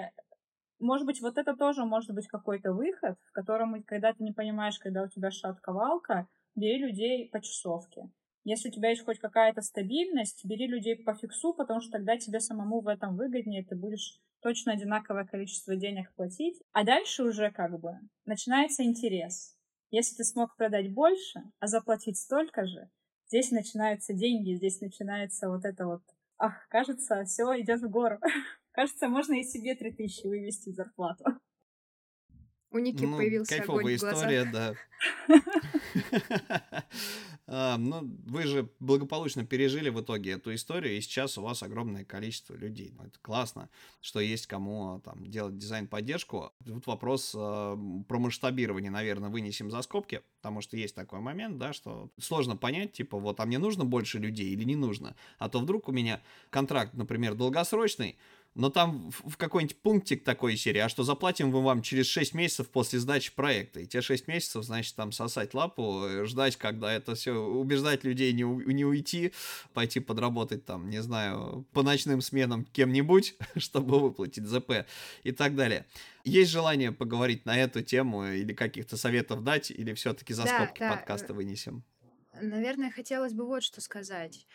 может 0.78 1.06
быть, 1.06 1.20
вот 1.20 1.36
это 1.36 1.54
тоже 1.54 1.84
может 1.84 2.14
быть 2.14 2.26
какой-то 2.26 2.72
выход, 2.72 3.18
в 3.28 3.32
котором, 3.32 3.82
когда 3.84 4.12
ты 4.14 4.24
не 4.24 4.32
понимаешь, 4.32 4.78
когда 4.78 5.02
у 5.02 5.08
тебя 5.08 5.30
шатковалка, 5.30 6.26
бери 6.54 6.78
людей 6.78 7.28
по 7.30 7.40
часовке. 7.42 8.10
Если 8.44 8.68
у 8.68 8.72
тебя 8.72 8.90
есть 8.90 9.04
хоть 9.04 9.18
какая-то 9.18 9.60
стабильность, 9.60 10.44
бери 10.44 10.68
людей 10.68 10.96
по 10.96 11.14
фиксу, 11.14 11.52
потому 11.52 11.80
что 11.80 11.92
тогда 11.92 12.16
тебе 12.16 12.40
самому 12.40 12.80
в 12.80 12.88
этом 12.88 13.16
выгоднее, 13.16 13.64
ты 13.64 13.76
будешь 13.76 14.20
точно 14.40 14.72
одинаковое 14.72 15.24
количество 15.24 15.74
денег 15.74 16.14
платить. 16.14 16.62
А 16.72 16.84
дальше 16.84 17.24
уже 17.24 17.50
как 17.50 17.78
бы 17.80 17.98
начинается 18.24 18.84
интерес. 18.84 19.55
Если 19.90 20.16
ты 20.16 20.24
смог 20.24 20.56
продать 20.56 20.92
больше, 20.92 21.42
а 21.60 21.66
заплатить 21.66 22.18
столько 22.18 22.66
же, 22.66 22.90
здесь 23.28 23.50
начинаются 23.50 24.12
деньги, 24.12 24.54
здесь 24.54 24.80
начинается 24.80 25.48
вот 25.48 25.64
это 25.64 25.86
вот 25.86 26.02
ах, 26.38 26.68
кажется, 26.68 27.24
все 27.24 27.60
идет 27.60 27.80
в 27.82 27.88
гору. 27.88 28.18
кажется, 28.72 29.08
можно 29.08 29.34
и 29.34 29.44
себе 29.44 29.74
3000 29.74 30.26
вывести 30.26 30.70
зарплату. 30.70 31.24
У 32.70 32.78
Ники 32.78 33.04
ну, 33.04 33.16
появился 33.16 33.62
огонь 33.62 33.96
в 33.96 34.00
глазах. 34.00 34.12
история, 34.12 34.44
да. 34.44 34.74
а, 37.48 37.76
ну, 37.76 38.00
вы 38.26 38.42
же 38.44 38.68
благополучно 38.80 39.46
пережили 39.46 39.88
в 39.88 40.00
итоге 40.00 40.32
эту 40.32 40.54
историю, 40.54 40.96
и 40.96 41.00
сейчас 41.00 41.38
у 41.38 41.42
вас 41.42 41.62
огромное 41.62 42.04
количество 42.04 42.54
людей. 42.54 42.92
Ну, 42.96 43.04
это 43.04 43.18
классно, 43.20 43.68
что 44.00 44.18
есть 44.18 44.46
кому 44.46 45.00
там 45.04 45.24
делать 45.30 45.56
дизайн-поддержку. 45.56 46.52
Тут 46.64 46.86
вопрос 46.86 47.32
э, 47.36 47.76
про 48.08 48.18
масштабирование, 48.18 48.90
наверное, 48.90 49.30
вынесем 49.30 49.70
за 49.70 49.82
скобки, 49.82 50.22
потому 50.40 50.60
что 50.60 50.76
есть 50.76 50.94
такой 50.94 51.20
момент, 51.20 51.58
да, 51.58 51.72
что 51.72 52.10
сложно 52.18 52.56
понять, 52.56 52.92
типа, 52.92 53.18
вот, 53.18 53.38
а 53.38 53.46
мне 53.46 53.58
нужно 53.58 53.84
больше 53.84 54.18
людей 54.18 54.48
или 54.50 54.64
не 54.64 54.76
нужно? 54.76 55.14
А 55.38 55.48
то 55.48 55.60
вдруг 55.60 55.88
у 55.88 55.92
меня 55.92 56.20
контракт, 56.50 56.94
например, 56.94 57.34
долгосрочный, 57.34 58.16
но 58.56 58.70
там 58.70 59.10
в 59.10 59.36
какой-нибудь 59.36 59.76
пунктик 59.76 60.24
такой 60.24 60.56
серии, 60.56 60.78
а 60.78 60.88
что 60.88 61.04
заплатим 61.04 61.48
мы 61.48 61.62
вам 61.62 61.82
через 61.82 62.06
6 62.06 62.32
месяцев 62.32 62.68
после 62.70 62.98
сдачи 62.98 63.34
проекта. 63.34 63.80
И 63.80 63.86
те 63.86 64.00
6 64.00 64.26
месяцев, 64.28 64.64
значит, 64.64 64.96
там 64.96 65.12
сосать 65.12 65.52
лапу, 65.52 66.04
э, 66.06 66.24
ждать, 66.24 66.56
когда 66.56 66.90
это 66.90 67.14
все, 67.14 67.32
убеждать 67.32 68.02
людей 68.02 68.32
не, 68.32 68.42
не 68.42 68.84
уйти, 68.86 69.32
пойти 69.74 70.00
подработать 70.00 70.64
там, 70.64 70.88
не 70.88 71.02
знаю, 71.02 71.66
по 71.72 71.82
ночным 71.82 72.22
сменам 72.22 72.64
кем-нибудь, 72.64 73.36
чтобы 73.56 74.00
выплатить 74.00 74.46
ЗП 74.46 74.86
и 75.22 75.32
так 75.32 75.54
далее. 75.54 75.84
Есть 76.24 76.50
желание 76.50 76.92
поговорить 76.92 77.44
на 77.44 77.58
эту 77.58 77.82
тему 77.82 78.26
или 78.26 78.54
каких-то 78.54 78.96
советов 78.96 79.44
дать, 79.44 79.70
или 79.70 79.92
все-таки 79.92 80.32
за 80.32 80.44
да, 80.44 80.56
скобки 80.56 80.80
да. 80.80 80.92
подкаста 80.94 81.34
вынесем? 81.34 81.84
Наверное, 82.40 82.90
хотелось 82.90 83.32
бы 83.32 83.46
вот 83.46 83.62
что 83.62 83.80
сказать. 83.80 84.46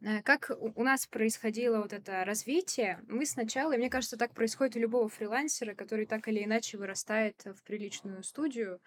Э, 0.00 0.22
как 0.22 0.50
у 0.60 0.82
нас 0.84 1.06
происходило 1.06 1.78
вот 1.78 1.92
это 1.92 2.24
развитие? 2.24 3.00
Мы 3.08 3.26
сначала, 3.26 3.72
и 3.72 3.78
мне 3.78 3.90
кажется, 3.90 4.16
так 4.16 4.32
происходит 4.32 4.76
у 4.76 4.78
любого 4.78 5.08
фрилансера, 5.08 5.74
который 5.74 6.06
так 6.06 6.28
или 6.28 6.44
иначе 6.44 6.78
вырастает 6.78 7.42
в 7.44 7.62
приличную 7.64 8.22
студию. 8.22 8.80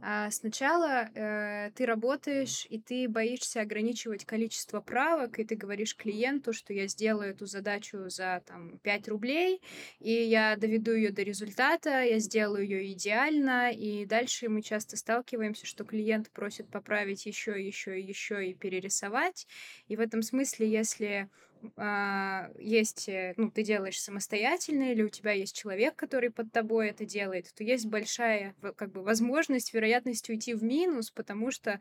А 0.00 0.30
сначала 0.30 1.10
э, 1.14 1.70
ты 1.74 1.84
работаешь, 1.84 2.66
и 2.70 2.80
ты 2.80 3.08
боишься 3.08 3.60
ограничивать 3.60 4.24
количество 4.24 4.80
правок, 4.80 5.38
и 5.38 5.44
ты 5.44 5.54
говоришь 5.54 5.96
клиенту, 5.96 6.52
что 6.54 6.72
я 6.72 6.86
сделаю 6.86 7.30
эту 7.30 7.44
задачу 7.46 8.08
за 8.08 8.42
там, 8.46 8.78
5 8.78 9.08
рублей, 9.08 9.60
и 10.00 10.12
я 10.12 10.56
доведу 10.56 10.92
ее 10.92 11.10
до 11.10 11.22
результата, 11.22 12.02
я 12.02 12.18
сделаю 12.18 12.64
ее 12.64 12.92
идеально, 12.92 13.70
и 13.70 14.06
дальше 14.06 14.48
мы 14.48 14.62
часто 14.62 14.96
сталкиваемся, 14.96 15.66
что 15.66 15.84
клиент 15.84 16.30
просит 16.30 16.70
поправить 16.70 17.26
еще, 17.26 17.62
еще, 17.62 18.00
еще 18.00 18.48
и 18.48 18.54
перерисовать. 18.54 19.46
И 19.88 19.96
в 19.96 20.00
этом 20.00 20.22
смысле 20.22 20.53
смысле, 20.54 20.70
если 20.70 21.28
а, 21.76 22.50
есть, 22.58 23.08
э, 23.08 23.32
ну, 23.36 23.50
ты 23.50 23.62
делаешь 23.62 24.00
самостоятельно, 24.00 24.92
или 24.92 25.02
у 25.02 25.08
тебя 25.08 25.32
есть 25.32 25.56
человек, 25.56 25.96
который 25.96 26.30
под 26.30 26.52
тобой 26.52 26.88
это 26.88 27.06
делает, 27.06 27.52
то 27.54 27.64
есть 27.64 27.86
большая, 27.86 28.54
как 28.76 28.92
бы, 28.92 29.02
возможность, 29.02 29.72
вероятность 29.72 30.28
уйти 30.28 30.52
в 30.52 30.62
минус, 30.62 31.10
потому 31.10 31.50
что 31.50 31.80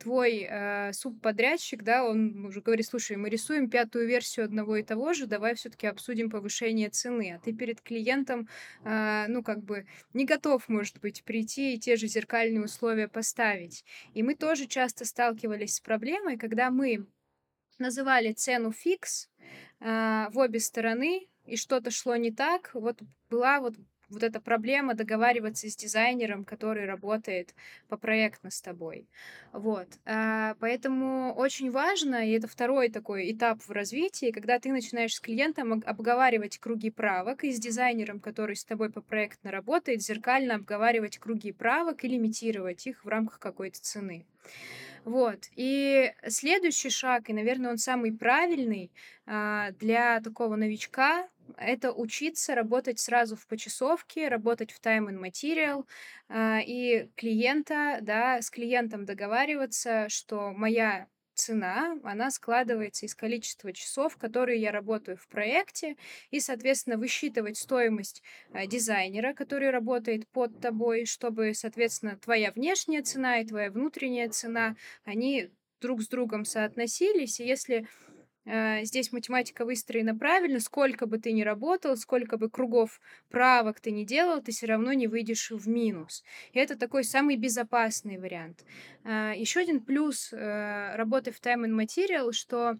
твой 0.00 0.48
э, 0.50 0.92
субподрядчик, 0.92 1.82
да, 1.82 2.04
он 2.04 2.44
уже 2.46 2.60
говорит, 2.60 2.86
слушай, 2.86 3.16
мы 3.16 3.28
рисуем 3.28 3.70
пятую 3.70 4.08
версию 4.08 4.46
одного 4.46 4.76
и 4.76 4.82
того 4.82 5.12
же, 5.12 5.26
давай 5.26 5.54
все-таки 5.54 5.86
обсудим 5.86 6.30
повышение 6.30 6.88
цены, 6.88 7.34
а 7.36 7.38
ты 7.38 7.52
перед 7.52 7.80
клиентом, 7.80 8.48
э, 8.84 9.26
ну, 9.28 9.44
как 9.44 9.62
бы, 9.62 9.86
не 10.12 10.24
готов, 10.24 10.68
может 10.68 10.98
быть, 11.00 11.22
прийти 11.22 11.74
и 11.74 11.78
те 11.78 11.94
же 11.96 12.08
зеркальные 12.08 12.64
условия 12.64 13.06
поставить. 13.06 13.84
И 14.14 14.24
мы 14.24 14.34
тоже 14.34 14.66
часто 14.66 15.04
сталкивались 15.04 15.76
с 15.76 15.80
проблемой, 15.80 16.36
когда 16.36 16.70
мы 16.70 17.06
называли 17.80 18.32
цену 18.32 18.72
фикс 18.72 19.28
э, 19.80 20.26
в 20.30 20.38
обе 20.38 20.60
стороны, 20.60 21.28
и 21.46 21.56
что-то 21.56 21.90
шло 21.90 22.16
не 22.16 22.30
так, 22.30 22.70
вот 22.74 23.00
была 23.28 23.60
вот 23.60 23.74
вот 24.10 24.22
эта 24.22 24.40
проблема 24.40 24.94
договариваться 24.94 25.70
с 25.70 25.76
дизайнером, 25.76 26.44
который 26.44 26.84
работает 26.84 27.54
по 27.88 27.96
проектно 27.96 28.50
с 28.50 28.60
тобой. 28.60 29.08
Вот. 29.52 29.86
А, 30.04 30.56
поэтому 30.60 31.32
очень 31.34 31.70
важно, 31.70 32.28
и 32.28 32.32
это 32.32 32.48
второй 32.48 32.90
такой 32.90 33.32
этап 33.32 33.62
в 33.62 33.70
развитии, 33.70 34.32
когда 34.32 34.58
ты 34.58 34.72
начинаешь 34.72 35.14
с 35.14 35.20
клиентом 35.20 35.82
обговаривать 35.86 36.58
круги 36.58 36.90
правок, 36.90 37.44
и 37.44 37.52
с 37.52 37.58
дизайнером, 37.58 38.20
который 38.20 38.56
с 38.56 38.64
тобой 38.64 38.90
по 38.90 39.00
проектно 39.00 39.50
работает, 39.50 40.02
зеркально 40.02 40.56
обговаривать 40.56 41.18
круги 41.18 41.52
правок 41.52 42.04
и 42.04 42.08
лимитировать 42.08 42.86
их 42.86 43.04
в 43.04 43.08
рамках 43.08 43.38
какой-то 43.38 43.80
цены. 43.80 44.26
Вот. 45.04 45.44
И 45.56 46.12
следующий 46.28 46.90
шаг, 46.90 47.30
и, 47.30 47.32
наверное, 47.32 47.70
он 47.70 47.78
самый 47.78 48.12
правильный 48.12 48.92
а, 49.26 49.70
для 49.72 50.20
такого 50.20 50.56
новичка, 50.56 51.28
это 51.56 51.92
учиться 51.92 52.54
работать 52.54 52.98
сразу 53.00 53.34
в 53.36 53.46
почасовке, 53.46 54.28
работать 54.28 54.72
в 54.72 54.80
time 54.80 55.08
and 55.08 55.18
material, 55.20 55.86
а, 56.28 56.60
и 56.60 57.08
клиента, 57.16 57.98
да, 58.02 58.42
с 58.42 58.50
клиентом 58.50 59.04
договариваться, 59.06 60.08
что 60.08 60.52
моя 60.52 61.08
цена, 61.40 61.98
она 62.04 62.30
складывается 62.30 63.06
из 63.06 63.14
количества 63.14 63.72
часов, 63.72 64.16
которые 64.16 64.60
я 64.60 64.72
работаю 64.72 65.16
в 65.16 65.26
проекте, 65.28 65.96
и, 66.30 66.40
соответственно, 66.40 66.98
высчитывать 66.98 67.56
стоимость 67.56 68.22
э, 68.52 68.66
дизайнера, 68.66 69.32
который 69.32 69.70
работает 69.70 70.28
под 70.28 70.60
тобой, 70.60 71.06
чтобы, 71.06 71.54
соответственно, 71.54 72.16
твоя 72.16 72.52
внешняя 72.52 73.02
цена 73.02 73.38
и 73.38 73.46
твоя 73.46 73.70
внутренняя 73.70 74.28
цена, 74.28 74.76
они 75.04 75.50
друг 75.80 76.02
с 76.02 76.08
другом 76.08 76.44
соотносились, 76.44 77.40
и 77.40 77.46
если 77.46 77.86
здесь 78.46 79.12
математика 79.12 79.64
выстроена 79.64 80.16
правильно, 80.16 80.60
сколько 80.60 81.06
бы 81.06 81.18
ты 81.18 81.32
ни 81.32 81.42
работал, 81.42 81.96
сколько 81.96 82.36
бы 82.38 82.50
кругов 82.50 83.00
правок 83.28 83.80
ты 83.80 83.90
ни 83.90 84.04
делал, 84.04 84.42
ты 84.42 84.52
все 84.52 84.66
равно 84.66 84.92
не 84.92 85.06
выйдешь 85.08 85.50
в 85.50 85.68
минус. 85.68 86.24
И 86.52 86.58
это 86.58 86.76
такой 86.76 87.04
самый 87.04 87.36
безопасный 87.36 88.18
вариант. 88.18 88.64
Э, 89.04 89.32
Еще 89.36 89.60
один 89.60 89.80
плюс 89.80 90.32
э, 90.32 90.96
работы 90.96 91.32
в 91.32 91.40
Time 91.40 91.66
and 91.66 91.76
Material, 91.78 92.32
что 92.32 92.78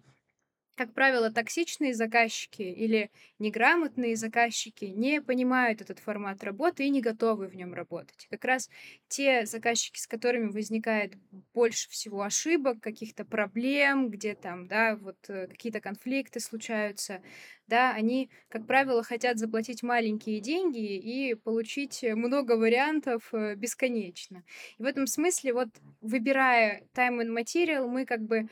как 0.75 0.93
правило, 0.93 1.31
токсичные 1.31 1.93
заказчики 1.93 2.61
или 2.61 3.11
неграмотные 3.39 4.15
заказчики 4.15 4.85
не 4.85 5.21
понимают 5.21 5.81
этот 5.81 5.99
формат 5.99 6.43
работы 6.43 6.85
и 6.85 6.89
не 6.89 7.01
готовы 7.01 7.47
в 7.47 7.55
нем 7.55 7.73
работать. 7.73 8.27
Как 8.29 8.45
раз 8.45 8.69
те 9.07 9.45
заказчики, 9.45 9.99
с 9.99 10.07
которыми 10.07 10.49
возникает 10.49 11.13
больше 11.53 11.89
всего 11.89 12.21
ошибок, 12.23 12.79
каких-то 12.81 13.25
проблем, 13.25 14.09
где 14.09 14.33
там, 14.33 14.67
да, 14.67 14.95
вот 14.95 15.17
э, 15.27 15.47
какие-то 15.47 15.81
конфликты 15.81 16.39
случаются, 16.39 17.21
да, 17.67 17.93
они, 17.93 18.29
как 18.49 18.67
правило, 18.67 19.03
хотят 19.03 19.37
заплатить 19.37 19.83
маленькие 19.83 20.39
деньги 20.39 20.97
и 20.97 21.35
получить 21.35 22.03
много 22.03 22.53
вариантов 22.53 23.29
э, 23.33 23.55
бесконечно. 23.55 24.43
И 24.77 24.83
в 24.83 24.85
этом 24.85 25.07
смысле, 25.07 25.53
вот 25.53 25.69
выбирая 26.01 26.83
time 26.93 27.21
and 27.21 27.37
material, 27.37 27.87
мы 27.87 28.05
как 28.05 28.21
бы 28.21 28.49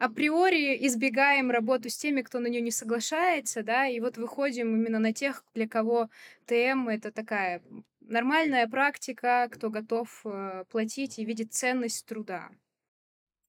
априори 0.00 0.86
избегаем 0.86 1.50
работу 1.50 1.90
с 1.90 1.96
теми, 1.96 2.22
кто 2.22 2.40
на 2.40 2.48
нее 2.48 2.62
не 2.62 2.70
соглашается, 2.70 3.62
да, 3.62 3.86
и 3.86 4.00
вот 4.00 4.16
выходим 4.16 4.74
именно 4.74 4.98
на 4.98 5.12
тех, 5.12 5.44
для 5.54 5.68
кого 5.68 6.08
ТМ 6.46 6.88
это 6.88 7.12
такая 7.12 7.62
нормальная 8.00 8.66
практика, 8.66 9.48
кто 9.52 9.68
готов 9.70 10.22
э, 10.24 10.64
платить 10.70 11.18
и 11.18 11.24
видит 11.24 11.52
ценность 11.52 12.06
труда. 12.06 12.48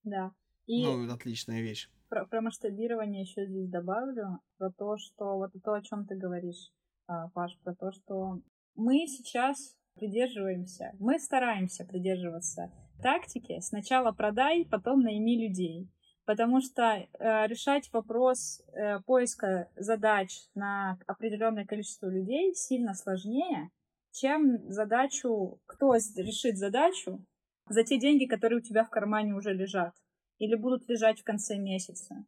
Да. 0.04 0.32
И 0.68 0.84
ну, 0.86 1.12
отличная 1.12 1.62
вещь. 1.62 1.90
Про, 2.10 2.26
про 2.26 2.42
масштабирование 2.42 3.22
еще 3.22 3.46
здесь 3.46 3.70
добавлю, 3.70 4.40
про 4.58 4.72
то, 4.72 4.98
что 4.98 5.38
вот 5.38 5.52
то, 5.64 5.74
о 5.74 5.82
чем 5.82 6.06
ты 6.06 6.16
говоришь, 6.16 6.72
а, 7.08 7.30
Паш, 7.30 7.58
про 7.64 7.74
то, 7.74 7.92
что 7.92 8.42
мы 8.76 9.08
сейчас 9.08 9.78
придерживаемся, 9.96 10.92
мы 11.00 11.18
стараемся 11.18 11.86
придерживаться 11.86 12.72
тактики 13.02 13.60
сначала 13.62 14.12
продай, 14.12 14.66
потом 14.66 15.02
найми 15.02 15.48
людей. 15.48 15.90
Потому 16.32 16.62
что 16.62 16.84
э, 16.84 17.08
решать 17.48 17.91
вопрос 17.91 18.62
э, 18.72 19.02
поиска 19.02 19.70
задач 19.76 20.30
на 20.56 20.98
определенное 21.06 21.65
количество 21.65 22.08
людей 22.08 22.56
сильно 22.56 22.94
сложнее, 22.94 23.70
чем 24.13 24.72
задачу, 24.72 25.60
кто 25.65 25.94
решит 25.94 26.58
задачу 26.58 27.22
за 27.67 27.84
те 27.84 28.00
деньги, 28.00 28.28
которые 28.28 28.60
у 28.60 28.62
тебя 28.62 28.86
в 28.86 28.89
кармане 28.89 29.34
уже 29.34 29.54
лежат 29.54 29.94
или 30.38 30.56
будут 30.56 30.88
лежать 30.88 31.20
в 31.20 31.26
конце 31.26 31.58
месяца. 31.58 32.26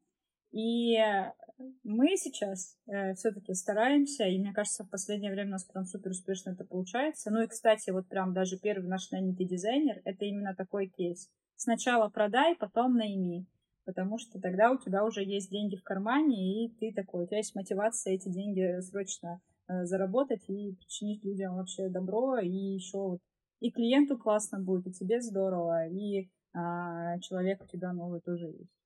И 0.51 0.97
мы 1.85 2.17
сейчас 2.17 2.77
э, 2.87 3.13
все-таки 3.13 3.53
стараемся, 3.53 4.25
и 4.25 4.37
мне 4.37 4.51
кажется, 4.51 4.83
в 4.83 4.89
последнее 4.89 5.31
время 5.31 5.51
у 5.51 5.53
нас 5.53 5.63
прям 5.63 5.85
супер 5.85 6.11
успешно 6.11 6.49
это 6.49 6.65
получается. 6.65 7.31
Ну 7.31 7.41
и, 7.41 7.47
кстати, 7.47 7.89
вот 7.91 8.09
прям 8.09 8.33
даже 8.33 8.59
первый 8.59 8.89
наш 8.89 9.11
нанятый 9.11 9.45
дизайнер, 9.45 10.01
это 10.03 10.25
именно 10.25 10.53
такой 10.53 10.87
кейс. 10.87 11.29
Сначала 11.55 12.09
продай, 12.09 12.57
потом 12.57 12.97
найми, 12.97 13.47
потому 13.85 14.17
что 14.17 14.39
тогда 14.39 14.71
у 14.71 14.77
тебя 14.77 15.03
уже 15.05 15.23
есть 15.23 15.49
деньги 15.49 15.75
в 15.75 15.83
кармане, 15.83 16.65
и 16.65 16.69
ты 16.79 16.93
такой, 16.93 17.23
у 17.23 17.27
тебя 17.27 17.37
есть 17.37 17.55
мотивация 17.55 18.13
эти 18.13 18.29
деньги 18.29 18.79
срочно 18.81 19.41
э, 19.67 19.85
заработать 19.85 20.43
и 20.49 20.73
причинить 20.73 21.23
людям 21.23 21.55
вообще 21.55 21.89
добро, 21.89 22.37
и 22.39 22.49
еще 22.49 22.97
вот 22.97 23.19
и 23.59 23.71
клиенту 23.71 24.17
классно 24.17 24.59
будет, 24.59 24.87
и 24.87 24.91
тебе 24.91 25.21
здорово, 25.21 25.87
и 25.87 26.29
а, 26.53 27.17
человек 27.19 27.63
у 27.63 27.67
тебя 27.67 27.93
новый 27.93 28.19
тоже 28.19 28.47
есть 28.47 28.82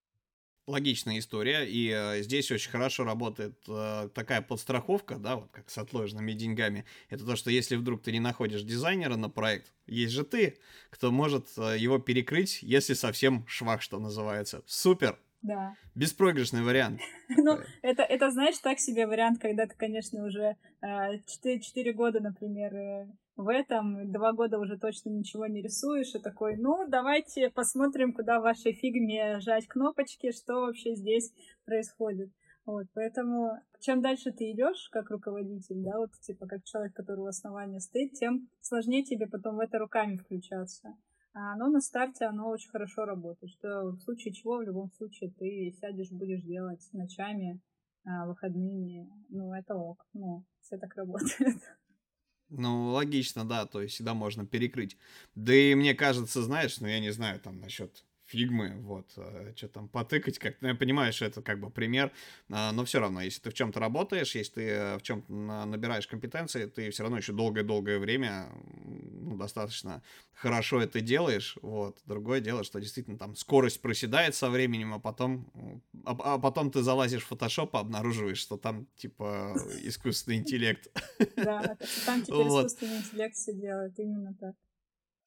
логичная 0.67 1.17
история, 1.19 1.65
и 1.65 1.89
э, 1.89 2.21
здесь 2.21 2.51
очень 2.51 2.69
хорошо 2.69 3.06
работает 3.06 3.58
э, 3.67 4.10
такая 4.13 4.41
подстраховка, 4.41 5.15
да, 5.15 5.38
вот 5.38 5.49
как 5.51 5.69
с 5.69 5.77
отложенными 5.77 6.34
деньгами. 6.34 6.86
Это 7.10 7.25
то, 7.25 7.36
что 7.36 7.49
если 7.49 7.77
вдруг 7.77 8.03
ты 8.03 8.12
не 8.12 8.19
находишь 8.19 8.63
дизайнера 8.63 9.15
на 9.15 9.30
проект, 9.30 9.73
есть 9.88 10.13
же 10.13 10.25
ты, 10.25 10.58
кто 10.89 11.10
может 11.10 11.47
э, 11.58 11.77
его 11.80 11.99
перекрыть, 11.99 12.60
если 12.62 12.93
совсем 12.93 13.47
швах, 13.47 13.82
что 13.82 13.97
называется. 13.99 14.62
Супер! 14.67 15.17
Да. 15.41 15.75
Беспроигрышный 15.95 16.63
вариант. 16.63 16.99
Ну, 17.30 17.60
это, 17.82 18.03
это, 18.03 18.32
знаешь, 18.32 18.58
так 18.58 18.80
себе 18.80 19.08
вариант, 19.08 19.39
когда 19.39 19.67
ты, 19.67 19.75
конечно, 19.75 20.25
уже 20.25 20.58
4, 20.82 21.62
4 21.62 21.93
года, 21.93 22.19
например, 22.19 23.08
в 23.38 23.47
этом 23.50 24.12
два 24.12 24.34
года 24.34 24.58
уже 24.58 24.78
точно 24.78 25.10
ничего 25.10 25.45
не 25.45 25.62
рисуешь, 25.62 26.15
и 26.15 26.19
такой, 26.19 26.58
ну, 26.58 26.88
давайте 26.88 27.50
посмотрим, 27.50 28.13
куда 28.13 28.39
в 28.39 28.43
вашей 28.43 28.73
фигме 28.73 29.39
жать 29.39 29.67
кнопочки, 29.67 30.32
что 30.32 30.62
вообще 30.62 30.95
здесь 30.95 31.32
происходит. 31.63 32.32
Вот, 32.65 32.88
поэтому 32.93 33.52
чем 33.80 34.02
дальше 34.02 34.32
ты 34.32 34.52
идешь 34.52 34.89
как 34.91 35.10
руководитель, 35.10 35.84
да, 35.84 36.00
вот 36.00 36.12
типа 36.19 36.47
как 36.47 36.63
человек, 36.65 36.93
который 36.93 37.19
у 37.19 37.28
основания 37.28 37.80
стоит, 37.80 38.13
тем 38.13 38.50
сложнее 38.60 39.04
тебе 39.04 39.28
потом 39.28 39.56
в 39.56 39.60
это 39.60 39.78
руками 39.78 40.17
включаться. 40.17 40.97
А 41.34 41.54
оно 41.54 41.67
на 41.67 41.80
старте, 41.80 42.26
оно 42.26 42.50
очень 42.50 42.71
хорошо 42.71 43.06
работает, 43.06 43.52
что 43.52 43.91
в 43.91 44.00
случае 44.00 44.34
чего, 44.34 44.58
в 44.58 44.63
любом 44.63 44.91
случае, 44.91 45.32
ты 45.32 45.71
сядешь, 45.80 46.12
будешь 46.12 46.41
делать 46.41 46.82
ночами, 46.91 47.62
а, 48.04 48.26
выходными, 48.26 49.08
ну, 49.30 49.54
это 49.54 49.76
ок, 49.76 50.06
ну, 50.13 50.43
все 50.62 50.78
так 50.78 50.95
работает. 50.95 51.62
Ну, 52.49 52.91
логично, 52.91 53.45
да, 53.45 53.65
то 53.65 53.81
есть 53.81 53.95
всегда 53.95 54.13
можно 54.13 54.45
перекрыть. 54.45 54.97
Да 55.36 55.53
и 55.53 55.75
мне 55.75 55.93
кажется, 55.93 56.41
знаешь, 56.41 56.79
ну 56.79 56.88
я 56.88 56.99
не 56.99 57.12
знаю 57.12 57.39
там 57.41 57.60
насчет 57.60 58.03
фигмы, 58.27 58.75
вот, 58.81 59.11
э, 59.17 59.53
что 59.55 59.67
там 59.67 59.87
потыкать, 59.87 60.37
как, 60.37 60.57
ну, 60.61 60.67
я 60.69 60.75
понимаю, 60.75 61.13
что 61.13 61.25
это 61.25 61.41
как 61.41 61.59
бы 61.59 61.69
пример, 61.69 62.11
а, 62.49 62.71
но 62.71 62.83
все 62.85 62.99
равно, 62.99 63.21
если 63.21 63.41
ты 63.41 63.49
в 63.49 63.53
чем-то 63.53 63.79
работаешь, 63.79 64.35
если 64.35 64.53
ты 64.53 64.61
э, 64.69 64.97
в 64.97 65.01
чем-то 65.01 65.31
набираешь 65.31 66.07
компетенции, 66.07 66.65
ты 66.65 66.89
все 66.91 67.03
равно 67.03 67.17
еще 67.17 67.33
долгое-долгое 67.33 67.99
время, 67.99 68.49
ну, 68.83 69.37
достаточно 69.37 70.03
хорошо 70.33 70.81
это 70.81 71.01
делаешь, 71.01 71.57
вот, 71.61 71.99
другое 72.05 72.41
дело, 72.41 72.63
что 72.63 72.79
действительно 72.79 73.17
там 73.17 73.35
скорость 73.35 73.81
проседает 73.81 74.35
со 74.35 74.49
временем, 74.49 74.93
а 74.93 74.99
потом, 74.99 75.49
а, 76.05 76.17
а 76.35 76.37
потом 76.37 76.69
ты 76.71 76.81
залазишь 76.81 77.23
в 77.23 77.31
Photoshop, 77.31 77.69
и 77.73 77.77
обнаруживаешь, 77.77 78.37
что 78.37 78.57
там, 78.57 78.87
типа, 78.97 79.55
искусственный 79.83 80.37
интеллект. 80.37 80.87
Да, 81.37 81.77
там 82.05 82.23
теперь 82.23 82.47
искусственный 82.47 82.97
интеллект 82.97 83.35
все 83.35 83.53
делает, 83.53 83.97
именно 83.97 84.33
так. 84.39 84.55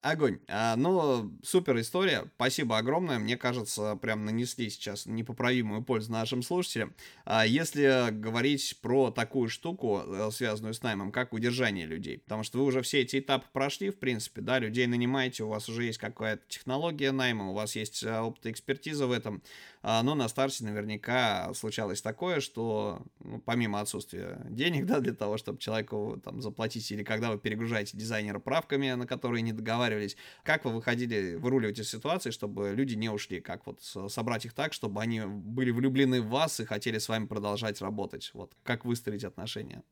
Огонь. 0.03 0.39
А, 0.49 0.77
ну, 0.77 1.31
супер 1.43 1.79
история. 1.79 2.25
Спасибо 2.37 2.79
огромное. 2.79 3.19
Мне 3.19 3.37
кажется, 3.37 3.97
прям 3.97 4.25
нанесли 4.25 4.71
сейчас 4.71 5.05
непоправимую 5.05 5.83
пользу 5.83 6.11
нашим 6.11 6.43
слушателям. 6.43 6.95
А 7.27 7.45
если 7.45 8.09
говорить 8.11 8.79
про 8.81 9.11
такую 9.11 9.51
штуку, 9.51 10.03
э, 10.07 10.31
связанную 10.33 10.73
с 10.73 10.83
наймом, 10.83 11.13
как 11.13 11.35
удержание 11.35 11.85
людей, 11.85 12.17
потому 12.17 12.45
что 12.45 12.59
вы 12.59 12.65
уже 12.65 12.81
все 12.81 13.03
эти 13.03 13.19
этапы 13.19 13.45
прошли, 13.53 13.91
в 13.91 13.99
принципе, 13.99 14.41
да, 14.41 14.59
людей 14.59 14.87
нанимаете, 14.87 15.45
у 15.45 15.49
вас 15.49 15.69
уже 15.69 15.85
есть 15.85 15.99
какая-то 15.99 16.43
технология 16.49 17.13
найма, 17.13 17.51
у 17.51 17.53
вас 17.53 17.77
есть 17.77 18.03
э, 18.03 18.21
опыт 18.21 18.47
и 18.47 18.53
экспертиза 18.53 19.07
в 19.07 19.13
этом. 19.13 19.43
А, 19.83 20.03
но 20.03 20.15
на 20.15 20.29
старте 20.29 20.65
наверняка 20.65 21.53
случалось 21.55 22.03
такое, 22.03 22.41
что 22.41 23.03
ну, 23.21 23.41
помимо 23.41 23.81
отсутствия 23.81 24.45
денег, 24.51 24.87
да, 24.87 25.01
для 25.01 25.15
того, 25.15 25.39
чтобы 25.39 25.59
человеку 25.59 26.21
там 26.23 26.43
заплатить, 26.43 26.91
или 26.93 27.03
когда 27.03 27.31
вы 27.31 27.39
перегружаете 27.39 27.97
дизайнера 27.97 28.39
правками, 28.39 28.93
на 28.93 29.07
которые 29.07 29.43
не 29.43 29.53
договаривались, 29.53 30.17
как 30.43 30.65
вы 30.65 30.73
выходили, 30.73 31.37
выруливаать 31.37 31.79
из 31.79 31.91
ситуации, 31.91 32.31
чтобы 32.31 32.73
люди 32.75 32.95
не 32.95 33.09
ушли, 33.09 33.41
как 33.41 33.67
вот 33.67 33.81
собрать 33.83 34.45
их 34.45 34.53
так, 34.53 34.73
чтобы 34.73 35.01
они 35.01 35.23
были 35.25 35.71
влюблены 35.71 36.21
в 36.21 36.29
вас 36.29 36.61
и 36.61 36.65
хотели 36.65 36.99
с 36.99 37.09
вами 37.09 37.27
продолжать 37.27 37.81
работать, 37.81 38.31
вот, 38.35 38.55
как 38.63 38.85
выстроить 38.85 39.25
отношения? 39.25 39.83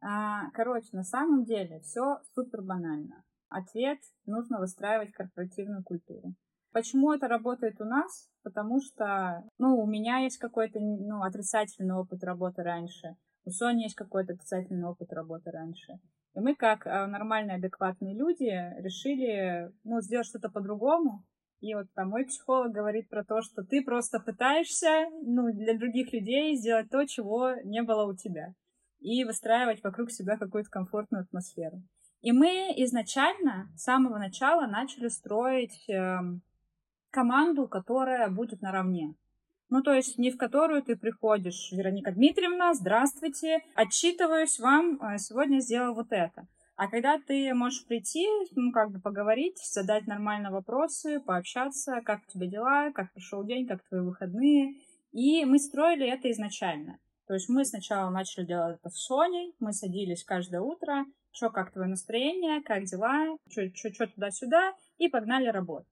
А, 0.00 0.50
короче, 0.50 0.88
на 0.92 1.04
самом 1.04 1.44
деле 1.44 1.80
все 1.80 2.18
супер 2.34 2.62
банально. 2.62 3.24
Ответ– 3.48 3.98
нужно 4.26 4.58
выстраивать 4.58 5.12
корпоративную 5.12 5.82
культуру. 5.84 6.34
Почему 6.72 7.12
это 7.12 7.28
работает 7.28 7.80
у 7.80 7.84
нас? 7.84 8.30
Потому 8.42 8.80
что, 8.80 9.44
ну, 9.58 9.78
у 9.78 9.86
меня 9.86 10.18
есть 10.18 10.38
какой-то, 10.38 10.80
ну, 10.80 11.22
отрицательный 11.22 11.94
опыт 11.94 12.24
работы 12.24 12.62
раньше. 12.62 13.16
У 13.44 13.50
Сони 13.50 13.82
есть 13.82 13.94
какой-то 13.94 14.32
отрицательный 14.32 14.88
опыт 14.88 15.12
работы 15.12 15.50
раньше. 15.50 16.00
И 16.34 16.40
мы, 16.40 16.54
как 16.54 16.86
э, 16.86 17.06
нормальные, 17.06 17.56
адекватные 17.56 18.16
люди, 18.16 18.50
решили, 18.80 19.70
ну, 19.84 20.00
сделать 20.00 20.26
что-то 20.26 20.48
по-другому. 20.48 21.24
И 21.60 21.74
вот 21.74 21.86
там 21.94 22.08
мой 22.08 22.24
психолог 22.24 22.72
говорит 22.72 23.08
про 23.10 23.22
то, 23.22 23.42
что 23.42 23.62
ты 23.62 23.82
просто 23.82 24.18
пытаешься, 24.18 25.06
ну, 25.22 25.52
для 25.52 25.76
других 25.76 26.12
людей 26.12 26.56
сделать 26.56 26.88
то, 26.90 27.04
чего 27.06 27.54
не 27.64 27.82
было 27.82 28.10
у 28.10 28.16
тебя. 28.16 28.54
И 29.00 29.24
выстраивать 29.24 29.82
вокруг 29.82 30.10
себя 30.10 30.38
какую-то 30.38 30.70
комфортную 30.70 31.24
атмосферу. 31.24 31.82
И 32.22 32.32
мы 32.32 32.72
изначально, 32.76 33.68
с 33.76 33.82
самого 33.82 34.16
начала, 34.16 34.66
начали 34.66 35.08
строить 35.08 35.84
эм, 35.88 36.40
команду, 37.12 37.68
которая 37.68 38.28
будет 38.28 38.62
наравне. 38.62 39.14
Ну, 39.68 39.82
то 39.82 39.92
есть 39.92 40.18
не 40.18 40.30
в 40.30 40.36
которую 40.36 40.82
ты 40.82 40.96
приходишь, 40.96 41.70
Вероника 41.72 42.12
Дмитриевна, 42.12 42.74
здравствуйте, 42.74 43.60
отчитываюсь 43.74 44.58
вам, 44.58 45.00
э, 45.00 45.18
сегодня 45.18 45.60
сделал 45.60 45.94
вот 45.94 46.08
это. 46.10 46.46
А 46.76 46.88
когда 46.88 47.18
ты 47.18 47.54
можешь 47.54 47.86
прийти, 47.86 48.26
ну, 48.56 48.72
как 48.72 48.90
бы 48.90 49.00
поговорить, 49.00 49.58
задать 49.58 50.06
нормально 50.06 50.50
вопросы, 50.50 51.20
пообщаться, 51.20 52.00
как 52.04 52.20
у 52.26 52.30
тебя 52.30 52.46
дела, 52.46 52.90
как 52.92 53.12
прошел 53.12 53.44
день, 53.44 53.66
как 53.66 53.82
твои 53.88 54.00
выходные. 54.00 54.74
И 55.12 55.44
мы 55.44 55.58
строили 55.58 56.06
это 56.06 56.30
изначально. 56.30 56.98
То 57.26 57.34
есть 57.34 57.48
мы 57.48 57.64
сначала 57.64 58.10
начали 58.10 58.44
делать 58.44 58.78
это 58.78 58.90
в 58.90 58.98
Соней, 58.98 59.54
мы 59.60 59.72
садились 59.72 60.24
каждое 60.24 60.60
утро, 60.60 61.04
что, 61.30 61.50
как 61.50 61.72
твое 61.72 61.88
настроение, 61.88 62.62
как 62.62 62.84
дела, 62.84 63.36
что 63.48 64.06
туда-сюда, 64.06 64.74
и 64.98 65.08
погнали 65.08 65.46
работать. 65.46 65.91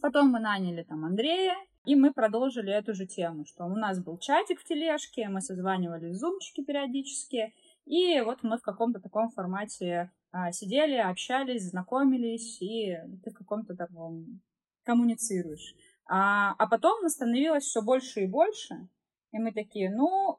Потом 0.00 0.28
мы 0.28 0.40
наняли 0.40 0.82
там 0.82 1.04
Андрея, 1.04 1.54
и 1.84 1.94
мы 1.94 2.12
продолжили 2.12 2.72
эту 2.72 2.94
же 2.94 3.06
тему, 3.06 3.46
что 3.46 3.64
у 3.64 3.76
нас 3.76 4.02
был 4.02 4.18
чатик 4.18 4.60
в 4.60 4.64
тележке, 4.64 5.28
мы 5.28 5.40
созванивали 5.40 6.10
в 6.10 6.14
зумчики 6.14 6.62
периодически, 6.62 7.54
и 7.86 8.20
вот 8.20 8.42
мы 8.42 8.58
в 8.58 8.62
каком-то 8.62 9.00
таком 9.00 9.30
формате 9.30 10.10
а, 10.32 10.52
сидели, 10.52 10.96
общались, 10.96 11.70
знакомились, 11.70 12.60
и 12.60 12.98
ты 13.24 13.30
в 13.30 13.34
каком-то 13.34 13.76
таком 13.76 14.40
коммуницируешь. 14.82 15.74
А, 16.06 16.54
а 16.58 16.66
потом 16.66 17.08
становилось 17.08 17.64
все 17.64 17.82
больше 17.82 18.24
и 18.24 18.26
больше, 18.26 18.88
и 19.32 19.38
мы 19.38 19.52
такие, 19.52 19.90
ну, 19.90 20.38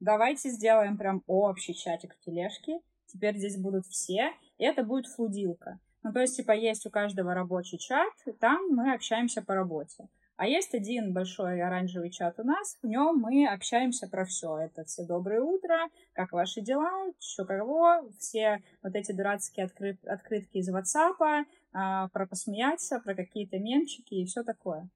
давайте 0.00 0.50
сделаем 0.50 0.98
прям 0.98 1.22
общий 1.26 1.74
чатик 1.74 2.14
в 2.14 2.20
тележке, 2.20 2.80
теперь 3.06 3.36
здесь 3.36 3.56
будут 3.56 3.86
все, 3.86 4.32
и 4.58 4.64
это 4.64 4.84
будет 4.84 5.06
флудилка. 5.06 5.80
Ну, 6.02 6.12
то 6.12 6.20
есть, 6.20 6.36
типа, 6.36 6.52
есть 6.52 6.84
у 6.86 6.90
каждого 6.90 7.34
рабочий 7.34 7.78
чат, 7.78 8.12
и 8.26 8.32
там 8.32 8.68
мы 8.70 8.92
общаемся 8.92 9.42
по 9.42 9.54
работе. 9.54 10.08
А 10.36 10.46
есть 10.46 10.74
один 10.74 11.12
большой 11.12 11.62
оранжевый 11.62 12.10
чат 12.10 12.40
у 12.40 12.42
нас, 12.42 12.76
в 12.82 12.86
нем 12.86 13.18
мы 13.18 13.46
общаемся 13.46 14.08
про 14.08 14.24
все. 14.24 14.58
Это 14.58 14.82
все 14.84 15.04
доброе 15.04 15.40
утро, 15.40 15.88
как 16.14 16.32
ваши 16.32 16.60
дела, 16.60 16.90
что 17.20 17.44
кого, 17.44 18.08
все 18.18 18.60
вот 18.82 18.96
эти 18.96 19.12
дурацкие 19.12 19.66
открыт, 19.66 20.04
открытки 20.04 20.58
из 20.58 20.68
WhatsApp, 20.68 21.44
а, 21.72 22.08
про 22.08 22.26
посмеяться, 22.26 22.98
про 22.98 23.14
какие-то 23.14 23.58
мемчики 23.58 24.14
и 24.14 24.24
все 24.24 24.42
такое. 24.42 24.88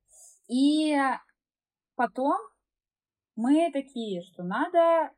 И 0.48 0.96
потом 1.94 2.38
мы 3.36 3.70
такие, 3.72 4.22
что 4.22 4.42
надо 4.42 5.12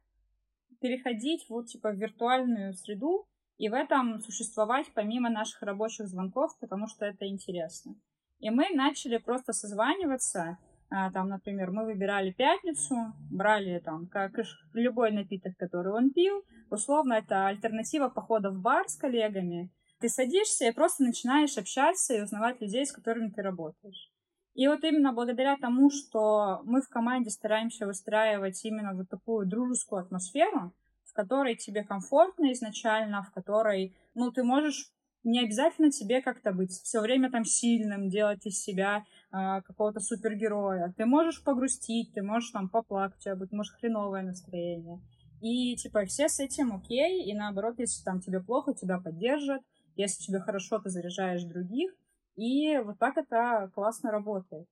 переходить 0.80 1.46
вот 1.48 1.68
типа 1.68 1.90
в 1.90 1.96
виртуальную 1.96 2.74
среду 2.74 3.26
и 3.58 3.68
в 3.68 3.74
этом 3.74 4.20
существовать 4.20 4.86
помимо 4.94 5.28
наших 5.30 5.62
рабочих 5.62 6.06
звонков, 6.06 6.56
потому 6.60 6.86
что 6.86 7.04
это 7.04 7.26
интересно. 7.26 7.96
И 8.38 8.50
мы 8.50 8.68
начали 8.72 9.18
просто 9.18 9.52
созваниваться. 9.52 10.58
А, 10.90 11.10
там, 11.10 11.28
например, 11.28 11.72
мы 11.72 11.84
выбирали 11.84 12.30
пятницу, 12.30 12.94
брали 13.30 13.80
там 13.80 14.06
как 14.06 14.32
любой 14.72 15.10
напиток, 15.10 15.56
который 15.58 15.92
он 15.92 16.10
пил. 16.10 16.44
Условно, 16.70 17.14
это 17.14 17.48
альтернатива 17.48 18.08
похода 18.08 18.50
в 18.50 18.60
бар 18.60 18.88
с 18.88 18.96
коллегами. 18.96 19.70
Ты 20.00 20.08
садишься 20.08 20.66
и 20.66 20.72
просто 20.72 21.02
начинаешь 21.02 21.58
общаться 21.58 22.14
и 22.14 22.22
узнавать 22.22 22.60
людей, 22.60 22.86
с 22.86 22.92
которыми 22.92 23.30
ты 23.30 23.42
работаешь. 23.42 24.12
И 24.54 24.68
вот 24.68 24.84
именно 24.84 25.12
благодаря 25.12 25.56
тому, 25.56 25.90
что 25.90 26.62
мы 26.64 26.80
в 26.80 26.88
команде 26.88 27.30
стараемся 27.30 27.86
выстраивать 27.86 28.64
именно 28.64 28.94
вот 28.94 29.08
такую 29.08 29.46
дружескую 29.46 30.02
атмосферу, 30.02 30.72
которой 31.18 31.56
тебе 31.56 31.82
комфортно 31.82 32.52
изначально, 32.52 33.24
в 33.24 33.32
которой, 33.32 33.92
ну, 34.14 34.30
ты 34.30 34.44
можешь 34.44 34.92
не 35.24 35.40
обязательно 35.40 35.90
тебе 35.90 36.22
как-то 36.22 36.52
быть 36.52 36.70
все 36.70 37.00
время 37.00 37.28
там 37.28 37.44
сильным, 37.44 38.08
делать 38.08 38.46
из 38.46 38.62
себя 38.62 38.98
э, 39.32 39.62
какого-то 39.62 39.98
супергероя. 39.98 40.94
Ты 40.96 41.06
можешь 41.06 41.42
погрустить, 41.42 42.14
ты 42.14 42.22
можешь 42.22 42.52
там 42.52 42.68
поплакать, 42.68 43.18
у 43.18 43.22
тебя 43.22 43.34
будет, 43.34 43.50
может, 43.50 43.74
хреновое 43.74 44.22
настроение. 44.22 45.00
И, 45.42 45.74
типа, 45.74 46.04
все 46.04 46.28
с 46.28 46.38
этим 46.38 46.72
окей, 46.76 47.28
и 47.28 47.34
наоборот, 47.34 47.80
если 47.80 48.04
там 48.04 48.20
тебе 48.20 48.40
плохо, 48.40 48.72
тебя 48.74 49.00
поддержат, 49.00 49.62
если 49.96 50.22
тебе 50.22 50.38
хорошо, 50.38 50.78
ты 50.78 50.88
заряжаешь 50.88 51.42
других, 51.42 51.90
и 52.36 52.78
вот 52.78 53.00
так 53.00 53.16
это 53.16 53.72
классно 53.74 54.12
работает. 54.12 54.68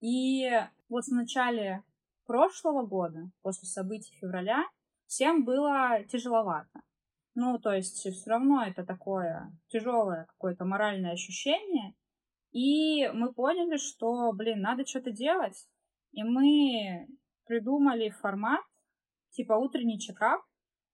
И 0.00 0.50
вот 0.88 1.04
в 1.04 1.12
начале 1.12 1.84
прошлого 2.26 2.84
года, 2.84 3.30
после 3.42 3.68
событий 3.68 4.12
февраля, 4.20 4.64
всем 5.14 5.44
было 5.44 6.02
тяжеловато. 6.10 6.82
Ну, 7.36 7.58
то 7.58 7.72
есть 7.72 7.98
все 7.98 8.30
равно 8.30 8.64
это 8.64 8.84
такое 8.84 9.52
тяжелое 9.68 10.26
какое-то 10.26 10.64
моральное 10.64 11.12
ощущение. 11.12 11.94
И 12.50 13.08
мы 13.08 13.32
поняли, 13.32 13.76
что, 13.76 14.32
блин, 14.32 14.60
надо 14.60 14.84
что-то 14.84 15.12
делать. 15.12 15.68
И 16.12 16.22
мы 16.24 17.06
придумали 17.46 18.10
формат, 18.10 18.60
типа 19.30 19.52
утренний 19.52 20.00
чекап. 20.00 20.42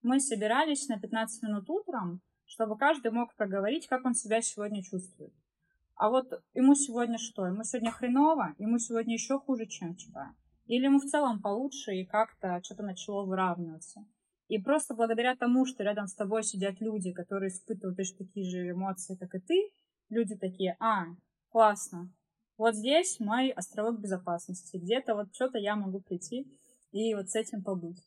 Мы 0.03 0.21
собирались 0.21 0.89
на 0.89 0.99
15 0.99 1.43
минут 1.43 1.69
утром, 1.69 2.21
чтобы 2.45 2.77
каждый 2.77 3.13
мог 3.13 3.35
проговорить, 3.37 3.87
как 3.87 4.05
он 4.05 4.15
себя 4.15 4.43
сегодня 4.43 4.83
чувствует. 4.83 5.33
А 5.95 6.11
вот 6.11 6.27
ему 6.55 6.75
сегодня 6.75 7.19
что? 7.19 7.47
Ему 7.47 7.65
сегодня 7.65 7.91
хреново? 7.91 8.55
Ему 8.59 8.79
сегодня 8.79 9.15
еще 9.15 9.39
хуже, 9.39 9.67
чем 9.67 9.95
вчера? 9.95 10.35
Или 10.71 10.85
ему 10.85 11.01
в 11.01 11.05
целом 11.07 11.43
получше 11.43 11.97
и 11.97 12.07
как-то 12.07 12.61
что-то 12.63 12.85
начало 12.85 13.27
выравниваться? 13.27 14.07
И 14.47 14.57
просто 14.59 14.95
благодаря 14.95 15.35
тому, 15.35 15.67
что 15.67 15.83
рядом 15.83 16.07
с 16.07 16.15
тобой 16.15 16.45
сидят 16.45 16.81
люди, 16.81 17.11
которые 17.13 17.49
испытывают 17.49 17.97
точно 17.97 18.19
такие 18.19 18.49
же 18.49 18.71
эмоции, 18.71 19.17
как 19.17 19.35
и 19.35 19.41
ты, 19.41 19.73
люди 20.11 20.37
такие, 20.37 20.77
а, 20.79 21.07
классно, 21.49 22.13
вот 22.57 22.77
здесь 22.77 23.19
мой 23.19 23.51
островок 23.51 23.99
безопасности, 23.99 24.77
где-то 24.77 25.17
вот 25.17 25.35
что-то 25.35 25.59
я 25.59 25.75
могу 25.75 26.03
прийти 26.03 26.47
и 26.93 27.17
вот 27.17 27.31
с 27.31 27.35
этим 27.35 27.65
побыть. 27.65 28.01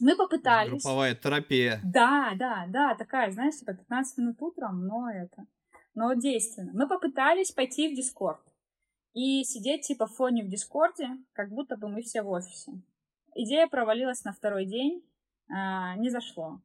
Мы 0.00 0.16
попытались. 0.16 0.70
Групповая 0.70 1.14
терапия. 1.14 1.80
Да, 1.84 2.32
да, 2.36 2.66
да, 2.68 2.96
такая, 2.96 3.30
знаешь, 3.30 3.60
типа 3.60 3.74
15 3.74 4.18
минут 4.18 4.42
утром, 4.42 4.88
но 4.88 5.08
это, 5.08 5.46
но 5.94 6.14
действенно. 6.14 6.72
Мы 6.74 6.88
попытались 6.88 7.52
пойти 7.52 7.92
в 7.92 7.96
Дискорд 7.96 8.42
и 9.14 9.44
сидеть 9.44 9.86
типа 9.86 10.06
в 10.06 10.14
фоне 10.14 10.42
в 10.42 10.48
Дискорде, 10.48 11.08
как 11.32 11.50
будто 11.50 11.76
бы 11.76 11.88
мы 11.88 12.02
все 12.02 12.22
в 12.22 12.30
офисе. 12.30 12.72
Идея 13.34 13.66
провалилась 13.66 14.24
на 14.24 14.32
второй 14.32 14.66
день, 14.66 15.02
а, 15.50 15.96
не 15.96 16.10
зашло. 16.10 16.60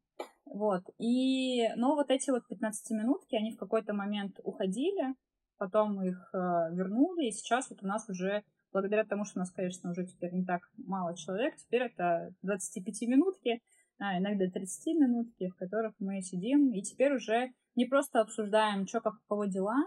Вот. 0.46 0.84
И, 0.98 1.68
но 1.76 1.96
вот 1.96 2.10
эти 2.10 2.30
вот 2.30 2.44
15-минутки, 2.50 3.36
они 3.36 3.52
в 3.52 3.58
какой-то 3.58 3.94
момент 3.94 4.40
уходили, 4.44 5.16
потом 5.58 6.02
их 6.04 6.30
э, 6.34 6.38
вернули, 6.38 7.28
и 7.28 7.32
сейчас 7.32 7.70
вот 7.70 7.84
у 7.84 7.88
нас 7.88 8.08
уже, 8.10 8.44
благодаря 8.72 9.04
тому, 9.04 9.26
что 9.26 9.40
у 9.40 9.42
нас, 9.42 9.52
конечно, 9.52 9.92
уже 9.92 10.06
теперь 10.06 10.34
не 10.34 10.46
так 10.46 10.62
мало 10.78 11.16
человек, 11.18 11.56
теперь 11.58 11.84
это 11.84 12.34
25-минутки, 12.46 13.62
а 14.00 14.20
иногда 14.20 14.46
30 14.48 15.00
минутки, 15.00 15.50
в 15.50 15.56
которых 15.56 15.94
мы 16.00 16.22
сидим, 16.22 16.72
и 16.72 16.82
теперь 16.82 17.16
уже 17.16 17.52
не 17.76 17.86
просто 17.86 18.22
обсуждаем, 18.22 18.88
что 18.88 19.02
как 19.02 19.16
у 19.30 19.46
дела, 19.46 19.84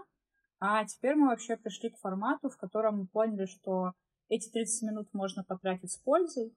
а 0.61 0.85
теперь 0.85 1.15
мы 1.15 1.29
вообще 1.29 1.57
пришли 1.57 1.89
к 1.89 1.97
формату, 1.97 2.49
в 2.49 2.57
котором 2.57 2.99
мы 2.99 3.07
поняли, 3.07 3.47
что 3.47 3.93
эти 4.29 4.47
30 4.51 4.89
минут 4.89 5.07
можно 5.11 5.43
потратить 5.43 5.91
с 5.91 5.97
пользой, 5.97 6.55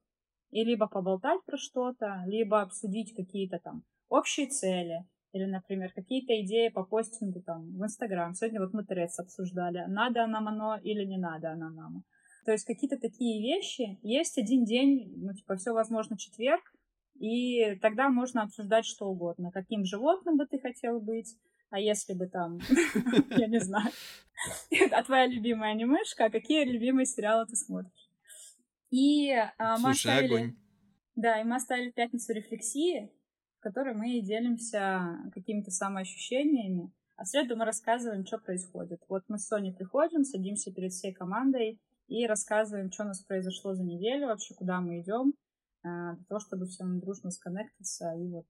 и 0.50 0.62
либо 0.62 0.86
поболтать 0.86 1.42
про 1.46 1.56
что-то, 1.56 2.22
либо 2.26 2.60
обсудить 2.60 3.16
какие-то 3.16 3.58
там 3.58 3.82
общие 4.10 4.46
цели, 4.46 5.06
или, 5.32 5.46
например, 5.46 5.90
какие-то 5.94 6.38
идеи 6.42 6.68
по 6.68 6.84
постингу 6.84 7.40
там 7.40 7.62
в 7.76 7.82
Инстаграм. 7.82 8.34
Сегодня 8.34 8.60
вот 8.60 8.74
мы 8.74 8.84
Трец 8.84 9.18
обсуждали, 9.18 9.86
надо 9.88 10.26
нам 10.26 10.48
оно 10.48 10.76
или 10.76 11.04
не 11.06 11.16
надо 11.16 11.52
оно 11.52 11.70
нам. 11.70 12.04
То 12.44 12.52
есть 12.52 12.66
какие-то 12.66 12.98
такие 12.98 13.42
вещи. 13.42 13.98
Есть 14.02 14.36
один 14.36 14.64
день, 14.64 15.14
ну, 15.16 15.32
типа, 15.32 15.56
все 15.56 15.72
возможно, 15.72 16.18
четверг, 16.18 16.62
и 17.18 17.76
тогда 17.80 18.10
можно 18.10 18.42
обсуждать 18.42 18.84
что 18.84 19.06
угодно. 19.06 19.50
Каким 19.50 19.86
животным 19.86 20.36
бы 20.36 20.46
ты 20.46 20.58
хотел 20.58 21.00
быть, 21.00 21.34
а 21.74 21.80
если 21.80 22.14
бы 22.14 22.28
там, 22.28 22.60
я 23.30 23.48
не 23.48 23.58
знаю, 23.58 23.90
а 24.92 25.02
твоя 25.02 25.26
любимая 25.26 25.72
анимешка, 25.72 26.26
а 26.26 26.30
какие 26.30 26.64
любимые 26.64 27.04
сериалы 27.04 27.46
ты 27.46 27.56
смотришь? 27.56 28.10
И 28.90 29.32
а, 29.32 29.76
мы 29.78 29.92
Слушай, 29.92 30.12
оставили... 30.12 30.34
огонь. 30.34 30.56
Да, 31.16 31.40
и 31.40 31.44
мы 31.44 31.56
оставили 31.56 31.90
пятницу 31.90 32.32
рефлексии, 32.32 33.10
в 33.58 33.60
которой 33.60 33.92
мы 33.92 34.20
делимся 34.20 35.18
какими-то 35.34 35.72
самоощущениями, 35.72 36.92
а 37.16 37.24
в 37.24 37.26
среду 37.26 37.56
мы 37.56 37.64
рассказываем, 37.64 38.24
что 38.24 38.38
происходит. 38.38 39.02
Вот 39.08 39.24
мы 39.26 39.38
с 39.38 39.48
Соней 39.48 39.74
приходим, 39.74 40.22
садимся 40.22 40.72
перед 40.72 40.92
всей 40.92 41.12
командой 41.12 41.80
и 42.06 42.24
рассказываем, 42.28 42.92
что 42.92 43.02
у 43.02 43.06
нас 43.08 43.20
произошло 43.24 43.74
за 43.74 43.82
неделю, 43.82 44.28
вообще 44.28 44.54
куда 44.54 44.80
мы 44.80 45.00
идем, 45.00 45.34
а, 45.82 46.14
для 46.14 46.24
того, 46.26 46.38
чтобы 46.38 46.66
всем 46.66 47.00
дружно 47.00 47.32
сконнектиться 47.32 48.14
и 48.14 48.28
вот 48.28 48.46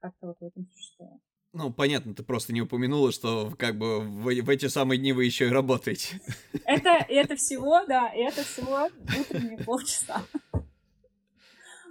как-то 0.00 0.26
вот 0.26 0.38
в 0.40 0.44
этом 0.44 0.66
существовать. 0.72 1.20
Ну, 1.52 1.72
понятно, 1.72 2.14
ты 2.14 2.22
просто 2.22 2.52
не 2.52 2.60
упомянула, 2.60 3.12
что 3.12 3.52
как 3.58 3.78
бы 3.78 4.00
в, 4.00 4.24
в 4.24 4.50
эти 4.50 4.66
самые 4.66 4.98
дни 4.98 5.12
вы 5.12 5.24
еще 5.24 5.46
и 5.46 5.50
работаете. 5.50 6.20
Это, 6.64 6.90
это 7.08 7.36
всего, 7.36 7.84
да, 7.86 8.10
это 8.12 8.44
всего 8.44 8.90
утренние 9.18 9.64
полчаса. 9.64 10.22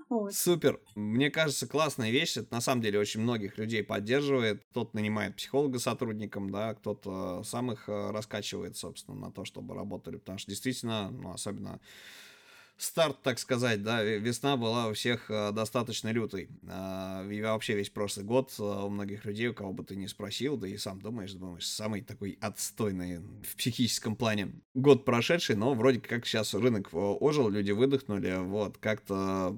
Вот. 0.07 0.35
Супер. 0.35 0.79
Мне 0.93 1.31
кажется, 1.31 1.67
классная 1.67 2.11
вещь. 2.11 2.37
Это 2.37 2.53
на 2.53 2.61
самом 2.61 2.81
деле 2.81 2.99
очень 2.99 3.21
многих 3.21 3.57
людей 3.57 3.83
поддерживает. 3.83 4.63
Кто-то 4.69 4.95
нанимает 4.95 5.35
психолога 5.35 5.79
сотрудникам, 5.79 6.51
да, 6.51 6.75
кто-то 6.75 7.41
сам 7.43 7.71
их 7.71 7.89
э, 7.89 8.11
раскачивает, 8.11 8.77
собственно, 8.77 9.17
на 9.17 9.31
то, 9.31 9.45
чтобы 9.45 9.73
работали. 9.73 10.17
Потому 10.17 10.37
что 10.37 10.51
действительно, 10.51 11.09
ну, 11.09 11.33
особенно 11.33 11.79
старт, 12.77 13.21
так 13.23 13.39
сказать, 13.39 13.83
да, 13.83 14.03
весна 14.03 14.57
была 14.57 14.87
у 14.87 14.93
всех 14.93 15.29
э, 15.29 15.51
достаточно 15.51 16.11
лютой. 16.11 16.49
Э, 16.63 17.27
и 17.31 17.41
вообще 17.41 17.75
весь 17.75 17.89
прошлый 17.89 18.25
год 18.25 18.53
э, 18.59 18.63
у 18.63 18.89
многих 18.89 19.25
людей, 19.25 19.47
у 19.47 19.53
кого 19.53 19.71
бы 19.71 19.83
ты 19.83 19.95
ни 19.95 20.07
спросил, 20.07 20.57
да 20.57 20.67
и 20.67 20.77
сам 20.77 21.01
думаешь, 21.01 21.31
думаешь, 21.33 21.67
самый 21.67 22.01
такой 22.01 22.37
отстойный 22.41 23.19
в 23.19 23.55
психическом 23.55 24.15
плане 24.15 24.51
год 24.73 25.05
прошедший, 25.05 25.55
но 25.55 25.73
вроде 25.73 25.99
как 26.01 26.25
сейчас 26.25 26.53
рынок 26.53 26.89
ожил, 26.93 27.49
люди 27.49 27.71
выдохнули, 27.71 28.35
вот, 28.39 28.77
как-то 28.77 29.57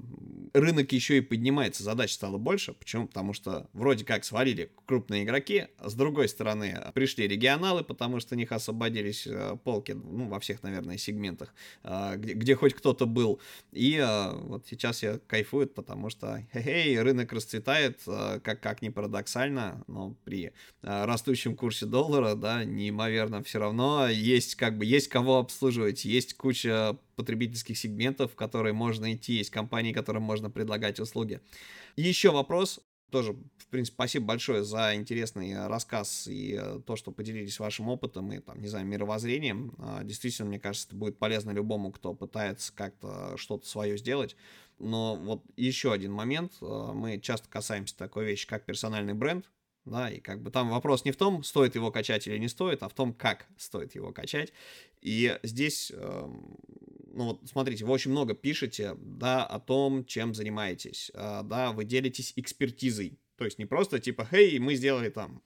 рынок 0.53 0.91
еще 0.91 1.17
и 1.17 1.21
поднимается, 1.21 1.83
задач 1.83 2.13
стало 2.13 2.37
больше. 2.37 2.73
Почему? 2.73 3.07
Потому 3.07 3.33
что 3.33 3.67
вроде 3.73 4.05
как 4.05 4.25
свалили 4.25 4.71
крупные 4.85 5.23
игроки, 5.23 5.67
с 5.83 5.93
другой 5.95 6.29
стороны 6.29 6.91
пришли 6.93 7.27
регионалы, 7.27 7.83
потому 7.83 8.19
что 8.19 8.35
у 8.35 8.37
них 8.37 8.51
освободились 8.51 9.27
полки, 9.63 9.93
ну, 9.93 10.27
во 10.27 10.39
всех, 10.39 10.61
наверное, 10.61 10.97
сегментах, 10.97 11.53
где, 11.83 12.33
где 12.33 12.55
хоть 12.55 12.75
кто-то 12.75 13.06
был. 13.07 13.39
И 13.71 13.95
э, 13.95 14.31
вот 14.33 14.65
сейчас 14.67 15.03
я 15.03 15.19
кайфую, 15.27 15.67
потому 15.67 16.09
что, 16.09 16.43
хе-хей, 16.53 16.99
рынок 17.01 17.31
расцветает, 17.33 17.99
э, 18.07 18.39
как, 18.43 18.61
как 18.61 18.81
ни 18.81 18.89
парадоксально, 18.89 19.83
но 19.87 20.15
при 20.23 20.45
э, 20.45 20.51
растущем 21.05 21.55
курсе 21.55 21.85
доллара, 21.85 22.35
да, 22.35 22.63
неимоверно 22.63 23.41
все 23.43 23.59
равно 23.59 24.07
есть 24.07 24.55
как 24.55 24.77
бы, 24.77 24.85
есть 24.85 25.07
кого 25.07 25.37
обслуживать, 25.39 26.05
есть 26.05 26.35
куча 26.35 26.97
потребительских 27.15 27.77
сегментов, 27.77 28.33
в 28.33 28.35
которые 28.35 28.73
можно 28.73 29.13
идти, 29.13 29.33
есть 29.33 29.49
компании, 29.49 29.91
которым 29.91 30.23
можно 30.23 30.49
предлагать 30.49 30.99
услуги. 30.99 31.41
Еще 31.95 32.31
вопрос, 32.31 32.79
Тоже, 33.09 33.33
в 33.57 33.67
принципе, 33.67 33.95
спасибо 33.95 34.25
большое 34.25 34.63
за 34.63 34.95
интересный 34.95 35.51
э, 35.51 35.67
рассказ 35.67 36.27
и 36.27 36.57
э, 36.59 36.81
то, 36.85 36.97
что 36.97 37.11
поделились 37.11 37.59
вашим 37.59 37.87
опытом 37.87 38.31
и, 38.33 38.39
там, 38.39 38.59
не 38.61 38.67
знаю, 38.67 38.85
мировоззрением. 38.85 39.73
А, 39.79 40.03
действительно, 40.03 40.49
мне 40.49 40.59
кажется, 40.59 40.87
это 40.89 40.97
будет 40.97 41.17
полезно 41.17 41.51
любому, 41.51 41.91
кто 41.91 42.13
пытается 42.13 42.73
как-то 42.73 43.37
что-то 43.37 43.65
свое 43.65 43.97
сделать. 43.97 44.35
Но 44.77 45.15
вот 45.15 45.43
еще 45.55 45.93
один 45.93 46.11
момент. 46.11 46.53
Э, 46.61 46.91
мы 46.93 47.19
часто 47.19 47.47
касаемся 47.49 47.95
такой 47.97 48.25
вещи, 48.25 48.45
как 48.45 48.65
персональный 48.65 49.13
бренд. 49.13 49.49
Да, 49.85 50.09
и 50.09 50.19
как 50.19 50.41
бы 50.41 50.51
там 50.51 50.69
вопрос 50.69 51.05
не 51.05 51.13
в 51.13 51.15
том, 51.15 51.43
стоит 51.43 51.75
его 51.75 51.91
качать 51.91 52.27
или 52.27 52.37
не 52.37 52.49
стоит, 52.49 52.83
а 52.83 52.89
в 52.89 52.93
том, 52.93 53.13
как 53.13 53.47
стоит 53.57 53.95
его 53.95 54.11
качать. 54.11 54.51
И 55.01 55.39
здесь, 55.43 55.93
эм, 55.95 56.57
ну 57.17 57.25
вот 57.25 57.41
смотрите, 57.49 57.83
вы 57.83 57.91
очень 57.91 58.11
много 58.11 58.33
пишете, 58.33 58.95
да, 58.97 59.45
о 59.45 59.59
том, 59.59 60.05
чем 60.05 60.33
занимаетесь, 60.33 61.11
э, 61.13 61.41
да, 61.43 61.71
вы 61.71 61.83
делитесь 61.83 62.33
экспертизой. 62.35 63.19
То 63.35 63.45
есть 63.45 63.59
не 63.59 63.65
просто 63.65 63.99
типа, 63.99 64.25
хей, 64.25 64.59
мы 64.59 64.75
сделали 64.75 65.09
там 65.09 65.41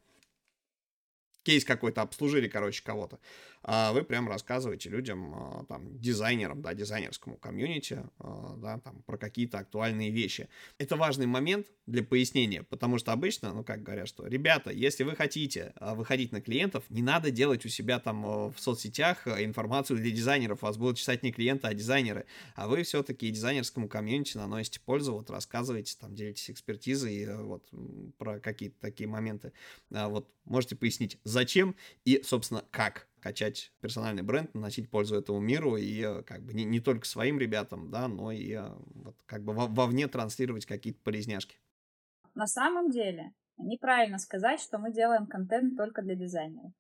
кейс 1.44 1.66
какой-то, 1.66 2.02
обслужили, 2.02 2.48
короче, 2.48 2.84
кого-то 2.84 3.16
а 3.16 3.20
вы 3.64 4.04
прям 4.04 4.28
рассказываете 4.28 4.90
людям, 4.90 5.34
а, 5.36 5.66
там, 5.66 6.00
дизайнерам, 6.00 6.62
да, 6.62 6.74
дизайнерскому 6.74 7.38
комьюнити, 7.38 8.04
а, 8.20 8.56
да, 8.58 8.80
там, 8.80 9.04
про 9.04 9.18
какие-то 9.18 9.60
актуальные 9.60 10.10
вещи. 10.10 10.50
Это 10.80 10.96
важный 10.96 11.28
момент 11.28 11.68
для 11.86 12.04
пояснения, 12.04 12.64
потому 12.64 12.98
что 12.98 13.12
обычно, 13.12 13.54
ну, 13.54 13.64
как 13.64 13.84
говорят, 13.84 14.08
что, 14.08 14.26
ребята, 14.26 14.72
если 14.72 15.04
вы 15.04 15.16
хотите 15.16 15.74
а, 15.76 15.94
выходить 15.94 16.32
на 16.32 16.42
клиентов, 16.42 16.84
не 16.90 17.04
надо 17.04 17.30
делать 17.30 17.66
у 17.66 17.70
себя 17.70 18.00
там 18.00 18.24
в 18.24 18.56
соцсетях 18.58 19.28
информацию 19.28 19.98
для 19.98 20.10
дизайнеров, 20.10 20.64
вас 20.64 20.78
будут 20.78 20.98
читать 20.98 21.22
не 21.22 21.32
клиенты, 21.32 21.68
а 21.68 21.74
дизайнеры, 21.74 22.26
а 22.56 22.68
вы 22.68 22.82
все-таки 22.82 23.30
дизайнерскому 23.30 23.88
комьюнити 23.88 24.38
наносите 24.38 24.80
пользу, 24.80 25.14
вот 25.14 25.30
рассказываете, 25.30 25.96
там, 26.00 26.16
делитесь 26.16 26.50
экспертизой, 26.50 27.24
э, 27.24 27.42
вот, 27.42 27.70
про 28.18 28.40
какие-то 28.40 28.80
такие 28.80 29.08
моменты. 29.08 29.54
Вот, 29.90 30.30
можете 30.46 30.76
пояснить, 30.76 31.18
зачем 31.24 31.76
и, 32.06 32.22
собственно, 32.24 32.64
как 32.72 33.08
качать 33.22 33.72
персональный 33.80 34.24
бренд, 34.24 34.54
наносить 34.54 34.90
пользу 34.90 35.16
этому 35.16 35.40
миру 35.40 35.78
и 35.78 36.02
э, 36.02 36.24
как 36.24 36.44
бы 36.44 36.54
не, 36.54 36.66
не 36.66 36.80
только 36.80 37.06
своим 37.06 37.40
ребятам, 37.40 37.90
да, 37.90 38.08
но 38.08 38.32
и 38.32 38.54
э, 38.54 38.68
вот, 38.96 39.16
как 39.26 39.44
бы 39.44 39.54
вовне 39.54 40.08
транслировать 40.08 40.66
какие-то 40.66 41.00
полезняшки. 41.04 41.58
На 42.34 42.48
самом 42.48 42.90
деле 42.90 43.34
неправильно 43.58 44.18
сказать, 44.18 44.60
что 44.60 44.78
мы 44.78 44.92
делаем 44.92 45.28
контент 45.28 45.78
только 45.78 46.02
для 46.02 46.16
дизайнеров. 46.16 46.72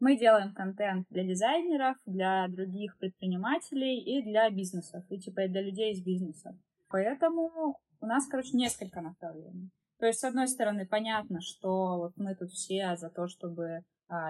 Мы 0.00 0.16
делаем 0.16 0.54
контент 0.54 1.06
для 1.10 1.24
дизайнеров, 1.24 1.96
для 2.06 2.46
других 2.48 2.96
предпринимателей 2.98 3.98
и 3.98 4.22
для 4.22 4.48
бизнесов, 4.50 5.04
и 5.08 5.18
типа 5.18 5.48
для 5.48 5.62
людей 5.62 5.92
из 5.92 6.04
бизнеса. 6.04 6.56
Поэтому 6.88 7.80
у 8.00 8.06
нас, 8.06 8.26
короче, 8.28 8.56
несколько 8.56 9.00
направлений. 9.00 9.70
То 9.98 10.06
есть, 10.06 10.20
с 10.20 10.24
одной 10.24 10.46
стороны, 10.46 10.86
понятно, 10.86 11.40
что 11.40 11.98
вот 11.98 12.12
мы 12.16 12.36
тут 12.36 12.50
все 12.50 12.96
за 12.96 13.10
то, 13.10 13.26
чтобы 13.26 13.82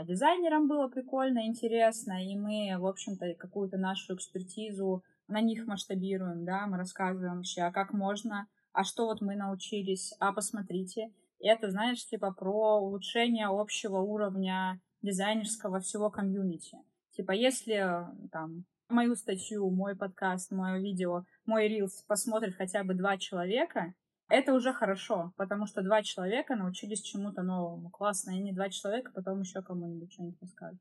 дизайнерам 0.05 0.67
было 0.69 0.89
прикольно, 0.89 1.47
интересно, 1.47 2.25
и 2.25 2.37
мы, 2.37 2.77
в 2.79 2.87
общем-то, 2.87 3.35
какую-то 3.35 3.77
нашу 3.77 4.15
экспертизу 4.15 5.05
на 5.29 5.41
них 5.41 5.67
масштабируем, 5.67 6.45
да, 6.45 6.67
мы 6.67 6.79
рассказываем 6.79 7.37
вообще, 7.37 7.63
а 7.63 7.73
как 7.73 7.93
можно, 7.93 8.49
а 8.73 8.85
что 8.85 9.07
вот 9.07 9.21
мы 9.21 9.37
научились, 9.37 10.15
а 10.19 10.33
посмотрите. 10.33 11.13
И 11.39 11.47
это, 11.47 11.71
знаешь, 11.71 12.05
типа 12.07 12.33
про 12.33 12.81
улучшение 12.81 13.47
общего 13.47 13.99
уровня 13.99 14.81
дизайнерского 15.03 15.81
всего 15.81 16.11
комьюнити. 16.11 16.79
Типа, 17.11 17.33
если 17.33 18.07
там 18.33 18.65
мою 18.89 19.15
статью, 19.15 19.71
мой 19.71 19.97
подкаст, 19.97 20.51
мое 20.51 20.79
видео, 20.79 21.25
мой 21.47 21.69
рилс 21.69 22.03
посмотрит 22.03 22.57
хотя 22.57 22.83
бы 22.85 22.95
два 22.95 23.19
человека, 23.19 23.95
это 24.29 24.53
уже 24.53 24.73
хорошо, 24.73 25.33
потому 25.37 25.67
что 25.67 25.83
два 25.83 26.03
человека 26.03 26.55
научились 26.55 27.03
чему-то 27.03 27.43
новому. 27.43 27.91
Классно, 27.91 28.33
и 28.33 28.43
не 28.43 28.53
два 28.53 28.69
человека, 28.69 29.13
потом 29.15 29.41
еще 29.41 29.63
кому-нибудь 29.63 30.13
что-нибудь 30.13 30.41
расскажут. 30.43 30.81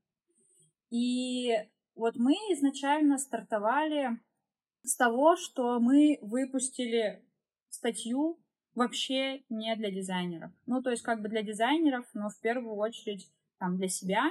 И 0.90 1.52
вот 1.94 2.16
мы 2.16 2.32
изначально 2.54 3.18
стартовали 3.18 4.18
с 4.82 4.96
того, 4.96 5.36
что 5.36 5.80
мы 5.80 6.18
выпустили 6.22 7.24
статью 7.68 8.38
вообще 8.74 9.42
не 9.48 9.74
для 9.76 9.90
дизайнеров. 9.90 10.52
Ну, 10.66 10.82
то 10.82 10.90
есть 10.90 11.02
как 11.02 11.20
бы 11.20 11.28
для 11.28 11.42
дизайнеров, 11.42 12.06
но 12.14 12.28
в 12.28 12.40
первую 12.40 12.76
очередь 12.76 13.28
там 13.58 13.76
для 13.76 13.88
себя 13.88 14.30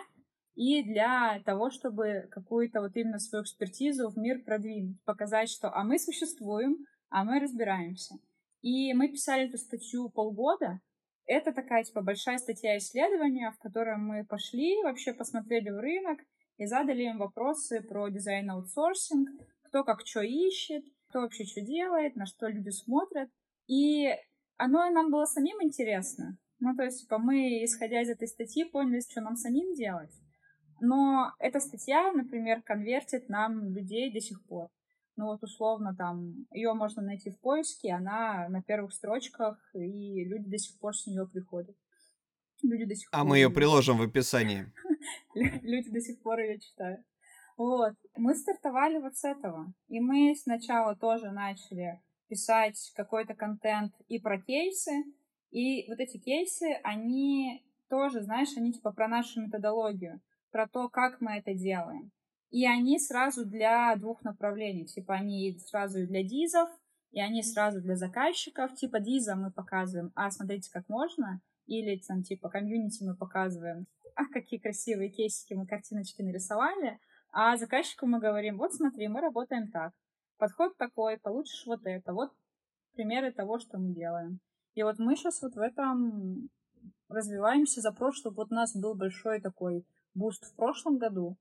и 0.56 0.84
для 0.84 1.42
того, 1.46 1.70
чтобы 1.70 2.28
какую-то 2.32 2.82
вот 2.82 2.96
именно 2.96 3.20
свою 3.20 3.44
экспертизу 3.44 4.10
в 4.10 4.18
мир 4.18 4.44
продвинуть, 4.44 5.04
показать, 5.04 5.50
что 5.50 5.70
а 5.70 5.84
мы 5.84 6.00
существуем, 6.00 6.86
а 7.10 7.24
мы 7.24 7.40
разбираемся. 7.40 8.16
И 8.62 8.94
мы 8.94 9.10
писали 9.10 9.48
эту 9.48 9.58
статью 9.58 10.10
полгода. 10.10 10.80
Это 11.26 11.52
такая, 11.52 11.84
типа, 11.84 12.02
большая 12.02 12.38
статья 12.38 12.78
исследования, 12.78 13.52
в 13.52 13.60
которой 13.60 13.98
мы 13.98 14.26
пошли, 14.26 14.82
вообще 14.84 15.14
посмотрели 15.14 15.70
в 15.70 15.80
рынок 15.80 16.20
и 16.58 16.66
задали 16.66 17.04
им 17.04 17.18
вопросы 17.18 17.82
про 17.82 18.08
дизайн-аутсорсинг, 18.10 19.30
кто 19.64 19.84
как 19.84 20.06
что 20.06 20.22
ищет, 20.22 20.86
кто 21.10 21.22
вообще 21.22 21.44
что 21.44 21.62
делает, 21.62 22.16
на 22.16 22.26
что 22.26 22.48
люди 22.48 22.70
смотрят. 22.70 23.30
И 23.68 24.10
оно 24.56 24.90
нам 24.90 25.12
было 25.12 25.26
самим 25.26 25.62
интересно. 25.62 26.38
Ну, 26.60 26.76
то 26.76 26.84
есть, 26.84 27.02
типа, 27.02 27.20
мы, 27.20 27.64
исходя 27.64 28.02
из 28.02 28.10
этой 28.10 28.28
статьи, 28.28 28.64
поняли, 28.64 29.02
что 29.02 29.22
нам 29.22 29.36
самим 29.36 29.76
делать. 29.76 30.14
Но 30.80 31.32
эта 31.40 31.60
статья, 31.60 32.12
например, 32.12 32.62
конвертит 32.64 33.30
нам 33.30 33.76
людей 33.76 34.12
до 34.12 34.20
сих 34.20 34.44
пор 34.46 34.70
ну 35.18 35.26
вот 35.26 35.44
условно 35.44 35.96
там 35.96 36.46
ее 36.52 36.74
можно 36.74 37.02
найти 37.02 37.32
в 37.32 37.40
поиске, 37.40 37.92
она 37.92 38.48
на 38.50 38.62
первых 38.62 38.94
строчках, 38.94 39.58
и 39.74 40.24
люди 40.24 40.50
до 40.50 40.58
сих 40.58 40.80
пор 40.80 40.96
с 40.96 41.06
нее 41.08 41.28
приходят. 41.28 41.76
Люди 42.64 42.86
до 42.86 42.96
сих 42.96 43.10
а 43.12 43.20
пор... 43.20 43.28
мы 43.28 43.38
ее 43.38 43.50
приложим 43.50 43.98
в 43.98 44.02
описании. 44.02 44.72
Люди 45.36 45.92
до 45.92 46.00
сих 46.00 46.22
пор 46.22 46.40
ее 46.40 46.60
читают. 46.60 47.02
Вот. 47.56 47.94
Мы 48.16 48.36
стартовали 48.36 49.00
вот 49.00 49.16
с 49.16 49.24
этого. 49.24 49.74
И 49.90 50.00
мы 50.00 50.36
сначала 50.36 50.96
тоже 50.96 51.32
начали 51.32 52.02
писать 52.28 52.92
какой-то 52.96 53.36
контент 53.36 53.94
и 54.08 54.20
про 54.20 54.42
кейсы. 54.42 55.04
И 55.52 55.88
вот 55.88 56.00
эти 56.00 56.18
кейсы, 56.18 56.80
они 56.84 57.64
тоже, 57.90 58.22
знаешь, 58.22 58.56
они 58.58 58.74
типа 58.74 58.92
про 58.92 59.08
нашу 59.08 59.42
методологию, 59.42 60.20
про 60.52 60.68
то, 60.68 60.90
как 60.90 61.22
мы 61.22 61.38
это 61.38 61.54
делаем. 61.54 62.12
И 62.50 62.66
они 62.66 63.00
сразу 63.00 63.46
для 63.46 63.96
двух 63.96 64.24
направлений. 64.24 64.86
Типа 64.86 65.16
они 65.16 65.58
сразу 65.60 66.06
для 66.08 66.24
дизов, 66.24 66.70
и 67.12 67.20
они 67.20 67.44
сразу 67.44 67.82
для 67.82 67.96
заказчиков. 67.96 68.74
Типа 68.76 69.00
диза 69.00 69.36
мы 69.36 69.52
показываем, 69.52 70.12
а 70.16 70.32
смотрите, 70.32 70.72
как 70.72 70.88
можно. 70.88 71.42
Или 71.66 72.02
там 72.08 72.24
типа 72.24 72.50
комьюнити 72.50 73.04
мы 73.04 73.16
показываем, 73.16 73.88
а 74.16 74.26
какие 74.26 74.60
красивые 74.60 75.10
кейсики 75.10 75.54
мы 75.54 75.68
картиночки 75.68 76.22
нарисовали. 76.22 77.00
А 77.32 77.58
заказчику 77.58 78.08
мы 78.08 78.20
говорим, 78.20 78.58
вот 78.58 78.74
смотри, 78.74 79.08
мы 79.08 79.20
работаем 79.20 79.70
так. 79.70 79.94
Подход 80.38 80.78
такой, 80.78 81.18
получишь 81.18 81.66
вот 81.66 81.82
это. 81.84 82.14
Вот 82.14 82.32
примеры 82.94 83.32
того, 83.32 83.60
что 83.60 83.78
мы 83.78 83.94
делаем. 83.94 84.40
И 84.74 84.84
вот 84.84 85.00
мы 85.00 85.16
сейчас 85.16 85.42
вот 85.42 85.56
в 85.56 85.60
этом 85.60 86.50
развиваемся 87.10 87.82
запрос, 87.82 88.18
чтобы 88.18 88.38
вот 88.38 88.52
у 88.52 88.56
нас 88.56 88.76
был 88.76 88.96
большой 88.96 89.42
такой 89.42 89.86
boost 90.14 90.46
в 90.46 90.56
прошлом 90.56 90.98
году, 90.98 91.38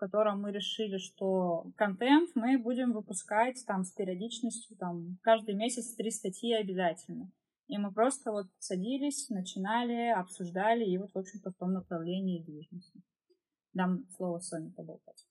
котором 0.00 0.40
мы 0.40 0.50
решили, 0.50 0.96
что 0.96 1.70
контент 1.76 2.30
мы 2.34 2.58
будем 2.58 2.92
выпускать 2.92 3.62
там 3.66 3.84
с 3.84 3.92
периодичностью, 3.92 4.76
там, 4.78 5.18
каждый 5.22 5.54
месяц 5.54 5.94
три 5.94 6.10
статьи 6.10 6.54
обязательно. 6.54 7.30
И 7.68 7.76
мы 7.78 7.92
просто 7.92 8.32
вот 8.32 8.46
садились, 8.58 9.28
начинали, 9.28 10.08
обсуждали, 10.08 10.84
и 10.84 10.98
вот, 10.98 11.10
в 11.12 11.18
общем-то, 11.18 11.50
в 11.50 11.56
том 11.56 11.72
направлении 11.72 12.42
движемся. 12.42 12.98
Дам 13.74 14.06
слово 14.16 14.40
Соне 14.40 14.72
поболтать. 14.72 15.29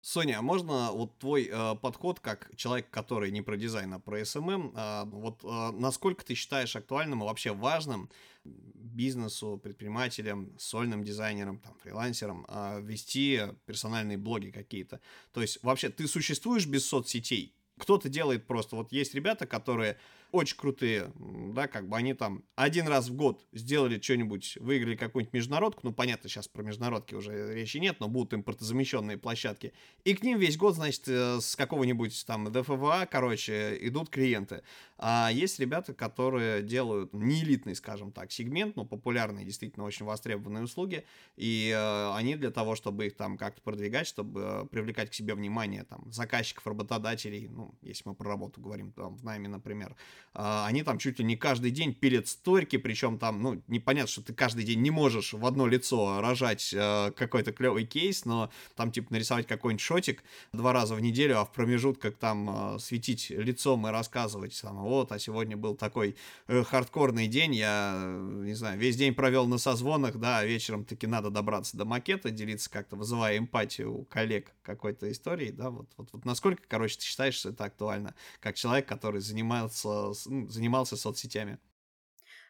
Соня, 0.00 0.38
а 0.38 0.42
можно 0.42 0.92
вот 0.92 1.18
твой 1.18 1.48
э, 1.50 1.74
подход 1.82 2.20
как 2.20 2.50
человек, 2.56 2.88
который 2.90 3.30
не 3.30 3.42
про 3.42 3.56
дизайн, 3.56 3.92
а 3.94 3.98
про 3.98 4.20
SMM, 4.20 4.72
э, 4.74 5.04
вот 5.10 5.42
э, 5.42 5.70
насколько 5.72 6.24
ты 6.24 6.34
считаешь 6.34 6.76
актуальным 6.76 7.22
и 7.22 7.26
вообще 7.26 7.52
важным 7.52 8.08
бизнесу, 8.44 9.58
предпринимателям, 9.62 10.56
сольным 10.58 11.02
дизайнерам, 11.02 11.58
там, 11.58 11.74
фрилансерам 11.82 12.46
э, 12.48 12.80
вести 12.82 13.40
персональные 13.66 14.16
блоги 14.16 14.50
какие-то? 14.50 15.00
То 15.32 15.42
есть 15.42 15.62
вообще 15.62 15.88
ты 15.88 16.06
существуешь 16.06 16.66
без 16.66 16.86
соцсетей? 16.86 17.52
Кто-то 17.78 18.08
делает 18.08 18.46
просто, 18.46 18.76
вот 18.76 18.92
есть 18.92 19.14
ребята, 19.14 19.46
которые 19.46 19.98
очень 20.32 20.56
крутые, 20.56 21.12
да, 21.16 21.66
как 21.68 21.88
бы 21.88 21.96
они 21.96 22.14
там 22.14 22.44
один 22.54 22.88
раз 22.88 23.08
в 23.08 23.14
год 23.14 23.44
сделали 23.52 24.00
что-нибудь, 24.00 24.58
выиграли 24.60 24.96
какую-нибудь 24.96 25.32
международку, 25.32 25.80
ну, 25.84 25.92
понятно, 25.92 26.28
сейчас 26.28 26.48
про 26.48 26.62
международки 26.62 27.14
уже 27.14 27.54
речи 27.54 27.78
нет, 27.78 28.00
но 28.00 28.08
будут 28.08 28.34
импортозамещенные 28.34 29.18
площадки, 29.18 29.72
и 30.04 30.14
к 30.14 30.22
ним 30.22 30.38
весь 30.38 30.56
год, 30.56 30.74
значит, 30.74 31.08
э, 31.08 31.40
с 31.40 31.56
какого-нибудь 31.56 32.24
там 32.26 32.52
ДФВА, 32.52 33.06
короче, 33.10 33.76
идут 33.80 34.10
клиенты. 34.10 34.62
А 34.98 35.30
есть 35.32 35.60
ребята, 35.60 35.94
которые 35.94 36.62
делают 36.62 37.12
не 37.12 37.42
элитный, 37.42 37.74
скажем 37.74 38.12
так, 38.12 38.32
сегмент, 38.32 38.76
но 38.76 38.84
популярные, 38.84 39.44
действительно 39.44 39.84
очень 39.84 40.06
востребованные 40.06 40.64
услуги, 40.64 41.04
и 41.36 41.72
э, 41.74 42.12
они 42.14 42.36
для 42.36 42.50
того, 42.50 42.74
чтобы 42.76 43.06
их 43.06 43.16
там 43.16 43.36
как-то 43.36 43.62
продвигать, 43.62 44.06
чтобы 44.06 44.40
э, 44.40 44.66
привлекать 44.70 45.10
к 45.10 45.14
себе 45.14 45.34
внимание 45.34 45.84
там 45.84 46.10
заказчиков, 46.12 46.66
работодателей, 46.66 47.48
ну, 47.48 47.74
если 47.82 48.08
мы 48.08 48.14
про 48.14 48.30
работу 48.30 48.60
говорим, 48.60 48.92
там, 48.92 49.16
в 49.16 49.24
найме, 49.24 49.48
например, 49.48 49.96
они 50.36 50.82
там 50.82 50.98
чуть 50.98 51.18
ли 51.18 51.24
не 51.24 51.36
каждый 51.36 51.70
день 51.70 51.94
пилят 51.94 52.28
сторики, 52.28 52.76
причем 52.76 53.18
там, 53.18 53.42
ну, 53.42 53.62
непонятно, 53.68 54.10
что 54.10 54.22
ты 54.22 54.34
каждый 54.34 54.64
день 54.64 54.82
не 54.82 54.90
можешь 54.90 55.32
в 55.32 55.44
одно 55.46 55.66
лицо 55.66 56.20
рожать 56.20 56.74
э, 56.74 57.12
какой-то 57.12 57.52
клевый 57.52 57.86
кейс, 57.86 58.24
но 58.24 58.50
там, 58.74 58.92
типа, 58.92 59.12
нарисовать 59.12 59.46
какой-нибудь 59.46 59.80
шотик 59.80 60.22
два 60.52 60.72
раза 60.72 60.94
в 60.94 61.00
неделю, 61.00 61.38
а 61.38 61.44
в 61.44 61.52
промежутках 61.52 62.16
там 62.16 62.74
э, 62.76 62.78
светить 62.78 63.30
лицом 63.30 63.86
и 63.86 63.90
рассказывать, 63.90 64.60
там, 64.60 64.76
вот, 64.82 65.10
а 65.12 65.18
сегодня 65.18 65.56
был 65.56 65.74
такой 65.74 66.16
э, 66.48 66.62
хардкорный 66.62 67.28
день, 67.28 67.54
я, 67.54 68.18
не 68.20 68.54
знаю, 68.54 68.78
весь 68.78 68.96
день 68.96 69.14
провел 69.14 69.46
на 69.46 69.58
созвонах, 69.58 70.16
да, 70.16 70.38
а 70.38 70.44
вечером 70.44 70.84
таки 70.84 71.06
надо 71.06 71.30
добраться 71.30 71.76
до 71.76 71.86
макета, 71.86 72.30
делиться 72.30 72.70
как-то, 72.70 72.96
вызывая 72.96 73.38
эмпатию 73.38 74.00
у 74.00 74.04
коллег 74.04 74.52
какой-то 74.62 75.10
истории, 75.10 75.50
да, 75.50 75.70
вот, 75.70 75.88
вот, 75.96 76.10
вот. 76.12 76.24
Насколько, 76.26 76.62
короче, 76.68 76.98
ты 76.98 77.04
считаешь, 77.04 77.34
что 77.34 77.50
это 77.50 77.64
актуально, 77.64 78.14
как 78.40 78.56
человек, 78.56 78.86
который 78.86 79.20
занимался 79.20 79.88
ну, 79.88 80.05
занимался 80.14 80.96
соцсетями. 80.96 81.58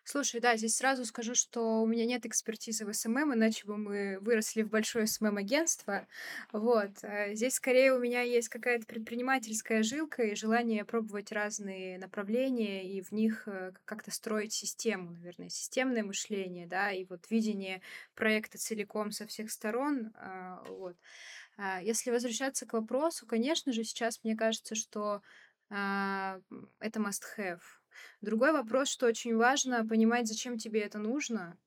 Слушай, 0.09 0.41
да, 0.41 0.57
здесь 0.57 0.77
сразу 0.77 1.05
скажу, 1.05 1.35
что 1.35 1.83
у 1.83 1.87
меня 1.87 2.07
нет 2.07 2.27
экспертизы 2.27 2.87
в 2.87 2.93
SMM, 2.93 3.35
иначе 3.35 3.67
бы 3.67 3.77
мы 3.77 4.19
выросли 4.21 4.63
в 4.63 4.69
большое 4.69 5.09
SMM-агентство. 5.09 6.07
Вот. 6.53 6.91
А 7.03 7.35
здесь 7.35 7.55
скорее 7.55 7.93
у 7.93 7.99
меня 7.99 8.23
есть 8.23 8.49
какая-то 8.49 8.87
предпринимательская 8.87 9.83
жилка 9.83 10.23
и 10.23 10.37
желание 10.37 10.85
пробовать 10.85 11.33
разные 11.33 11.99
направления 11.99 12.89
и 12.89 13.03
в 13.03 13.11
них 13.11 13.49
э, 13.49 13.73
как-то 13.85 14.13
строить 14.13 14.53
систему, 14.53 15.11
наверное, 15.11 15.49
системное 15.49 16.05
мышление, 16.05 16.69
да, 16.69 16.93
и 16.93 17.05
вот 17.05 17.29
видение 17.29 17.83
проекта 18.15 18.59
целиком 18.59 19.11
со 19.11 19.27
всех 19.27 19.51
сторон. 19.51 20.13
Вот. 20.69 20.97
А 21.57 21.83
если 21.83 22.13
возвращаться 22.13 22.65
к 22.65 22.75
вопросу, 22.75 23.27
конечно 23.27 23.73
же, 23.73 23.83
сейчас 23.83 24.23
мне 24.23 24.37
кажется, 24.37 24.77
что 24.77 25.23
это 25.69 27.01
must-have. 27.01 27.61
Другой 28.21 28.53
вопрос, 28.53 28.89
что 28.89 29.07
очень 29.07 29.37
важно 29.37 29.87
понимать, 29.87 30.29
зачем 30.29 30.59
тебе 30.59 30.83
это 30.83 30.99
нужно, 30.99 31.59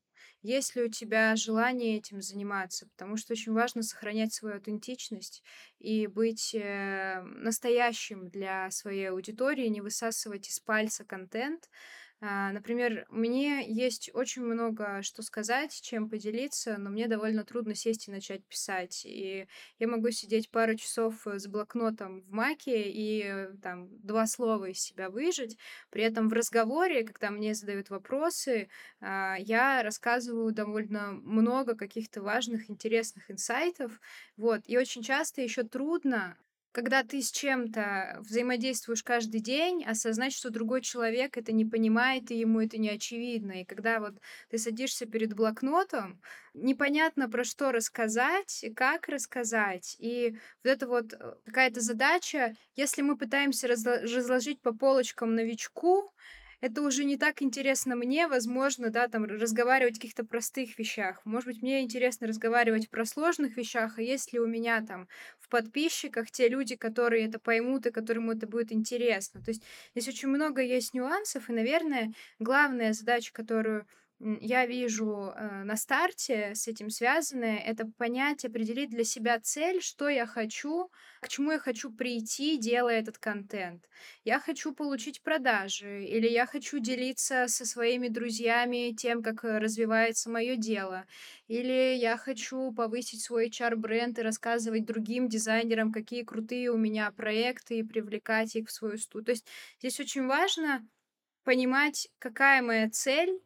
есть 0.41 0.75
ли 0.75 0.83
у 0.83 0.89
тебя 0.89 1.35
желание 1.35 1.97
этим 1.97 2.21
заниматься, 2.21 2.87
потому 2.87 3.17
что 3.17 3.33
очень 3.33 3.51
важно 3.51 3.83
сохранять 3.83 4.33
свою 4.33 4.55
аутентичность 4.55 5.43
и 5.79 6.07
быть 6.07 6.55
э, 6.55 7.21
настоящим 7.21 8.29
для 8.29 8.71
своей 8.71 9.09
аудитории, 9.09 9.67
не 9.67 9.81
высасывать 9.81 10.47
из 10.47 10.59
пальца 10.61 11.03
контент, 11.03 11.65
а, 11.65 11.69
например, 12.21 13.05
мне 13.09 13.63
есть 13.65 14.09
очень 14.13 14.43
много 14.43 15.01
что 15.03 15.21
сказать, 15.21 15.71
чем 15.81 16.09
поделиться, 16.09 16.77
но 16.77 16.89
мне 16.89 17.07
довольно 17.07 17.45
трудно 17.45 17.75
сесть 17.75 18.07
и 18.07 18.11
начать 18.11 18.45
писать. 18.45 19.03
И 19.05 19.47
я 19.79 19.87
могу 19.87 20.11
сидеть 20.11 20.51
пару 20.51 20.75
часов 20.75 21.25
с 21.25 21.47
блокнотом 21.47 22.21
в 22.21 22.31
маке 22.31 22.89
и 22.91 23.23
э, 23.23 23.53
там 23.61 23.87
два 24.05 24.27
слова 24.27 24.65
из 24.65 24.81
себя 24.81 25.09
выжить. 25.09 25.57
При 25.91 26.03
этом 26.03 26.27
в 26.27 26.33
разговоре, 26.33 27.05
когда 27.05 27.31
мне 27.31 27.53
задают 27.55 27.89
вопросы, 27.89 28.69
а, 28.99 29.37
я 29.39 29.81
рассказываю 29.81 30.51
довольно 30.53 31.13
много 31.13 31.75
каких-то 31.75 32.21
важных, 32.21 32.69
интересных 32.69 33.31
инсайтов. 33.31 33.99
Вот. 34.35 34.61
И 34.65 34.77
очень 34.77 35.03
часто 35.03 35.41
еще 35.41 35.63
трудно 35.63 36.37
когда 36.71 37.03
ты 37.03 37.21
с 37.21 37.31
чем-то 37.31 38.17
взаимодействуешь 38.21 39.03
каждый 39.03 39.41
день, 39.41 39.83
осознать, 39.83 40.33
что 40.33 40.49
другой 40.49 40.81
человек 40.81 41.37
это 41.37 41.51
не 41.51 41.65
понимает, 41.65 42.31
и 42.31 42.37
ему 42.37 42.61
это 42.61 42.77
не 42.77 42.89
очевидно. 42.89 43.61
И 43.61 43.65
когда 43.65 43.99
вот 43.99 44.15
ты 44.49 44.57
садишься 44.57 45.05
перед 45.05 45.33
блокнотом, 45.33 46.21
непонятно 46.53 47.29
про 47.29 47.43
что 47.43 47.71
рассказать, 47.71 48.65
как 48.75 49.07
рассказать. 49.09 49.95
И 49.99 50.37
вот 50.63 50.71
это 50.71 50.87
вот 50.87 51.13
э, 51.13 51.35
какая-то 51.45 51.81
задача, 51.81 52.55
если 52.75 53.01
мы 53.01 53.17
пытаемся 53.17 53.67
разложить 53.67 54.61
по 54.61 54.73
полочкам 54.73 55.35
новичку, 55.35 56.11
это 56.61 56.81
уже 56.81 57.05
не 57.05 57.17
так 57.17 57.41
интересно 57.41 57.95
мне, 57.95 58.27
возможно, 58.27 58.89
да, 58.89 59.07
там 59.07 59.23
разговаривать 59.23 59.93
о 59.93 60.01
каких-то 60.01 60.25
простых 60.25 60.77
вещах. 60.77 61.21
Может 61.25 61.47
быть, 61.47 61.61
мне 61.61 61.81
интересно 61.81 62.27
разговаривать 62.27 62.89
про 62.89 63.05
сложных 63.05 63.55
вещах, 63.55 63.97
а 63.97 64.01
если 64.01 64.39
у 64.39 64.47
меня 64.47 64.81
там 64.85 65.07
в 65.49 65.51
подписчиках 65.51 66.29
те 66.29 66.47
люди, 66.47 66.75
которые 66.75 67.25
это 67.25 67.39
поймут 67.39 67.87
и 67.87 67.91
которым 67.91 68.29
это 68.29 68.45
будет 68.45 68.71
интересно. 68.71 69.41
То 69.41 69.49
есть 69.49 69.63
здесь 69.95 70.07
очень 70.07 70.29
много 70.29 70.61
есть 70.61 70.93
нюансов, 70.93 71.49
и, 71.49 71.53
наверное, 71.53 72.13
главная 72.37 72.93
задача, 72.93 73.33
которую 73.33 73.87
я 74.19 74.65
вижу 74.65 75.33
э, 75.33 75.63
на 75.63 75.77
старте 75.77 76.53
с 76.53 76.67
этим 76.67 76.89
связанное, 76.89 77.57
это 77.57 77.85
понять, 77.97 78.43
определить 78.43 78.89
для 78.89 79.05
себя 79.05 79.39
цель, 79.39 79.81
что 79.81 80.09
я 80.09 80.25
хочу, 80.25 80.91
к 81.21 81.29
чему 81.29 81.51
я 81.53 81.59
хочу 81.59 81.89
прийти, 81.89 82.57
делая 82.57 82.99
этот 82.99 83.17
контент. 83.17 83.87
Я 84.25 84.39
хочу 84.39 84.73
получить 84.73 85.21
продажи, 85.21 86.03
или 86.03 86.27
я 86.27 86.45
хочу 86.45 86.79
делиться 86.79 87.47
со 87.47 87.65
своими 87.65 88.09
друзьями 88.09 88.93
тем, 88.93 89.23
как 89.23 89.45
э, 89.45 89.57
развивается 89.57 90.29
мое 90.29 90.57
дело, 90.57 91.05
или 91.47 91.95
я 91.95 92.17
хочу 92.17 92.73
повысить 92.73 93.21
свой 93.21 93.47
HR-бренд 93.47 94.19
и 94.19 94.21
рассказывать 94.21 94.85
другим 94.85 95.29
дизайнерам, 95.29 95.93
какие 95.93 96.23
крутые 96.23 96.71
у 96.71 96.77
меня 96.77 97.09
проекты, 97.11 97.79
и 97.79 97.83
привлекать 97.83 98.55
их 98.55 98.67
в 98.67 98.71
свою 98.71 98.97
студию. 98.97 99.25
То 99.25 99.31
есть 99.31 99.47
здесь 99.79 99.99
очень 99.99 100.25
важно 100.27 100.85
понимать, 101.43 102.09
какая 102.19 102.61
моя 102.61 102.89
цель, 102.89 103.39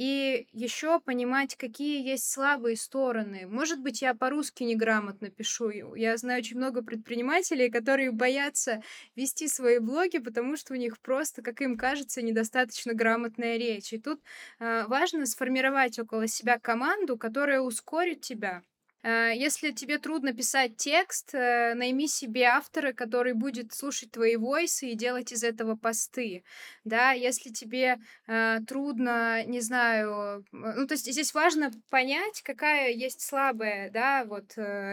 и 0.00 0.46
еще 0.52 0.98
понимать, 0.98 1.56
какие 1.56 2.02
есть 2.02 2.32
слабые 2.32 2.76
стороны. 2.76 3.46
Может 3.46 3.80
быть, 3.80 4.00
я 4.00 4.14
по-русски 4.14 4.62
неграмотно 4.62 5.28
пишу. 5.28 5.68
Я 5.94 6.16
знаю 6.16 6.38
очень 6.38 6.56
много 6.56 6.82
предпринимателей, 6.82 7.68
которые 7.68 8.10
боятся 8.10 8.82
вести 9.14 9.46
свои 9.46 9.78
блоги, 9.78 10.16
потому 10.16 10.56
что 10.56 10.72
у 10.72 10.76
них 10.76 10.98
просто, 11.00 11.42
как 11.42 11.60
им 11.60 11.76
кажется, 11.76 12.22
недостаточно 12.22 12.94
грамотная 12.94 13.58
речь. 13.58 13.92
И 13.92 13.98
тут 13.98 14.22
э, 14.58 14.86
важно 14.86 15.26
сформировать 15.26 15.98
около 15.98 16.26
себя 16.26 16.58
команду, 16.58 17.18
которая 17.18 17.60
ускорит 17.60 18.22
тебя, 18.22 18.62
если 19.02 19.70
тебе 19.70 19.98
трудно 19.98 20.34
писать 20.34 20.76
текст, 20.76 21.34
э, 21.34 21.74
найми 21.74 22.06
себе 22.06 22.44
автора, 22.44 22.92
который 22.92 23.32
будет 23.32 23.72
слушать 23.72 24.10
твои 24.10 24.36
войсы 24.36 24.90
и 24.90 24.94
делать 24.94 25.32
из 25.32 25.42
этого 25.42 25.74
посты. 25.76 26.44
Да, 26.84 27.12
если 27.12 27.50
тебе 27.50 27.98
э, 28.26 28.58
трудно, 28.66 29.44
не 29.44 29.60
знаю, 29.60 30.44
ну 30.52 30.86
то 30.86 30.94
есть 30.94 31.10
здесь 31.10 31.32
важно 31.32 31.70
понять, 31.88 32.42
какая 32.42 32.90
есть 32.90 33.22
слабая, 33.22 33.90
да, 33.90 34.24
вот 34.24 34.50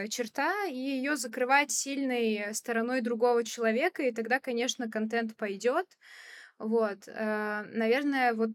черта 0.09 0.65
и 0.67 0.75
ее 0.75 1.17
закрывать 1.17 1.71
сильной 1.71 2.53
стороной 2.53 3.01
другого 3.01 3.43
человека, 3.43 4.03
и 4.03 4.11
тогда, 4.13 4.39
конечно, 4.39 4.89
контент 4.89 5.35
пойдет. 5.35 5.85
Вот, 6.59 7.05
наверное, 7.07 8.33
вот 8.33 8.49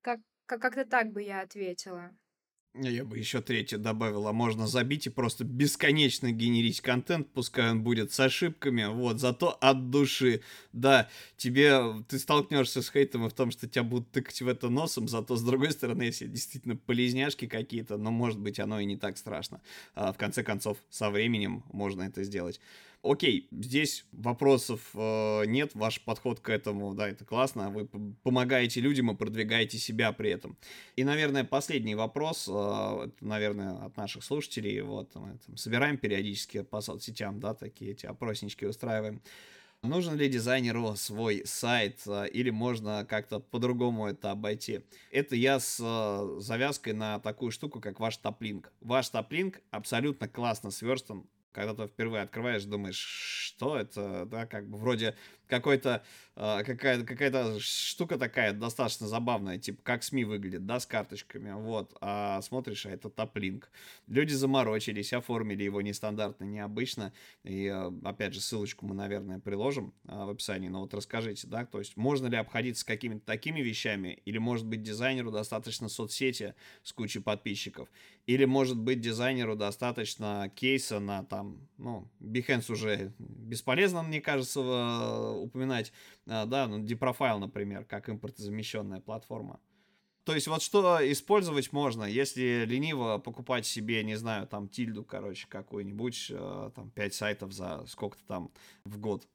как 0.00 0.20
как-то 0.46 0.84
так 0.84 1.12
бы 1.12 1.22
я 1.22 1.40
ответила. 1.40 2.10
Я 2.76 3.04
бы 3.04 3.16
еще 3.16 3.40
третье 3.40 3.78
добавила. 3.78 4.32
Можно 4.32 4.66
забить 4.66 5.06
и 5.06 5.10
просто 5.10 5.44
бесконечно 5.44 6.32
генерить 6.32 6.80
контент, 6.80 7.28
пускай 7.32 7.70
он 7.70 7.84
будет 7.84 8.12
с 8.12 8.18
ошибками, 8.18 8.86
вот, 8.86 9.20
зато 9.20 9.56
от 9.60 9.90
души. 9.90 10.42
Да, 10.72 11.08
тебе, 11.36 12.02
ты 12.08 12.18
столкнешься 12.18 12.82
с 12.82 12.90
хейтом 12.90 13.26
и 13.26 13.28
в 13.28 13.32
том, 13.32 13.52
что 13.52 13.68
тебя 13.68 13.84
будут 13.84 14.10
тыкать 14.10 14.42
в 14.42 14.48
это 14.48 14.70
носом, 14.70 15.06
зато 15.06 15.36
с 15.36 15.42
другой 15.44 15.70
стороны, 15.70 16.02
если 16.02 16.26
действительно 16.26 16.74
полезняшки 16.74 17.46
какие-то, 17.46 17.96
но 17.96 18.10
может 18.10 18.40
быть 18.40 18.58
оно 18.58 18.80
и 18.80 18.84
не 18.86 18.96
так 18.96 19.18
страшно. 19.18 19.60
А, 19.94 20.12
в 20.12 20.16
конце 20.16 20.42
концов, 20.42 20.76
со 20.90 21.10
временем 21.10 21.62
можно 21.70 22.02
это 22.02 22.24
сделать. 22.24 22.60
Окей, 23.04 23.48
здесь 23.52 24.06
вопросов 24.12 24.80
э, 24.94 25.44
нет, 25.44 25.74
ваш 25.74 26.00
подход 26.00 26.40
к 26.40 26.48
этому, 26.48 26.94
да, 26.94 27.06
это 27.06 27.26
классно, 27.26 27.68
вы 27.68 27.86
помогаете 28.22 28.80
людям 28.80 29.10
и 29.10 29.14
продвигаете 29.14 29.76
себя 29.76 30.10
при 30.12 30.30
этом. 30.30 30.56
И, 30.96 31.04
наверное, 31.04 31.44
последний 31.44 31.94
вопрос, 31.94 32.48
э, 32.50 33.10
наверное, 33.20 33.84
от 33.84 33.98
наших 33.98 34.24
слушателей, 34.24 34.80
вот, 34.80 35.14
мы 35.16 35.38
там, 35.46 35.58
собираем 35.58 35.98
периодически 35.98 36.62
по 36.62 36.80
соцсетям, 36.80 37.40
да, 37.40 37.52
такие 37.52 37.90
эти 37.90 38.06
опроснички 38.06 38.64
устраиваем. 38.64 39.20
Нужен 39.82 40.16
ли 40.16 40.26
дизайнеру 40.30 40.96
свой 40.96 41.42
сайт 41.44 42.00
э, 42.06 42.28
или 42.32 42.48
можно 42.48 43.04
как-то 43.04 43.38
по-другому 43.38 44.06
это 44.06 44.30
обойти? 44.30 44.80
Это 45.10 45.36
я 45.36 45.60
с 45.60 45.78
э, 45.78 46.40
завязкой 46.40 46.94
на 46.94 47.18
такую 47.18 47.50
штуку, 47.50 47.82
как 47.82 48.00
ваш 48.00 48.16
топлинк. 48.16 48.72
Ваш 48.80 49.10
топлинк 49.10 49.60
абсолютно 49.70 50.26
классно 50.26 50.70
сверстан 50.70 51.26
когда 51.54 51.72
ты 51.72 51.86
впервые 51.86 52.24
открываешь, 52.24 52.64
думаешь, 52.64 52.98
что 52.98 53.78
это, 53.78 54.26
да, 54.26 54.44
как 54.46 54.68
бы 54.68 54.76
вроде 54.76 55.16
какой-то 55.48 56.02
э, 56.36 56.62
какая-то 56.64 57.04
какая-то 57.04 57.60
штука 57.60 58.18
такая 58.18 58.52
достаточно 58.52 59.06
забавная, 59.06 59.58
типа 59.58 59.80
как 59.82 60.02
СМИ 60.02 60.24
выглядит, 60.24 60.66
да, 60.66 60.80
с 60.80 60.86
карточками, 60.86 61.52
вот, 61.52 61.96
а 62.00 62.40
смотришь, 62.42 62.86
а 62.86 62.90
это 62.90 63.10
топлинк. 63.10 63.70
Люди 64.06 64.32
заморочились, 64.32 65.12
оформили 65.12 65.64
его 65.64 65.80
нестандартно, 65.80 66.44
необычно, 66.44 67.12
и 67.44 67.66
э, 67.66 67.92
опять 68.04 68.34
же 68.34 68.40
ссылочку 68.40 68.86
мы, 68.86 68.94
наверное, 68.94 69.38
приложим 69.38 69.94
э, 70.06 70.24
в 70.24 70.30
описании, 70.30 70.68
но 70.68 70.80
вот 70.80 70.94
расскажите, 70.94 71.46
да, 71.46 71.64
то 71.64 71.78
есть 71.78 71.96
можно 71.96 72.26
ли 72.26 72.36
обходиться 72.36 72.84
какими-то 72.86 73.24
такими 73.24 73.60
вещами, 73.60 74.20
или 74.24 74.38
может 74.38 74.66
быть 74.66 74.82
дизайнеру 74.82 75.30
достаточно 75.30 75.88
соцсети 75.88 76.54
с 76.82 76.92
кучей 76.92 77.20
подписчиков, 77.20 77.88
или 78.26 78.44
может 78.44 78.78
быть 78.78 79.00
дизайнеру 79.00 79.56
достаточно 79.56 80.50
кейса 80.54 80.98
на 80.98 81.24
там, 81.24 81.58
ну, 81.78 82.08
Behance 82.20 82.72
уже 82.72 83.12
бесполезно, 83.18 84.02
мне 84.02 84.20
кажется, 84.20 84.60
в 84.60 85.33
упоминать, 85.42 85.92
а, 86.26 86.46
да, 86.46 86.66
ну, 86.66 86.82
Deprofile, 86.82 87.38
например, 87.38 87.84
как 87.84 88.08
импортозамещенная 88.08 89.00
платформа. 89.00 89.60
То 90.24 90.34
есть 90.34 90.48
вот 90.48 90.62
что 90.62 90.98
использовать 91.12 91.72
можно, 91.72 92.04
если 92.04 92.64
лениво 92.64 93.18
покупать 93.18 93.66
себе, 93.66 94.02
не 94.02 94.14
знаю, 94.14 94.46
там 94.46 94.68
тильду, 94.68 95.04
короче, 95.04 95.46
какую-нибудь, 95.48 96.28
э, 96.30 96.70
там 96.74 96.90
5 96.90 97.14
сайтов 97.14 97.52
за 97.52 97.84
сколько-то 97.86 98.24
там 98.26 98.50
в 98.84 98.98
год. 98.98 99.28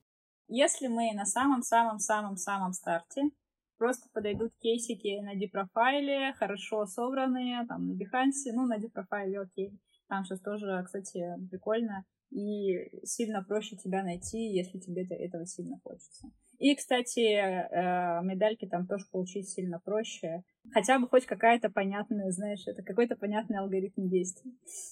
Если 0.47 0.87
мы 0.87 1.11
на 1.13 1.27
самом-самом-самом-самом 1.27 2.73
старте, 2.73 3.29
просто 3.77 4.09
подойдут 4.13 4.51
кейсики 4.59 5.19
на 5.21 5.35
депрофайле, 5.35 6.33
хорошо 6.33 6.87
собранные, 6.87 7.67
там 7.67 7.87
на 7.87 7.91
Behance, 7.91 8.51
ну, 8.51 8.65
на 8.65 8.79
депрофайле 8.79 9.41
окей. 9.41 9.79
Там 10.07 10.25
сейчас 10.25 10.41
тоже, 10.41 10.81
кстати, 10.83 11.23
прикольно 11.51 12.03
и 12.31 13.05
сильно 13.05 13.43
проще 13.43 13.75
тебя 13.75 14.03
найти, 14.03 14.37
если 14.37 14.79
тебе 14.79 15.03
этого 15.03 15.45
сильно 15.45 15.79
хочется. 15.83 16.29
И, 16.59 16.75
кстати, 16.75 17.21
э, 17.21 18.21
медальки 18.21 18.67
там 18.67 18.85
тоже 18.85 19.05
получить 19.11 19.49
сильно 19.49 19.79
проще. 19.79 20.43
Хотя 20.73 20.99
бы 20.99 21.07
хоть 21.07 21.25
какая-то 21.25 21.69
понятная, 21.69 22.31
знаешь, 22.31 22.67
это 22.67 22.83
какой-то 22.83 23.15
понятный 23.15 23.59
алгоритм 23.59 24.09
действий. 24.09 24.51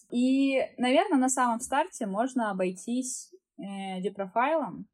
И, 0.10 0.62
наверное, 0.78 1.20
на 1.20 1.30
самом 1.30 1.60
старте 1.60 2.06
можно 2.08 2.52
обойтись 2.52 3.34
э, 3.58 4.02
депрофайлом 4.02 4.88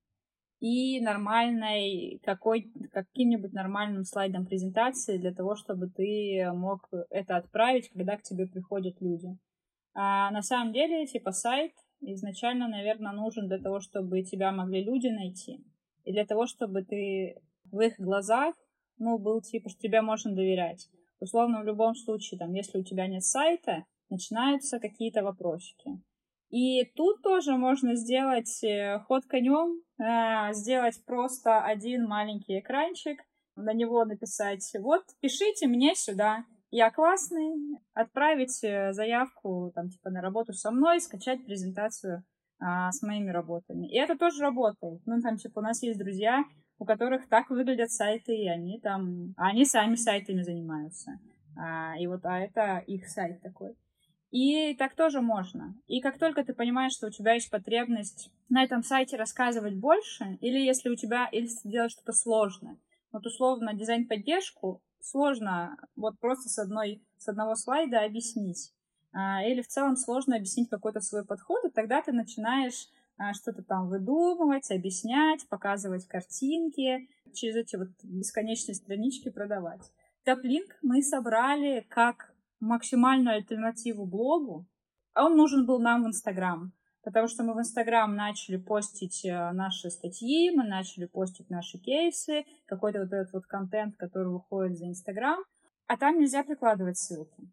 и 0.59 0.99
нормальной, 0.99 2.19
какой, 2.23 2.71
каким-нибудь 2.91 3.53
нормальным 3.53 4.03
слайдом 4.03 4.47
презентации 4.47 5.17
для 5.17 5.33
того, 5.33 5.55
чтобы 5.55 5.89
ты 5.89 6.49
мог 6.53 6.89
это 7.11 7.37
отправить, 7.37 7.89
когда 7.89 8.17
к 8.17 8.23
тебе 8.23 8.47
приходят 8.47 8.99
люди. 8.99 9.37
А 9.93 10.31
на 10.31 10.41
самом 10.41 10.73
деле, 10.73 11.05
типа, 11.05 11.31
сайт 11.31 11.73
изначально, 12.05 12.67
наверное, 12.67 13.11
нужен 13.13 13.47
для 13.47 13.59
того, 13.59 13.79
чтобы 13.79 14.23
тебя 14.23 14.51
могли 14.51 14.83
люди 14.83 15.07
найти. 15.07 15.63
И 16.03 16.11
для 16.11 16.25
того, 16.25 16.45
чтобы 16.47 16.83
ты 16.83 17.41
в 17.71 17.79
их 17.79 17.99
глазах, 17.99 18.55
ну, 18.97 19.17
был 19.17 19.41
типа, 19.41 19.69
что 19.69 19.79
тебе 19.79 20.01
можно 20.01 20.33
доверять. 20.33 20.89
Условно, 21.19 21.61
в 21.61 21.65
любом 21.65 21.95
случае, 21.95 22.37
там, 22.37 22.53
если 22.53 22.79
у 22.79 22.83
тебя 22.83 23.07
нет 23.07 23.23
сайта, 23.23 23.85
начинаются 24.09 24.79
какие-то 24.79 25.23
вопросики. 25.23 26.01
И 26.49 26.85
тут 26.95 27.21
тоже 27.23 27.57
можно 27.57 27.95
сделать 27.95 28.63
э, 28.63 28.99
ход 29.07 29.25
конем, 29.25 29.81
э, 29.97 30.53
сделать 30.53 31.03
просто 31.05 31.63
один 31.63 32.05
маленький 32.05 32.59
экранчик, 32.59 33.19
на 33.55 33.73
него 33.73 34.03
написать, 34.05 34.71
вот, 34.79 35.03
пишите 35.19 35.67
мне 35.67 35.95
сюда, 35.95 36.45
я 36.75 36.89
классный, 36.89 37.53
отправить 37.93 38.63
э, 38.63 38.93
заявку 38.93 39.71
там 39.75 39.89
типа 39.89 40.09
на 40.09 40.21
работу 40.21 40.53
со 40.53 40.71
мной, 40.71 40.99
скачать 41.01 41.45
презентацию 41.45 42.23
а, 42.59 42.91
с 42.91 43.03
моими 43.03 43.29
работами. 43.29 43.87
И 43.87 43.95
это 43.95 44.17
тоже 44.17 44.41
работает. 44.41 45.01
Ну, 45.05 45.21
там, 45.21 45.37
типа, 45.37 45.59
у 45.59 45.61
нас 45.61 45.83
есть 45.83 45.99
друзья, 45.99 46.43
у 46.79 46.85
которых 46.85 47.29
так 47.29 47.51
выглядят 47.51 47.91
сайты, 47.91 48.35
и 48.35 48.47
они 48.47 48.79
там... 48.79 49.35
А 49.37 49.49
они 49.49 49.65
сами 49.65 49.93
сайтами 49.93 50.41
занимаются. 50.41 51.19
А, 51.55 51.95
и 51.99 52.07
вот, 52.07 52.25
а 52.25 52.39
это 52.39 52.79
их 52.87 53.07
сайт 53.07 53.39
такой. 53.41 53.75
И 54.31 54.73
так 54.73 54.95
тоже 54.95 55.21
можно. 55.21 55.75
И 55.85 56.01
как 56.01 56.17
только 56.17 56.43
ты 56.43 56.55
понимаешь, 56.55 56.93
что 56.93 57.07
у 57.07 57.11
тебя 57.11 57.33
есть 57.33 57.51
потребность 57.51 58.31
на 58.49 58.63
этом 58.63 58.81
сайте 58.81 59.15
рассказывать 59.15 59.75
больше, 59.75 60.39
или 60.41 60.57
если 60.57 60.89
у 60.89 60.95
тебя, 60.95 61.29
или 61.31 61.47
делать 61.65 61.91
что-то 61.91 62.13
сложное, 62.13 62.77
вот 63.11 63.27
условно 63.27 63.75
дизайн-поддержку 63.75 64.81
сложно 65.03 65.77
вот 65.95 66.17
просто 66.19 66.49
с 66.49 66.57
одной, 66.57 67.03
с 67.17 67.27
одного 67.27 67.55
слайда 67.55 68.03
объяснить. 68.03 68.73
А, 69.11 69.43
или 69.43 69.61
в 69.61 69.67
целом 69.67 69.95
сложно 69.95 70.35
объяснить 70.35 70.69
какой-то 70.69 71.01
свой 71.01 71.23
подход, 71.23 71.63
и 71.65 71.69
тогда 71.69 72.01
ты 72.01 72.11
начинаешь 72.11 72.87
а, 73.17 73.33
что-то 73.33 73.61
там 73.61 73.89
выдумывать, 73.89 74.71
объяснять, 74.71 75.47
показывать 75.47 76.07
картинки, 76.07 77.07
через 77.33 77.55
эти 77.55 77.75
вот 77.75 77.89
бесконечные 78.03 78.75
странички 78.75 79.29
продавать. 79.29 79.91
Топлинк 80.23 80.77
мы 80.81 81.03
собрали 81.03 81.85
как 81.89 82.33
максимальную 82.59 83.35
альтернативу 83.35 84.05
блогу, 84.05 84.65
а 85.13 85.25
он 85.25 85.35
нужен 85.35 85.65
был 85.65 85.79
нам 85.79 86.03
в 86.03 86.07
Инстаграм, 86.07 86.71
потому 87.03 87.27
что 87.27 87.43
мы 87.43 87.53
в 87.53 87.59
Инстаграм 87.59 88.15
начали 88.15 88.57
постить 88.57 89.25
э, 89.25 89.51
наши 89.51 89.89
статьи, 89.89 90.51
мы 90.51 90.63
начали 90.63 91.05
постить 91.05 91.49
наши 91.49 91.77
кейсы, 91.77 92.45
какой-то 92.65 92.99
вот 92.99 93.13
этот 93.13 93.33
вот 93.33 93.45
контент, 93.45 93.95
который 93.97 94.31
выходит 94.31 94.77
за 94.77 94.87
Инстаграм, 94.87 95.43
а 95.87 95.97
там 95.97 96.19
нельзя 96.19 96.43
прикладывать 96.43 96.97
ссылки. 96.97 97.51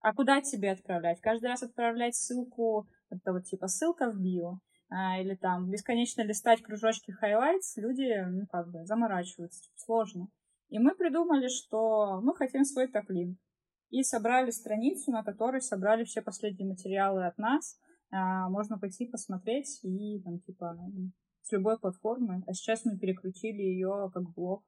А 0.00 0.12
куда 0.12 0.40
тебе 0.40 0.72
отправлять? 0.72 1.20
Каждый 1.20 1.46
раз 1.46 1.62
отправлять 1.62 2.14
ссылку, 2.14 2.86
это 3.10 3.32
вот 3.32 3.44
типа 3.44 3.68
ссылка 3.68 4.10
в 4.10 4.20
био, 4.20 4.58
а, 4.90 5.20
или 5.20 5.34
там 5.34 5.70
бесконечно 5.70 6.22
листать 6.22 6.62
кружочки 6.62 7.14
highlights, 7.22 7.76
люди, 7.76 8.24
ну, 8.26 8.46
как 8.46 8.70
бы, 8.70 8.84
заморачиваются, 8.84 9.62
типа, 9.62 9.74
сложно. 9.76 10.28
И 10.68 10.78
мы 10.78 10.94
придумали, 10.94 11.48
что 11.48 12.20
мы 12.22 12.34
хотим 12.34 12.64
свой 12.64 12.88
топ-линк. 12.88 13.38
И 13.90 14.02
собрали 14.02 14.50
страницу, 14.50 15.10
на 15.10 15.24
которой 15.24 15.62
собрали 15.62 16.04
все 16.04 16.20
последние 16.20 16.68
материалы 16.68 17.26
от 17.26 17.38
нас. 17.38 17.78
А, 18.10 18.48
можно 18.48 18.78
пойти 18.78 19.06
посмотреть 19.06 19.80
и 19.82 20.20
там, 20.20 20.40
типа, 20.40 20.78
с 21.42 21.52
любой 21.52 21.78
платформы. 21.78 22.42
А 22.46 22.52
сейчас 22.52 22.84
мы 22.84 22.98
перекрутили 22.98 23.62
ее 23.62 24.10
как 24.12 24.30
блог 24.32 24.64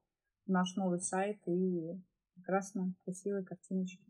в 0.47 0.51
наш 0.51 0.77
новый 0.77 1.01
сайт 1.01 1.39
и 1.47 2.01
прекрасно 2.35 2.95
красивые 3.05 3.45
картиночки 3.45 4.10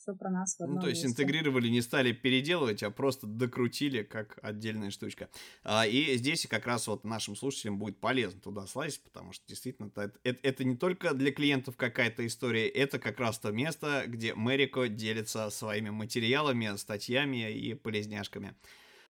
все 0.00 0.14
про 0.14 0.30
нас 0.30 0.56
в 0.58 0.66
Ну, 0.66 0.80
то 0.80 0.88
есть 0.88 1.04
месте. 1.04 1.22
интегрировали, 1.22 1.68
не 1.68 1.82
стали 1.82 2.12
переделывать, 2.12 2.82
а 2.82 2.90
просто 2.90 3.26
докрутили 3.26 4.02
как 4.02 4.38
отдельная 4.42 4.90
штучка. 4.90 5.28
А, 5.62 5.86
и 5.86 6.16
здесь 6.16 6.46
как 6.46 6.66
раз 6.66 6.86
вот 6.88 7.04
нашим 7.04 7.36
слушателям 7.36 7.78
будет 7.78 7.98
полезно 7.98 8.40
туда 8.40 8.66
слазить, 8.66 9.02
потому 9.02 9.32
что 9.32 9.46
действительно 9.46 9.88
это, 9.88 10.12
это, 10.24 10.38
это 10.42 10.64
не 10.64 10.76
только 10.76 11.14
для 11.14 11.32
клиентов 11.32 11.76
какая-то 11.76 12.26
история, 12.26 12.68
это 12.68 12.98
как 12.98 13.20
раз 13.20 13.38
то 13.38 13.52
место, 13.52 14.04
где 14.06 14.34
Мэрико 14.34 14.88
делится 14.88 15.50
своими 15.50 15.90
материалами, 15.90 16.76
статьями 16.76 17.52
и 17.52 17.74
полезняшками. 17.74 18.54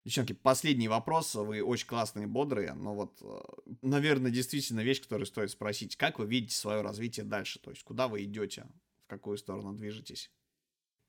Девчонки, 0.05 0.35
последний 0.35 0.87
вопрос. 0.87 1.35
Вы 1.35 1.65
очень 1.65 1.89
классные, 1.89 2.29
бодрые, 2.29 2.75
но 2.75 2.95
вот, 2.95 3.21
э, 3.23 3.39
наверное, 3.83 4.31
действительно 4.31 4.81
вещь, 4.81 5.03
которую 5.03 5.27
стоит 5.27 5.51
спросить. 5.51 5.97
Как 5.97 6.21
вы 6.21 6.27
видите 6.27 6.55
свое 6.55 6.81
развитие 6.81 7.27
дальше? 7.27 7.59
То 7.59 7.71
есть, 7.71 7.83
куда 7.83 8.07
вы 8.07 8.23
идете? 8.23 8.69
В 9.07 9.09
какую 9.09 9.37
сторону 9.37 9.73
движетесь? 9.73 10.31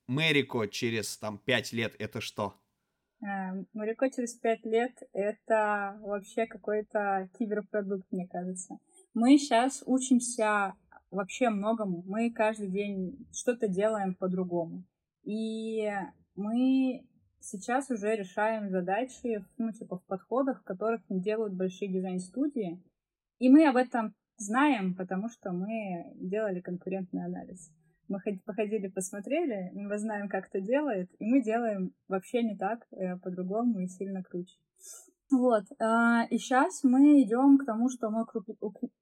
Мэрико 0.08 0.66
через 0.66 1.16
там 1.18 1.38
пять 1.38 1.72
лет 1.72 1.94
это 1.98 2.20
что? 2.20 2.54
Эм, 3.20 3.66
Мэрико 3.74 4.10
через 4.10 4.34
пять 4.34 4.64
лет 4.64 4.92
это 5.12 5.98
вообще 6.00 6.46
какой-то 6.46 7.28
киберпродукт, 7.38 8.10
мне 8.10 8.26
кажется. 8.26 8.78
Мы 9.12 9.38
сейчас 9.38 9.82
учимся 9.86 10.74
вообще 11.10 11.50
многому. 11.50 12.02
Мы 12.06 12.30
каждый 12.30 12.70
день 12.70 13.26
что-то 13.32 13.68
делаем 13.68 14.14
по-другому. 14.14 14.84
И 15.24 15.90
мы 16.34 17.06
сейчас 17.40 17.90
уже 17.90 18.16
решаем 18.16 18.70
задачи, 18.70 19.44
ну, 19.58 19.72
типа, 19.72 19.98
в 19.98 20.06
подходах, 20.06 20.64
которых 20.64 21.02
не 21.10 21.20
делают 21.20 21.54
большие 21.54 21.92
дизайн-студии. 21.92 22.82
И 23.38 23.50
мы 23.50 23.66
об 23.68 23.76
этом 23.76 24.14
знаем, 24.36 24.94
потому 24.94 25.28
что 25.28 25.52
мы 25.52 26.12
делали 26.14 26.60
конкурентный 26.60 27.24
анализ. 27.24 27.72
Мы 28.08 28.18
походили, 28.46 28.88
посмотрели, 28.88 29.70
мы 29.74 29.98
знаем, 29.98 30.28
как 30.28 30.48
это 30.48 30.60
делает, 30.60 31.10
и 31.18 31.26
мы 31.26 31.42
делаем 31.42 31.92
вообще 32.08 32.42
не 32.42 32.56
так, 32.56 32.86
э, 32.90 33.18
по-другому 33.18 33.80
и 33.80 33.86
сильно 33.86 34.22
круче. 34.22 34.56
Вот. 35.30 35.64
А, 35.78 36.24
и 36.30 36.38
сейчас 36.38 36.82
мы 36.84 37.22
идем 37.22 37.58
к 37.58 37.66
тому, 37.66 37.90
что 37.90 38.10
мы 38.10 38.24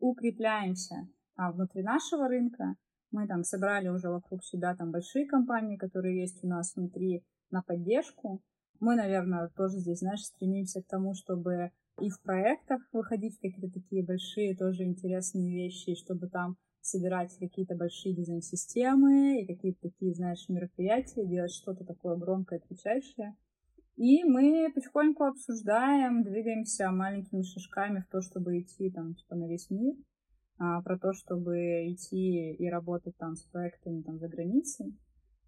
укрепляемся 0.01 1.09
а, 1.37 1.53
внутри 1.53 1.83
нашего 1.83 2.27
рынка. 2.29 2.75
Мы 3.13 3.29
там 3.29 3.45
собрали 3.45 3.89
уже 3.89 4.09
вокруг 4.09 4.43
себя 4.45 4.75
там 4.75 4.91
большие 4.91 5.27
компании, 5.27 5.77
которые 5.77 6.21
есть 6.21 6.43
у 6.43 6.49
нас 6.49 6.75
внутри 6.75 7.25
на 7.51 7.63
поддержку. 7.63 8.43
Мы, 8.81 8.97
наверное, 8.97 9.49
тоже 9.57 9.79
здесь, 9.79 10.01
знаешь, 10.01 10.25
стремимся 10.25 10.83
к 10.83 10.87
тому, 10.87 11.15
чтобы 11.15 11.71
и 12.01 12.11
в 12.11 12.21
проектах 12.23 12.81
выходить 12.93 13.37
в 13.37 13.41
какие-то 13.41 13.73
такие 13.73 14.05
большие, 14.05 14.57
тоже 14.57 14.85
интересные 14.85 15.55
вещи, 15.55 15.95
чтобы 15.95 16.29
там 16.29 16.57
собирать 16.81 17.37
какие-то 17.39 17.75
большие 17.75 18.15
дизайн-системы 18.15 19.41
и 19.41 19.47
какие-то 19.47 19.81
такие, 19.83 20.15
знаешь, 20.15 20.49
мероприятия, 20.49 21.27
делать 21.27 21.53
что-то 21.53 21.85
такое 21.85 22.17
громкое, 22.17 22.61
кричащее. 22.61 23.37
И 23.97 24.25
мы 24.25 24.71
потихоньку 24.75 25.25
обсуждаем, 25.25 26.23
двигаемся 26.23 26.91
маленькими 26.91 27.43
шажками 27.43 28.01
в 28.01 28.09
то, 28.09 28.21
чтобы 28.21 28.61
идти 28.61 28.91
там, 28.91 29.15
типа, 29.15 29.35
на 29.37 29.49
весь 29.49 29.71
мир, 29.71 29.95
а, 30.59 30.83
про 30.83 30.99
то, 30.99 31.13
чтобы 31.15 31.57
идти 31.93 32.53
и 32.53 32.69
работать 32.69 33.17
там 33.17 33.35
с 33.35 33.45
проектами 33.47 34.03
там 34.03 34.19
за 34.19 34.29
границей. 34.29 34.95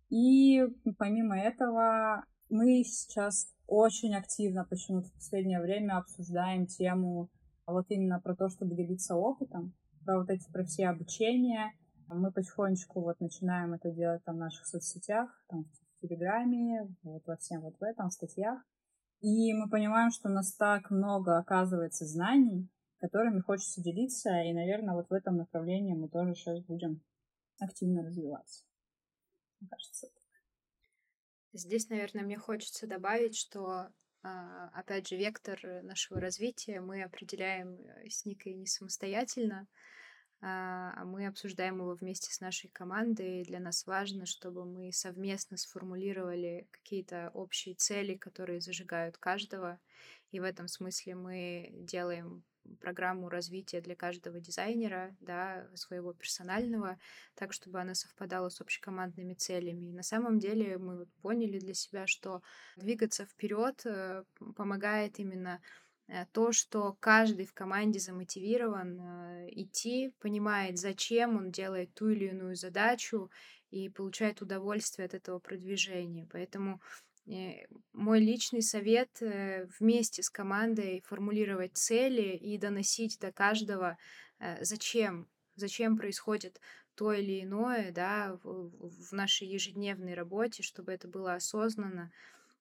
И 0.09 0.62
помимо 0.96 1.38
этого 1.38 2.24
мы 2.49 2.82
сейчас 2.84 3.55
очень 3.69 4.16
активно 4.16 4.64
почему-то 4.64 5.09
в 5.09 5.12
последнее 5.12 5.61
время 5.61 5.99
обсуждаем 5.99 6.66
тему 6.66 7.31
вот 7.66 7.87
именно 7.91 8.19
про 8.21 8.35
то, 8.35 8.49
чтобы 8.49 8.75
делиться 8.75 9.14
опытом 9.14 9.75
про 10.09 10.21
вот 10.21 10.31
эти, 10.31 10.51
про 10.51 10.64
все 10.64 10.89
обучения. 10.89 11.75
Мы 12.07 12.33
потихонечку 12.33 13.03
вот 13.03 13.21
начинаем 13.21 13.75
это 13.75 13.91
делать 13.91 14.25
там 14.25 14.37
в 14.37 14.39
наших 14.39 14.64
соцсетях, 14.66 15.29
там 15.49 15.64
в 15.64 16.01
Телеграме, 16.01 16.89
вот 17.03 17.27
во 17.27 17.37
всем 17.37 17.61
вот 17.61 17.79
в 17.79 17.83
этом, 17.83 18.09
в 18.09 18.14
статьях. 18.14 18.59
И 19.21 19.53
мы 19.53 19.69
понимаем, 19.69 20.11
что 20.11 20.31
у 20.31 20.33
нас 20.33 20.55
так 20.55 20.91
много 20.91 21.37
оказывается 21.37 22.07
знаний, 22.07 22.71
которыми 23.01 23.41
хочется 23.41 23.83
делиться, 23.83 24.31
и, 24.41 24.55
наверное, 24.55 24.95
вот 24.95 25.11
в 25.11 25.12
этом 25.12 25.37
направлении 25.37 25.93
мы 25.93 26.09
тоже 26.09 26.35
сейчас 26.35 26.64
будем 26.64 27.03
активно 27.61 28.03
развиваться. 28.03 28.64
Мне 29.61 29.69
кажется, 29.69 30.07
Здесь, 31.53 31.88
наверное, 31.88 32.22
мне 32.22 32.38
хочется 32.38 32.86
добавить, 32.86 33.36
что 33.36 33.88
а, 34.22 34.68
опять 34.74 35.09
же, 35.09 35.16
вектор 35.16 35.59
нашего 35.82 36.20
развития 36.20 36.80
мы 36.80 37.03
определяем 37.03 37.78
э, 37.80 38.11
с 38.11 38.24
Никой 38.24 38.55
не 38.55 38.66
самостоятельно, 38.66 39.66
а, 40.40 40.92
а 40.96 41.05
мы 41.05 41.26
обсуждаем 41.26 41.78
его 41.78 41.94
вместе 41.94 42.32
с 42.32 42.40
нашей 42.40 42.68
командой. 42.68 43.40
И 43.40 43.44
для 43.44 43.61
нас 43.61 43.86
важно, 43.86 44.26
чтобы 44.26 44.64
мы 44.64 44.92
совместно 44.92 45.57
сформулировали 45.57 46.68
какие-то 46.70 47.30
общие 47.34 47.74
цели, 47.74 48.16
которые 48.16 48.61
зажигают 48.61 49.18
каждого. 49.18 49.80
И 50.30 50.40
в 50.40 50.44
этом 50.44 50.68
смысле 50.68 51.14
мы 51.14 51.70
делаем 51.72 52.44
программу 52.81 53.29
развития 53.29 53.81
для 53.81 53.97
каждого 53.97 54.41
дизайнера, 54.41 55.16
да, 55.21 55.69
своего 55.75 56.12
персонального, 56.12 56.99
так, 57.35 57.53
чтобы 57.53 57.81
она 57.81 57.95
совпадала 57.95 58.49
с 58.49 58.61
общекомандными 58.61 59.35
целями. 59.35 59.87
И 59.89 59.93
на 59.93 60.03
самом 60.03 60.39
деле 60.39 60.79
мы 60.79 60.99
вот 60.99 61.09
поняли 61.23 61.59
для 61.59 61.75
себя, 61.75 62.07
что 62.07 62.43
двигаться 62.77 63.25
вперед 63.25 63.83
э, 63.85 64.25
помогает 64.55 65.19
именно 65.19 65.61
Э, 66.09 66.25
то, 66.33 66.53
что 66.53 66.97
каждый 67.01 67.45
в 67.45 67.53
команде 67.53 67.99
замотивирован 67.99 69.01
э, 69.01 69.49
идти, 69.53 70.14
понимает, 70.21 70.79
зачем 70.79 71.37
он 71.37 71.51
делает 71.51 71.93
ту 71.95 72.09
или 72.09 72.29
иную 72.29 72.57
задачу 72.57 73.31
и 73.71 73.91
получает 73.91 74.41
удовольствие 74.41 75.07
от 75.07 75.14
этого 75.14 75.39
продвижения. 75.39 76.27
Поэтому 76.33 76.81
мой 77.93 78.20
личный 78.20 78.62
совет 78.62 79.11
вместе 79.79 80.22
с 80.22 80.31
командой 80.31 81.03
формулировать 81.07 81.76
цели 81.76 82.37
и 82.37 82.57
доносить 82.59 83.18
до 83.20 83.33
каждого, 83.33 83.99
зачем, 84.61 85.29
зачем 85.55 85.97
происходит 85.97 86.61
то 86.95 87.12
или 87.12 87.43
иное 87.45 87.93
да, 87.93 88.39
в, 88.43 88.70
в 88.72 89.12
нашей 89.12 89.47
ежедневной 89.47 90.14
работе, 90.14 90.64
чтобы 90.64 90.91
это 90.93 91.07
было 91.07 91.35
осознанно, 91.35 92.11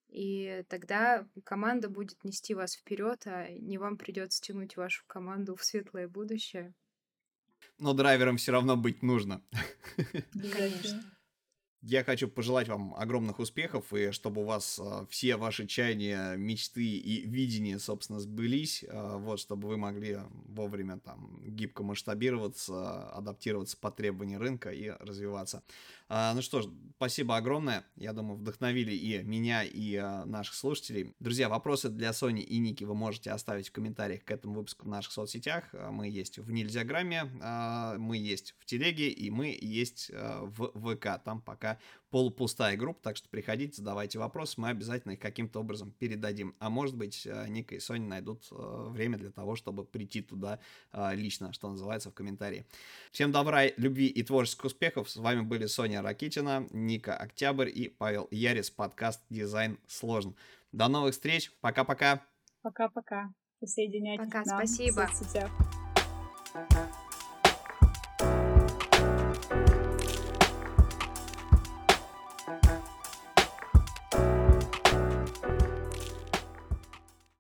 и 0.10 0.64
тогда 0.70 1.28
команда 1.44 1.90
будет 1.90 2.24
нести 2.24 2.54
вас 2.54 2.76
вперед, 2.76 3.24
а 3.26 3.50
не 3.50 3.78
вам 3.78 3.98
придется 3.98 4.42
тянуть 4.42 4.78
вашу 4.78 5.04
команду 5.08 5.56
в 5.56 5.64
светлое 5.64 6.08
будущее. 6.08 6.74
Но 7.80 7.94
драйвером 7.94 8.38
все 8.38 8.52
равно 8.52 8.78
быть 8.78 9.04
нужно. 9.04 9.44
Конечно. 10.34 11.17
Я 11.84 12.04
хочу 12.04 12.28
пожелать 12.28 12.68
вам 12.68 12.96
огромных 12.96 13.38
успехов, 13.40 13.94
и 13.94 14.12
чтобы 14.12 14.42
у 14.42 14.46
вас 14.46 14.80
э, 14.84 15.06
все 15.10 15.38
ваши 15.38 15.68
чаяния, 15.68 16.36
мечты 16.36 16.84
и 16.84 17.28
видения, 17.28 17.78
собственно, 17.78 18.20
сбылись, 18.20 18.84
э, 18.84 19.18
вот, 19.18 19.40
чтобы 19.40 19.68
вы 19.68 19.78
могли 19.78 20.18
вовремя 20.48 20.98
там 20.98 21.40
гибко 21.46 21.84
масштабироваться, 21.84 23.10
адаптироваться 23.12 23.78
под 23.78 23.96
требования 23.96 24.40
рынка 24.40 24.72
и 24.72 24.90
развиваться. 24.90 25.62
А, 26.10 26.34
ну 26.34 26.42
что 26.42 26.62
ж, 26.62 26.68
спасибо 26.96 27.36
огромное. 27.36 27.86
Я 27.96 28.14
думаю, 28.14 28.38
вдохновили 28.38 28.92
и 28.92 29.22
меня, 29.24 29.64
и 29.64 29.96
а, 29.96 30.26
наших 30.26 30.56
слушателей. 30.56 31.14
Друзья, 31.20 31.50
вопросы 31.50 31.90
для 31.90 32.14
Сони 32.14 32.42
и 32.42 32.60
Ники 32.60 32.86
вы 32.86 32.96
можете 32.96 33.32
оставить 33.32 33.68
в 33.68 33.72
комментариях 33.74 34.24
к 34.24 34.32
этому 34.32 34.56
выпуску 34.56 34.86
в 34.86 34.90
наших 34.90 35.12
соцсетях. 35.12 35.66
А, 35.74 35.92
мы 35.92 36.08
есть 36.08 36.40
в 36.40 36.50
Нельзяграмме, 36.50 37.30
а, 37.42 37.98
мы 37.98 38.18
есть 38.18 38.56
в 38.58 38.66
Телеге, 38.66 39.10
и 39.10 39.30
мы 39.30 39.58
есть 39.60 40.10
в 40.12 40.96
ВК. 40.96 41.22
Там 41.24 41.42
пока 41.42 41.78
полупустая 42.10 42.78
группа, 42.78 43.02
так 43.02 43.18
что 43.18 43.28
приходите, 43.30 43.76
задавайте 43.78 44.20
вопросы, 44.20 44.56
мы 44.58 44.70
обязательно 44.70 45.14
их 45.14 45.20
каким-то 45.20 45.60
образом 45.60 45.92
передадим. 45.92 46.56
А 46.60 46.70
может 46.70 46.96
быть, 46.96 47.28
а, 47.28 47.48
Ника 47.48 47.76
и 47.76 47.80
Соня 47.80 48.08
найдут 48.08 48.48
а, 48.52 48.90
время 48.90 49.18
для 49.18 49.32
того, 49.32 49.56
чтобы 49.56 49.86
прийти 49.86 50.22
туда 50.22 50.60
а, 50.92 51.14
лично, 51.14 51.54
что 51.54 51.70
называется, 51.70 52.10
в 52.10 52.14
комментарии. 52.14 52.66
Всем 53.12 53.32
добра, 53.32 53.68
любви 53.78 54.08
и 54.08 54.24
творческих 54.24 54.66
успехов. 54.66 55.10
С 55.10 55.18
вами 55.18 55.42
были 55.42 55.66
Соня 55.66 56.02
Ракитина, 56.02 56.68
Ника 56.72 57.16
Октябрь 57.16 57.70
и 57.70 57.90
Павел 57.90 58.28
Ярис, 58.32 58.70
подкаст 58.70 59.22
«Дизайн 59.30 59.78
сложен». 59.88 60.36
До 60.72 60.88
новых 60.88 61.14
встреч, 61.14 61.52
пока-пока. 61.62 62.22
Пока-пока. 62.62 63.34
Присоединяйтесь 63.60 64.26
Пока, 64.26 64.44
к 64.44 64.46
нам 64.46 64.60
спасибо. 64.60 65.08
в 65.08 65.16
соцсетях. 65.16 65.52